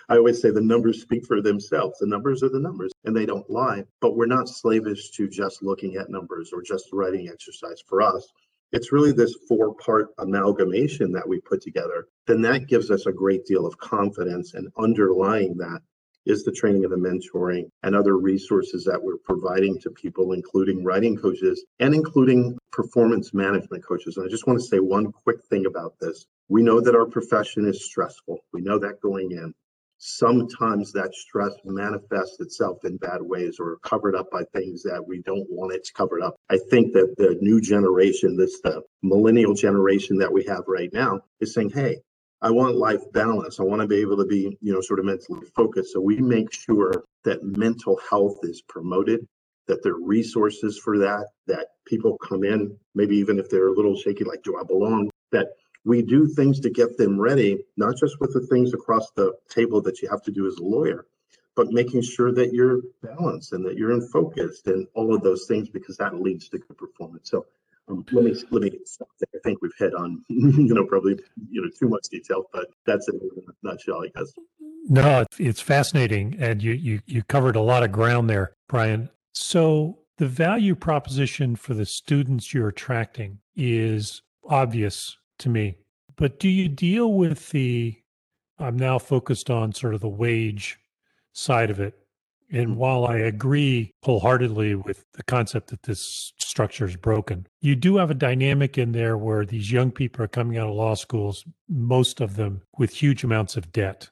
I 0.08 0.16
always 0.16 0.40
say 0.40 0.50
the 0.50 0.60
numbers 0.60 1.02
speak 1.02 1.26
for 1.26 1.42
themselves. 1.42 1.98
The 1.98 2.06
numbers 2.06 2.42
are 2.42 2.48
the 2.48 2.60
numbers 2.60 2.92
and 3.04 3.14
they 3.14 3.26
don't 3.26 3.48
lie, 3.50 3.84
but 4.00 4.16
we're 4.16 4.26
not 4.26 4.48
slavish 4.48 5.10
to 5.10 5.28
just 5.28 5.62
looking 5.62 5.96
at 5.96 6.10
numbers 6.10 6.50
or 6.52 6.62
just 6.62 6.88
writing 6.92 7.28
exercise 7.28 7.82
for 7.86 8.00
us. 8.00 8.26
It's 8.72 8.92
really 8.92 9.12
this 9.12 9.36
four 9.48 9.74
part 9.74 10.14
amalgamation 10.18 11.12
that 11.12 11.28
we 11.28 11.40
put 11.40 11.60
together. 11.60 12.06
Then 12.26 12.40
that 12.42 12.68
gives 12.68 12.90
us 12.90 13.06
a 13.06 13.12
great 13.12 13.44
deal 13.44 13.66
of 13.66 13.76
confidence. 13.78 14.54
And 14.54 14.68
underlying 14.78 15.56
that 15.58 15.80
is 16.30 16.44
the 16.44 16.52
training 16.52 16.84
and 16.84 16.92
the 16.92 16.96
mentoring 16.96 17.68
and 17.82 17.94
other 17.94 18.16
resources 18.16 18.84
that 18.84 19.02
we're 19.02 19.18
providing 19.18 19.78
to 19.80 19.90
people, 19.90 20.32
including 20.32 20.84
writing 20.84 21.16
coaches 21.16 21.64
and 21.80 21.94
including 21.94 22.56
performance 22.72 23.34
management 23.34 23.84
coaches. 23.84 24.16
And 24.16 24.26
I 24.26 24.30
just 24.30 24.46
want 24.46 24.58
to 24.58 24.64
say 24.64 24.78
one 24.78 25.12
quick 25.12 25.44
thing 25.50 25.66
about 25.66 25.94
this. 26.00 26.26
We 26.48 26.62
know 26.62 26.80
that 26.80 26.94
our 26.94 27.06
profession 27.06 27.66
is 27.66 27.84
stressful. 27.84 28.38
We 28.52 28.60
know 28.62 28.78
that 28.78 29.00
going 29.00 29.32
in. 29.32 29.52
Sometimes 30.02 30.92
that 30.92 31.14
stress 31.14 31.52
manifests 31.64 32.40
itself 32.40 32.78
in 32.84 32.96
bad 32.96 33.20
ways 33.20 33.56
or 33.60 33.76
covered 33.82 34.14
up 34.16 34.30
by 34.30 34.44
things 34.54 34.82
that 34.84 35.04
we 35.06 35.20
don't 35.22 35.46
want 35.50 35.74
it 35.74 35.86
covered 35.94 36.22
up. 36.22 36.36
I 36.48 36.56
think 36.70 36.94
that 36.94 37.16
the 37.18 37.36
new 37.42 37.60
generation, 37.60 38.34
this 38.34 38.60
the 38.62 38.80
millennial 39.02 39.52
generation 39.52 40.16
that 40.16 40.32
we 40.32 40.42
have 40.46 40.64
right 40.66 40.88
now, 40.94 41.20
is 41.40 41.52
saying, 41.52 41.70
hey, 41.70 41.98
I 42.42 42.50
want 42.50 42.76
life 42.76 43.02
balance. 43.12 43.60
I 43.60 43.64
want 43.64 43.82
to 43.82 43.86
be 43.86 44.00
able 44.00 44.16
to 44.16 44.24
be, 44.24 44.56
you 44.60 44.72
know, 44.72 44.80
sort 44.80 44.98
of 44.98 45.04
mentally 45.04 45.46
focused. 45.54 45.92
So 45.92 46.00
we 46.00 46.16
make 46.16 46.52
sure 46.52 47.04
that 47.24 47.42
mental 47.42 48.00
health 48.08 48.38
is 48.42 48.62
promoted, 48.62 49.26
that 49.66 49.82
there 49.82 49.92
are 49.92 50.00
resources 50.00 50.78
for 50.78 50.98
that, 50.98 51.26
that 51.46 51.68
people 51.86 52.16
come 52.18 52.44
in, 52.44 52.76
maybe 52.94 53.16
even 53.16 53.38
if 53.38 53.50
they're 53.50 53.68
a 53.68 53.74
little 53.74 53.96
shaky, 53.96 54.24
like, 54.24 54.42
do 54.42 54.58
I 54.58 54.64
belong? 54.64 55.10
That 55.32 55.48
we 55.84 56.02
do 56.02 56.26
things 56.26 56.60
to 56.60 56.70
get 56.70 56.96
them 56.96 57.20
ready, 57.20 57.64
not 57.76 57.96
just 57.96 58.20
with 58.20 58.32
the 58.32 58.46
things 58.46 58.72
across 58.72 59.10
the 59.16 59.32
table 59.48 59.82
that 59.82 60.00
you 60.00 60.08
have 60.08 60.22
to 60.22 60.30
do 60.30 60.46
as 60.46 60.56
a 60.56 60.62
lawyer, 60.62 61.06
but 61.56 61.72
making 61.72 62.02
sure 62.02 62.32
that 62.32 62.54
you're 62.54 62.80
balanced 63.02 63.52
and 63.52 63.64
that 63.66 63.76
you're 63.76 63.92
in 63.92 64.06
focused 64.08 64.66
and 64.66 64.86
all 64.94 65.14
of 65.14 65.22
those 65.22 65.46
things 65.46 65.68
because 65.68 65.96
that 65.98 66.14
leads 66.14 66.48
to 66.48 66.58
good 66.58 66.78
performance. 66.78 67.30
So 67.30 67.46
um, 67.90 68.04
let 68.12 68.24
me 68.24 68.34
let 68.50 68.62
me 68.62 68.70
stop 68.84 69.08
there. 69.18 69.28
I 69.34 69.38
think 69.44 69.60
we've 69.62 69.72
hit 69.78 69.94
on 69.94 70.22
you 70.28 70.74
know 70.74 70.84
probably 70.86 71.18
you 71.50 71.62
know 71.62 71.68
too 71.78 71.88
much 71.88 72.08
detail, 72.10 72.44
but 72.52 72.66
that's 72.86 73.08
it 73.08 73.14
in 73.14 73.30
a 73.48 73.68
nutshell, 73.68 74.02
I 74.04 74.08
guess. 74.18 74.32
No, 74.88 75.24
it's 75.38 75.60
fascinating, 75.60 76.36
and 76.40 76.62
you 76.62 76.72
you 76.72 77.00
you 77.06 77.22
covered 77.24 77.56
a 77.56 77.60
lot 77.60 77.82
of 77.82 77.92
ground 77.92 78.30
there, 78.30 78.54
Brian. 78.68 79.10
So 79.32 79.98
the 80.18 80.26
value 80.26 80.74
proposition 80.74 81.56
for 81.56 81.74
the 81.74 81.86
students 81.86 82.52
you're 82.52 82.68
attracting 82.68 83.38
is 83.56 84.22
obvious 84.48 85.16
to 85.38 85.48
me, 85.48 85.76
but 86.16 86.38
do 86.38 86.48
you 86.48 86.68
deal 86.68 87.12
with 87.12 87.50
the? 87.50 87.96
I'm 88.58 88.76
now 88.76 88.98
focused 88.98 89.48
on 89.48 89.72
sort 89.72 89.94
of 89.94 90.02
the 90.02 90.08
wage 90.08 90.78
side 91.32 91.70
of 91.70 91.80
it 91.80 91.94
and 92.50 92.76
while 92.76 93.06
I 93.06 93.18
agree 93.18 93.94
wholeheartedly 94.02 94.74
with 94.74 95.06
the 95.14 95.22
concept 95.22 95.68
that 95.70 95.84
this 95.84 96.32
structure 96.38 96.84
is 96.84 96.96
broken, 96.96 97.46
you 97.60 97.76
do 97.76 97.96
have 97.96 98.10
a 98.10 98.14
dynamic 98.14 98.76
in 98.76 98.92
there 98.92 99.16
where 99.16 99.44
these 99.44 99.70
young 99.70 99.90
people 99.90 100.24
are 100.24 100.28
coming 100.28 100.58
out 100.58 100.68
of 100.68 100.74
law 100.74 100.94
schools, 100.94 101.44
most 101.68 102.20
of 102.20 102.36
them 102.36 102.62
with 102.76 102.92
huge 102.92 103.22
amounts 103.22 103.56
of 103.56 103.72
debt. 103.72 104.10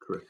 Correct. 0.00 0.26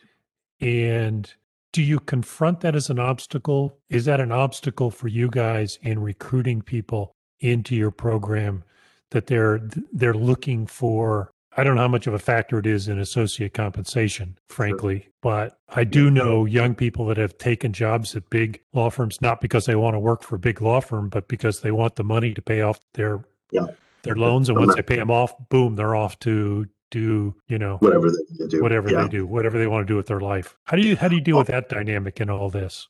And 0.60 1.32
do 1.72 1.82
you 1.82 2.00
confront 2.00 2.60
that 2.60 2.74
as 2.74 2.88
an 2.88 2.98
obstacle? 2.98 3.78
Is 3.90 4.06
that 4.06 4.20
an 4.20 4.32
obstacle 4.32 4.90
for 4.90 5.08
you 5.08 5.28
guys 5.28 5.78
in 5.82 5.98
recruiting 5.98 6.62
people 6.62 7.14
into 7.40 7.76
your 7.76 7.90
program 7.90 8.64
that 9.10 9.26
they're 9.26 9.60
they're 9.92 10.14
looking 10.14 10.66
for 10.66 11.30
I 11.56 11.62
don't 11.62 11.76
know 11.76 11.82
how 11.82 11.88
much 11.88 12.06
of 12.06 12.14
a 12.14 12.18
factor 12.18 12.58
it 12.58 12.66
is 12.66 12.88
in 12.88 12.98
associate 12.98 13.54
compensation, 13.54 14.36
frankly, 14.48 15.02
sure. 15.02 15.12
but 15.22 15.58
I 15.68 15.84
do 15.84 16.10
know 16.10 16.44
young 16.46 16.74
people 16.74 17.06
that 17.06 17.16
have 17.16 17.38
taken 17.38 17.72
jobs 17.72 18.16
at 18.16 18.28
big 18.28 18.60
law 18.72 18.90
firms, 18.90 19.20
not 19.20 19.40
because 19.40 19.66
they 19.66 19.76
want 19.76 19.94
to 19.94 20.00
work 20.00 20.22
for 20.22 20.34
a 20.34 20.38
big 20.38 20.60
law 20.60 20.80
firm, 20.80 21.08
but 21.08 21.28
because 21.28 21.60
they 21.60 21.70
want 21.70 21.94
the 21.96 22.04
money 22.04 22.34
to 22.34 22.42
pay 22.42 22.62
off 22.62 22.80
their 22.94 23.24
yeah. 23.52 23.66
their 24.02 24.16
loans, 24.16 24.48
and 24.48 24.58
once 24.58 24.74
they 24.74 24.82
pay 24.82 24.96
them 24.96 25.10
off, 25.10 25.32
boom, 25.48 25.76
they're 25.76 25.94
off 25.94 26.18
to 26.20 26.66
do 26.90 27.34
you 27.48 27.58
know 27.58 27.76
whatever 27.78 28.10
they 28.10 28.46
do. 28.48 28.62
whatever 28.62 28.90
Yeah. 28.90 29.02
they 29.02 29.08
do, 29.08 29.26
whatever 29.26 29.58
they 29.58 29.66
want 29.66 29.86
to 29.86 29.92
do 29.92 29.96
with 29.96 30.06
their 30.06 30.20
life. 30.20 30.56
How 30.64 30.76
do 30.76 30.82
you 30.82 30.96
how 30.96 31.08
do 31.08 31.14
you 31.14 31.20
deal 31.20 31.38
with 31.38 31.48
that 31.48 31.68
dynamic 31.68 32.20
in 32.20 32.30
all 32.30 32.50
this? 32.50 32.88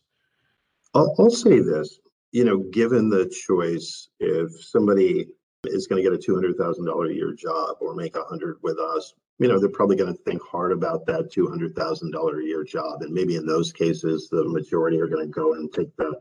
I'll, 0.95 1.15
I'll 1.19 1.31
say 1.31 1.59
this, 1.59 1.99
you 2.33 2.45
know, 2.45 2.59
given 2.73 3.11
the 3.11 3.27
choice, 3.47 4.09
if 4.21 4.51
somebody 4.65 5.27
is 5.67 5.87
going 5.87 6.03
to 6.03 6.09
get 6.09 6.19
a 6.19 6.23
two 6.23 6.35
hundred 6.35 6.57
thousand 6.57 6.87
dollar 6.87 7.07
a 7.07 7.15
year 7.15 7.33
job 7.33 7.77
or 7.81 7.95
make 7.95 8.17
a 8.17 8.23
hundred 8.25 8.59
with 8.62 8.79
us, 8.79 9.15
you 9.39 9.49
know, 9.49 9.59
they're 9.59 9.69
probably 9.69 9.97
going 9.97 10.15
to 10.15 10.23
think 10.23 10.43
hard 10.43 10.73
about 10.73 11.07
that 11.07 11.33
two 11.33 11.49
hundred 11.49 11.75
thousand 11.75 12.12
dollar 12.12 12.41
a 12.41 12.45
year 12.45 12.65
job, 12.65 13.03
and 13.03 13.12
maybe 13.12 13.37
in 13.37 13.47
those 13.47 13.73
cases, 13.73 14.29
the 14.29 14.45
majority 14.45 15.01
are 15.01 15.09
going 15.09 15.27
to 15.27 15.33
go 15.33 15.55
and 15.55 15.73
take 15.73 15.95
the 15.97 16.21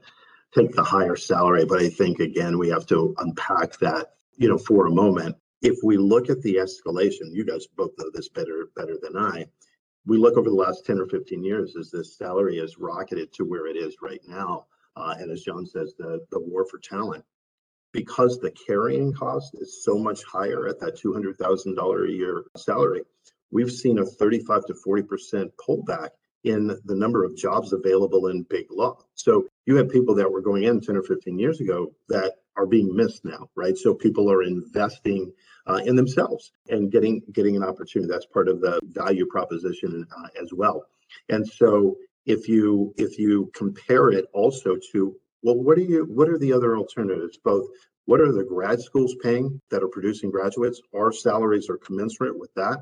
take 0.54 0.74
the 0.74 0.84
higher 0.84 1.16
salary. 1.16 1.66
But 1.66 1.82
I 1.82 1.90
think 1.90 2.20
again, 2.20 2.58
we 2.58 2.70
have 2.70 2.86
to 2.88 3.16
unpack 3.20 3.78
that, 3.80 4.14
you 4.38 4.50
know, 4.50 4.58
for 4.58 4.88
a 4.88 4.92
moment. 4.92 5.36
If 5.62 5.78
we 5.84 5.98
look 5.98 6.30
at 6.30 6.42
the 6.42 6.56
escalation, 6.56 7.32
you 7.32 7.46
guys 7.46 7.68
both 7.68 7.92
know 7.98 8.10
this 8.14 8.30
better 8.30 8.70
better 8.76 8.98
than 9.02 9.16
I. 9.16 9.48
We 10.06 10.18
look 10.18 10.38
over 10.38 10.50
the 10.50 10.56
last 10.56 10.86
10 10.86 11.00
or 11.00 11.06
15 11.06 11.44
years 11.46 11.78
as 11.78 11.90
this 11.90 12.18
salary 12.18 12.58
has 12.60 12.78
rocketed 12.78 13.32
to 13.34 13.46
where 13.46 13.68
it 13.68 13.78
is 13.78 13.96
right 14.02 14.20
now. 14.28 14.66
Uh, 14.98 15.16
and 15.18 15.32
as 15.32 15.44
John 15.44 15.66
says, 15.66 15.96
the, 15.98 16.20
the 16.30 16.40
war 16.40 16.66
for 16.70 16.78
talent, 16.78 17.24
because 17.94 18.40
the 18.40 18.52
carrying 18.52 19.14
cost 19.14 19.56
is 19.56 19.84
so 19.84 19.98
much 19.98 20.24
higher 20.24 20.68
at 20.68 20.80
that 20.82 21.00
$200,000 21.02 22.10
a 22.10 22.12
year 22.12 22.44
salary, 22.58 23.04
we've 23.52 23.72
seen 23.72 24.00
a 24.00 24.06
35 24.06 24.66
to 24.66 24.74
40% 24.74 25.52
pullback 25.66 26.10
in 26.44 26.68
the 26.68 26.96
number 26.96 27.24
of 27.24 27.38
jobs 27.38 27.72
available 27.72 28.28
in 28.28 28.44
big 28.50 28.66
law. 28.70 28.98
So 29.14 29.48
you 29.66 29.78
have 29.78 29.90
people 29.90 30.16
that 30.16 30.30
were 30.30 30.42
going 30.42 30.64
in 30.64 30.82
10 30.82 30.98
or 30.98 31.04
15 31.04 31.40
years 31.40 31.62
ago 31.62 31.94
that 32.10 32.34
are 32.58 32.66
being 32.66 32.94
missed 32.94 33.24
now, 33.24 33.48
right? 33.56 33.78
So 33.78 33.94
people 33.94 34.30
are 34.30 34.44
investing 34.44 35.32
uh, 35.66 35.80
in 35.86 35.96
themselves 35.96 36.52
and 36.68 36.92
getting 36.92 37.22
getting 37.32 37.56
an 37.56 37.64
opportunity. 37.64 38.12
That's 38.12 38.26
part 38.26 38.50
of 38.50 38.60
the 38.60 38.82
value 38.84 39.26
proposition 39.26 40.06
uh, 40.16 40.28
as 40.42 40.52
well. 40.54 40.86
And 41.30 41.48
so 41.48 41.96
if 42.26 42.50
you 42.50 42.94
if 42.98 43.18
you 43.18 43.50
compare 43.56 44.10
it 44.10 44.26
also 44.34 44.78
to 44.92 45.16
well, 45.44 45.56
what 45.56 45.78
are 45.78 45.82
you 45.82 46.06
what 46.06 46.30
are 46.30 46.38
the 46.38 46.54
other 46.54 46.78
alternatives? 46.78 47.38
Both 47.38 47.68
what 48.06 48.20
are 48.20 48.32
the 48.32 48.44
grad 48.44 48.82
schools 48.82 49.16
paying 49.22 49.62
that 49.70 49.84
are 49.84 49.88
producing 49.88 50.32
graduates? 50.32 50.82
Our 50.96 51.12
salaries 51.12 51.70
are 51.70 51.78
commensurate 51.78 52.38
with 52.38 52.54
that. 52.56 52.80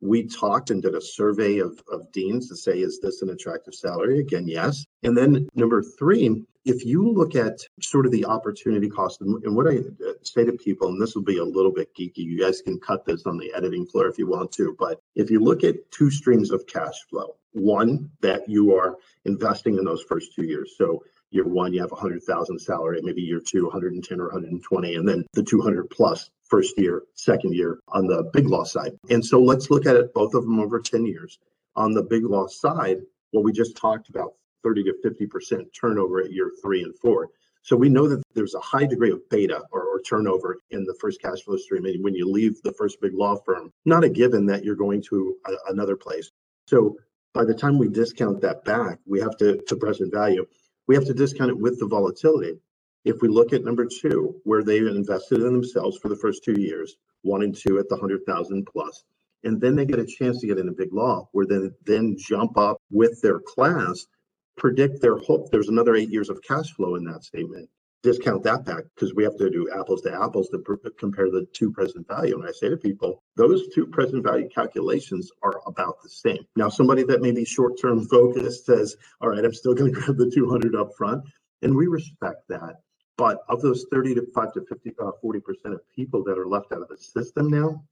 We 0.00 0.26
talked 0.26 0.70
and 0.70 0.82
did 0.82 0.94
a 0.94 1.00
survey 1.00 1.58
of, 1.58 1.80
of 1.90 2.10
deans 2.12 2.48
to 2.48 2.56
say, 2.56 2.80
is 2.80 3.00
this 3.00 3.22
an 3.22 3.30
attractive 3.30 3.74
salary? 3.74 4.20
Again, 4.20 4.46
yes. 4.46 4.84
And 5.04 5.16
then 5.16 5.48
number 5.54 5.82
three, 5.82 6.44
if 6.66 6.84
you 6.84 7.10
look 7.10 7.34
at 7.34 7.60
sort 7.80 8.04
of 8.04 8.12
the 8.12 8.26
opportunity 8.26 8.88
cost, 8.90 9.22
and, 9.22 9.56
what 9.56 9.68
I 9.68 9.78
uh, 9.78 10.12
say 10.22 10.44
to 10.44 10.52
people, 10.52 10.88
and 10.88 11.00
this 11.00 11.14
will 11.14 11.22
be 11.22 11.38
a 11.38 11.44
little 11.44 11.72
bit 11.72 11.94
geeky, 11.94 12.18
you 12.18 12.38
guys 12.38 12.60
can 12.60 12.78
cut 12.78 13.06
this 13.06 13.24
on 13.24 13.38
the 13.38 13.54
editing 13.54 13.86
floor 13.86 14.08
if 14.08 14.18
you 14.18 14.26
want 14.26 14.52
to, 14.52 14.76
but 14.78 15.00
if 15.14 15.30
you 15.30 15.40
look 15.40 15.64
at 15.64 15.90
two 15.92 16.10
streams 16.10 16.50
of 16.50 16.66
cash 16.66 17.00
flow, 17.08 17.36
one 17.52 18.10
that 18.20 18.46
you 18.48 18.74
are 18.74 18.96
investing 19.24 19.78
in 19.78 19.84
those 19.84 20.02
first 20.02 20.34
two 20.34 20.44
years. 20.44 20.74
So 20.76 21.02
year 21.36 21.46
one, 21.46 21.72
you 21.72 21.80
have 21.80 21.92
100,000 21.92 22.58
salary, 22.58 23.00
maybe 23.02 23.22
year 23.22 23.40
two, 23.40 23.64
110 23.64 24.20
or 24.20 24.24
120, 24.24 24.94
and 24.94 25.08
then 25.08 25.24
the 25.34 25.42
200 25.42 25.88
plus 25.90 26.30
first 26.48 26.76
year, 26.78 27.04
second 27.14 27.54
year 27.54 27.78
on 27.88 28.06
the 28.06 28.28
big 28.32 28.48
law 28.48 28.64
side. 28.64 28.92
And 29.10 29.24
so 29.24 29.40
let's 29.40 29.70
look 29.70 29.86
at 29.86 29.96
it, 29.96 30.12
both 30.14 30.34
of 30.34 30.44
them 30.44 30.58
over 30.58 30.80
10 30.80 31.06
years. 31.06 31.38
On 31.76 31.92
the 31.92 32.02
big 32.02 32.24
law 32.24 32.46
side, 32.46 32.98
what 33.30 33.44
we 33.44 33.52
just 33.52 33.76
talked 33.76 34.08
about, 34.08 34.34
30 34.64 34.84
to 34.84 34.94
50% 35.04 35.66
turnover 35.78 36.20
at 36.20 36.32
year 36.32 36.50
three 36.60 36.82
and 36.82 36.96
four. 36.98 37.28
So 37.62 37.76
we 37.76 37.88
know 37.88 38.08
that 38.08 38.22
there's 38.34 38.54
a 38.54 38.60
high 38.60 38.86
degree 38.86 39.10
of 39.10 39.28
beta 39.28 39.62
or, 39.72 39.82
or 39.82 40.00
turnover 40.00 40.58
in 40.70 40.84
the 40.84 40.94
first 41.00 41.20
cash 41.20 41.42
flow 41.42 41.56
stream. 41.56 41.84
And 41.84 42.02
when 42.02 42.14
you 42.14 42.30
leave 42.30 42.62
the 42.62 42.72
first 42.72 43.00
big 43.00 43.12
law 43.12 43.36
firm, 43.36 43.72
not 43.84 44.04
a 44.04 44.08
given 44.08 44.46
that 44.46 44.64
you're 44.64 44.76
going 44.76 45.02
to 45.02 45.36
a, 45.46 45.72
another 45.72 45.96
place. 45.96 46.30
So 46.68 46.96
by 47.34 47.44
the 47.44 47.54
time 47.54 47.76
we 47.76 47.88
discount 47.88 48.40
that 48.40 48.64
back, 48.64 48.98
we 49.04 49.20
have 49.20 49.36
to, 49.38 49.60
to 49.66 49.76
present 49.76 50.12
value, 50.12 50.46
we 50.86 50.94
have 50.94 51.04
to 51.06 51.14
discount 51.14 51.50
it 51.50 51.58
with 51.58 51.78
the 51.78 51.86
volatility. 51.86 52.58
If 53.04 53.22
we 53.22 53.28
look 53.28 53.52
at 53.52 53.64
number 53.64 53.86
two, 53.86 54.40
where 54.44 54.62
they 54.62 54.78
invested 54.78 55.40
in 55.40 55.52
themselves 55.52 55.98
for 55.98 56.08
the 56.08 56.16
first 56.16 56.44
two 56.44 56.60
years, 56.60 56.96
one 57.22 57.42
and 57.42 57.56
two 57.56 57.78
at 57.78 57.88
the 57.88 57.96
hundred 57.96 58.22
thousand 58.26 58.66
plus, 58.66 59.04
and 59.44 59.60
then 59.60 59.76
they 59.76 59.84
get 59.84 59.98
a 59.98 60.06
chance 60.06 60.40
to 60.40 60.46
get 60.46 60.58
in 60.58 60.68
a 60.68 60.72
big 60.72 60.92
law, 60.92 61.28
where 61.32 61.46
they 61.46 61.70
then 61.84 62.16
jump 62.18 62.58
up 62.58 62.78
with 62.90 63.20
their 63.22 63.40
class, 63.40 64.06
predict 64.56 65.00
their 65.00 65.18
hope. 65.18 65.50
There's 65.50 65.68
another 65.68 65.94
eight 65.94 66.10
years 66.10 66.30
of 66.30 66.42
cash 66.42 66.72
flow 66.72 66.96
in 66.96 67.04
that 67.04 67.24
statement. 67.24 67.68
Discount 68.02 68.42
that 68.44 68.64
back 68.64 68.84
because 68.94 69.14
we 69.14 69.24
have 69.24 69.36
to 69.36 69.50
do 69.50 69.68
apples 69.76 70.02
to 70.02 70.12
apples 70.14 70.48
to 70.50 70.58
pr- 70.58 70.74
compare 70.98 71.30
the 71.30 71.46
two 71.52 71.72
present 71.72 72.06
value. 72.06 72.38
And 72.38 72.48
I 72.48 72.52
say 72.52 72.68
to 72.68 72.76
people, 72.76 73.22
those 73.36 73.68
two 73.74 73.86
present 73.86 74.22
value 74.22 74.48
calculations 74.48 75.30
are 75.42 75.60
about 75.66 76.02
the 76.02 76.08
same. 76.08 76.46
Now, 76.54 76.68
somebody 76.68 77.02
that 77.04 77.20
may 77.20 77.32
be 77.32 77.44
short 77.44 77.80
term 77.80 78.06
focused 78.06 78.66
says, 78.66 78.96
all 79.20 79.30
right, 79.30 79.44
I'm 79.44 79.52
still 79.52 79.74
going 79.74 79.92
to 79.94 80.00
grab 80.00 80.16
the 80.18 80.30
200 80.30 80.76
up 80.76 80.90
front. 80.96 81.24
And 81.62 81.74
we 81.74 81.86
respect 81.86 82.46
that. 82.48 82.76
But 83.16 83.38
of 83.48 83.62
those 83.62 83.86
30 83.90 84.16
to 84.16 84.26
5 84.34 84.52
to 84.52 84.60
50, 84.68 84.92
uh, 85.00 85.10
40% 85.24 85.40
of 85.72 85.80
people 85.94 86.22
that 86.24 86.38
are 86.38 86.46
left 86.46 86.72
out 86.72 86.82
of 86.82 86.88
the 86.88 86.98
system 86.98 87.48
now, 87.48 87.82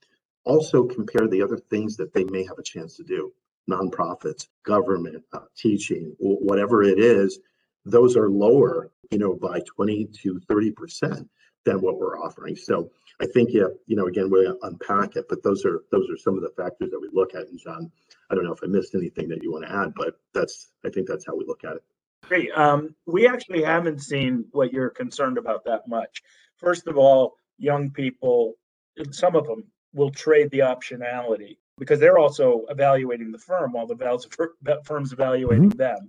also 0.44 0.84
compare 0.84 1.26
the 1.26 1.42
other 1.42 1.57
things 1.57 1.96
that 1.96 2.12
they 2.12 2.24
may 2.24 2.44
have 2.44 2.59
a 2.59 2.62
chance 2.62 2.96
to 2.96 3.05
do 3.05 3.32
nonprofits, 3.68 4.46
government, 4.64 5.24
uh, 5.32 5.38
teaching, 5.57 6.14
wh- 6.18 6.42
whatever 6.42 6.82
it 6.82 6.98
is, 6.98 7.38
those 7.85 8.16
are 8.16 8.30
lower, 8.30 8.91
you 9.11 9.18
know, 9.18 9.35
by 9.35 9.61
20 9.61 10.07
to 10.22 10.41
30% 10.49 11.28
than 11.64 11.80
what 11.80 11.99
we're 11.99 12.18
offering. 12.18 12.57
So 12.57 12.91
I 13.20 13.26
think, 13.26 13.51
yeah, 13.53 13.68
you 13.87 13.97
know, 13.97 14.07
again, 14.07 14.30
we'll 14.30 14.59
unpack 14.62 15.16
it, 15.16 15.26
but 15.28 15.43
those 15.43 15.64
are 15.64 15.82
those 15.91 16.09
are 16.11 16.16
some 16.16 16.37
of 16.37 16.43
the 16.43 16.51
factors 16.57 16.91
that 16.91 17.01
we 17.01 17.09
look 17.12 17.35
at. 17.35 17.49
And 17.49 17.59
John, 17.59 17.91
I 18.30 18.35
don't 18.35 18.45
know 18.45 18.53
if 18.53 18.61
I 18.62 18.66
missed 18.66 18.95
anything 18.95 19.28
that 19.28 19.43
you 19.43 19.53
want 19.53 19.66
to 19.66 19.72
add, 19.72 19.93
but 19.95 20.18
that's 20.32 20.68
I 20.85 20.91
think 20.91 21.09
that's 21.09 21.26
how 21.26 21.37
we 21.37 21.45
look 21.47 21.64
at 21.64 21.76
it. 21.76 21.85
Great. 22.28 22.51
Um, 22.57 22.95
we 23.07 23.28
actually 23.28 23.62
haven't 23.62 24.01
seen 24.01 24.47
what 24.53 24.72
you're 24.72 24.91
concerned 24.91 25.39
about 25.39 25.64
that 25.66 25.87
much. 25.87 26.22
First 26.57 26.87
of 26.87 26.97
all, 26.97 27.35
young 27.59 27.91
people, 27.91 28.55
some 29.11 29.37
of 29.37 29.47
them 29.47 29.64
will 29.93 30.11
trade 30.11 30.51
the 30.51 30.61
optionality 30.61 31.59
because 31.78 32.01
they're 32.01 32.18
also 32.18 32.64
evaluating 32.68 33.30
the 33.30 33.39
firm 33.39 33.72
while 33.72 33.87
the 33.87 33.97
firm's 34.85 35.12
evaluating 35.12 35.68
them. 35.70 36.09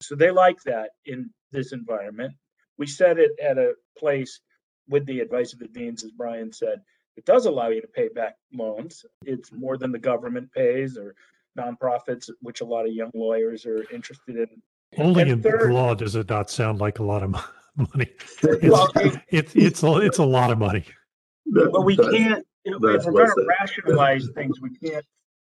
So 0.00 0.14
they 0.14 0.30
like 0.30 0.62
that 0.64 0.90
in 1.06 1.30
this 1.52 1.72
environment. 1.72 2.34
We 2.78 2.86
set 2.86 3.18
it 3.18 3.32
at 3.42 3.58
a 3.58 3.72
place 3.98 4.40
with 4.88 5.06
the 5.06 5.20
advice 5.20 5.52
of 5.52 5.58
the 5.58 5.68
deans, 5.68 6.04
as 6.04 6.10
Brian 6.12 6.52
said, 6.52 6.80
it 7.16 7.24
does 7.24 7.46
allow 7.46 7.68
you 7.68 7.80
to 7.80 7.88
pay 7.88 8.08
back 8.08 8.34
loans. 8.52 9.04
It's 9.24 9.50
more 9.52 9.78
than 9.78 9.90
the 9.90 9.98
government 9.98 10.52
pays 10.52 10.98
or 10.98 11.14
nonprofits, 11.58 12.28
which 12.40 12.60
a 12.60 12.64
lot 12.64 12.86
of 12.86 12.92
young 12.92 13.10
lawyers 13.14 13.64
are 13.64 13.84
interested 13.90 14.36
in. 14.36 14.46
Only 14.98 15.22
And 15.22 15.30
in 15.32 15.42
third- 15.42 15.72
law 15.72 15.94
does 15.94 16.14
it 16.14 16.28
not 16.28 16.50
sound 16.50 16.78
like 16.78 16.98
a 16.98 17.02
lot 17.02 17.22
of 17.22 17.30
mo- 17.30 17.40
money. 17.94 18.12
Well, 18.62 18.88
It's 18.96 19.16
it's 19.30 19.54
it's 19.56 19.82
a, 19.82 19.96
it's 19.96 20.18
a 20.18 20.24
lot 20.24 20.50
of 20.52 20.58
money. 20.58 20.84
But 21.46 21.84
we 21.84 21.96
can't, 21.96 22.46
if 22.64 22.74
if 22.74 22.80
we're 23.06 23.12
well 23.12 23.26
gonna 23.34 23.46
rationalize 23.60 24.28
things, 24.34 24.60
we 24.60 24.70
can't, 24.78 25.04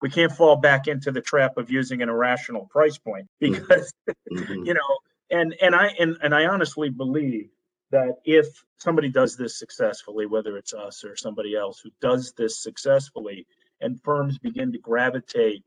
we 0.03 0.11
can't 0.11 0.33
fall 0.33 0.57
back 0.57 0.89
into 0.89 1.11
the 1.11 1.21
trap 1.21 1.57
of 1.57 1.71
using 1.71 2.03
an 2.03 2.09
irrational 2.09 2.67
price 2.67 2.99
point 2.99 3.27
because, 3.41 3.93
Mhm. 4.31 4.67
you 4.67 4.75
know, 4.75 4.99
and, 5.31 5.55
and 5.61 5.75
I, 5.75 5.89
and, 5.99 6.17
and 6.23 6.35
I 6.35 6.47
honestly 6.47 6.91
believe 6.91 7.49
that 7.91 8.17
if 8.25 8.47
somebody 8.79 9.09
does 9.09 9.37
this 9.37 9.59
successfully, 9.59 10.27
whether 10.27 10.57
it's 10.57 10.75
us 10.75 11.05
or 11.05 11.17
somebody 11.17 11.57
else 11.57 11.81
who 11.81 11.91
does 12.01 12.33
this 12.37 12.63
successfully, 12.63 13.47
and 13.81 14.01
firms 14.03 14.39
begin 14.39 14.73
to 14.73 14.79
gravitate 14.79 15.63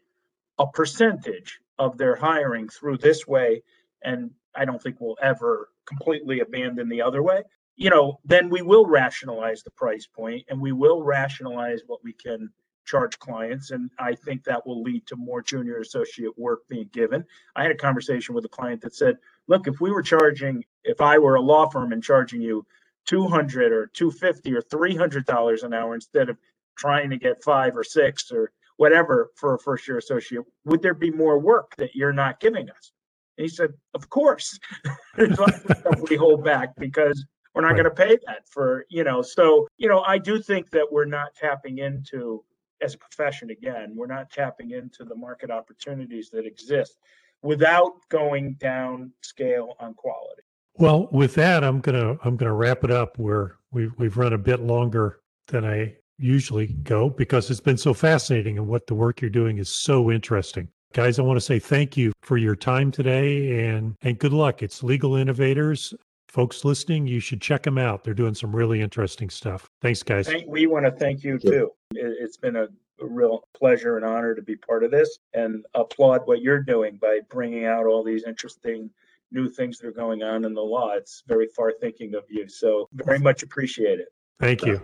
a 0.58 0.68
percentage 0.68 1.60
of 1.78 1.98
their 1.98 2.16
hiring 2.16 2.68
through 2.68 2.98
this 2.98 3.26
way, 3.28 3.64
and 4.04 4.32
I 4.56 4.66
don't 4.66 4.82
think 4.82 4.98
we'll 5.00 5.18
ever 5.22 5.70
completely 5.86 6.40
abandon 6.42 6.90
the 6.90 7.02
other 7.02 7.24
way, 7.24 7.44
you 7.76 7.90
know, 7.90 8.20
then 8.26 8.50
we 8.50 8.62
will 8.62 8.86
rationalize 8.86 9.64
the 9.64 9.72
price 9.72 10.06
point 10.06 10.46
and 10.50 10.60
we 10.60 10.72
will 10.74 11.02
rationalize 11.04 11.82
what 11.88 12.04
we 12.04 12.14
can 12.14 12.50
charge 12.90 13.20
clients. 13.20 13.72
And 13.72 13.92
I 14.00 14.16
think 14.16 14.44
that 14.44 14.66
will 14.66 14.82
lead 14.82 15.06
to 15.08 15.16
more 15.16 15.42
junior 15.42 15.78
associate 15.78 16.38
work 16.38 16.68
being 16.68 16.90
given. 16.92 17.24
I 17.56 17.62
had 17.64 17.72
a 17.72 17.76
conversation 17.76 18.34
with 18.34 18.46
a 18.46 18.50
client 18.50 18.82
that 18.82 18.96
said, 18.96 19.18
look, 19.48 19.68
if 19.68 19.80
we 19.80 19.92
were 19.92 20.02
charging, 20.02 20.66
if 20.84 21.00
I 21.00 21.20
were 21.20 21.36
a 21.36 21.42
law 21.42 21.70
firm 21.70 21.94
and 21.94 22.04
charging 22.04 22.42
you 22.42 22.66
200 23.06 23.72
or 23.72 23.88
250 23.88 24.54
or 24.56 24.62
300 24.62 25.26
dollars 25.26 25.64
an 25.64 25.74
hour 25.74 25.94
instead 25.94 26.30
of 26.30 26.38
trying 26.78 27.10
to 27.12 27.18
get 27.18 27.44
five 27.44 27.76
or 27.78 27.84
six 27.84 28.32
or 28.32 28.52
whatever 28.78 29.30
for 29.36 29.54
a 29.54 29.60
first 29.60 29.88
year 29.88 29.98
associate, 29.98 30.44
would 30.66 30.82
there 30.82 30.94
be 30.94 31.12
more 31.12 31.38
work 31.38 31.76
that 31.78 31.96
you're 31.96 32.14
not 32.14 32.40
giving 32.40 32.70
us? 32.70 32.92
And 33.38 33.44
he 33.46 33.50
said, 33.50 33.74
of 33.94 34.10
course. 34.10 34.60
There's 35.16 35.38
lots 35.38 35.64
of 35.66 35.78
stuff 35.78 36.10
we 36.10 36.16
hold 36.16 36.44
back 36.44 36.70
because 36.78 37.24
we're 37.54 37.62
not 37.62 37.70
Right. 37.74 37.84
going 37.84 37.96
to 37.96 38.04
pay 38.04 38.18
that 38.28 38.48
for, 38.50 38.86
you 38.90 39.04
know, 39.04 39.22
so, 39.22 39.68
you 39.78 39.90
know, 39.90 40.02
I 40.02 40.18
do 40.18 40.42
think 40.42 40.70
that 40.72 40.88
we're 40.92 41.06
not 41.06 41.36
tapping 41.36 41.80
into, 41.80 42.44
as 42.82 42.94
a 42.94 42.98
profession 42.98 43.50
again, 43.50 43.94
we're 43.96 44.08
not 44.08 44.32
tapping 44.32 44.72
into 44.72 45.04
the 45.04 45.16
market 45.16 45.52
opportunities 45.52 46.30
that 46.32 46.46
exist 46.46 47.00
without 47.42 47.94
going 48.10 48.54
down 48.54 49.12
scale 49.22 49.76
on 49.80 49.94
quality. 49.94 50.44
Well, 50.76 51.10
with 51.12 51.36
that, 51.36 51.64
I'm 51.64 51.82
gonna 51.82 52.18
I'm 52.24 52.38
gonna 52.38 52.54
wrap 52.54 52.84
it 52.84 52.92
up. 52.92 53.18
Where 53.18 53.58
we've 53.72 53.92
we've 53.98 54.18
run 54.18 54.34
a 54.34 54.38
bit 54.38 54.62
longer 54.62 55.20
than 55.48 55.66
I 55.66 55.96
usually 56.18 56.68
go 56.68 57.10
because 57.10 57.50
it's 57.50 57.60
been 57.60 57.78
so 57.78 57.94
fascinating 57.94 58.58
and 58.58 58.68
what 58.68 58.88
the 58.88 58.94
work 58.94 59.22
you're 59.22 59.30
doing 59.30 59.58
is 59.58 59.70
so 59.70 60.12
interesting. 60.12 60.68
Guys, 60.94 61.20
I 61.20 61.22
want 61.22 61.38
to 61.38 61.42
say 61.42 61.60
thank 61.60 61.96
you 61.96 62.12
for 62.22 62.38
your 62.38 62.56
time 62.56 62.92
today 62.92 63.68
and 63.68 63.96
and 64.02 64.18
good 64.20 64.34
luck. 64.34 64.64
It's 64.64 64.84
Legal 64.84 65.16
Innovators. 65.16 65.94
Folks 66.30 66.64
listening, 66.64 67.08
you 67.08 67.20
should 67.20 67.42
check 67.42 67.64
them 67.64 67.80
out. 67.80 68.04
They're 68.04 68.14
doing 68.14 68.36
some 68.36 68.56
really 68.56 68.82
interesting 68.82 69.32
stuff. 69.32 69.68
Thanks, 69.82 70.04
guys. 70.04 70.28
Thank, 70.28 70.48
we 70.48 70.68
want 70.68 70.86
to 70.86 70.92
thank 70.92 71.24
you 71.24 71.40
too. 71.40 71.72
It, 71.96 72.18
it's 72.20 72.38
been 72.38 72.56
a, 72.56 72.68
a 73.02 73.06
real 73.08 73.42
pleasure 73.56 73.98
and 73.98 74.06
honor 74.06 74.36
to 74.36 74.42
be 74.44 74.56
part 74.56 74.84
of 74.84 74.92
this 74.92 75.18
and 75.34 75.66
applaud 75.74 76.22
what 76.26 76.44
you're 76.44 76.62
doing 76.62 76.98
by 77.02 77.22
bringing 77.32 77.66
out 77.66 77.88
all 77.88 78.04
these 78.04 78.26
interesting 78.26 78.92
new 79.32 79.50
things 79.50 79.80
that 79.80 79.88
are 79.88 79.92
going 79.92 80.22
on 80.22 80.46
in 80.46 80.54
the 80.54 80.62
law. 80.62 80.92
It's 80.92 81.24
very 81.28 81.48
far 81.48 81.74
thinking 81.82 82.14
of 82.14 82.26
you. 82.30 82.48
So 82.48 82.90
very 82.94 83.18
much 83.18 83.42
appreciate 83.42 84.00
it. 84.00 84.10
Thank 84.40 84.64
you. 84.64 84.80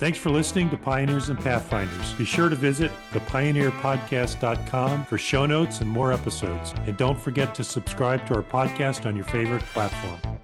Thanks 0.00 0.16
for 0.16 0.30
listening 0.30 0.70
to 0.70 0.78
Pioneers 0.78 1.28
and 1.28 1.38
Pathfinders. 1.38 2.14
Be 2.14 2.24
sure 2.24 2.48
to 2.48 2.56
visit 2.56 2.90
thepioneerpodcast.com 3.12 5.04
for 5.04 5.18
show 5.18 5.44
notes 5.44 5.82
and 5.82 5.90
more 5.90 6.10
episodes. 6.10 6.72
And 6.86 6.96
don't 6.96 7.20
forget 7.20 7.54
to 7.56 7.62
subscribe 7.62 8.26
to 8.28 8.34
our 8.36 8.42
podcast 8.42 9.04
on 9.04 9.14
your 9.14 9.26
favorite 9.26 9.62
platform. 9.74 10.40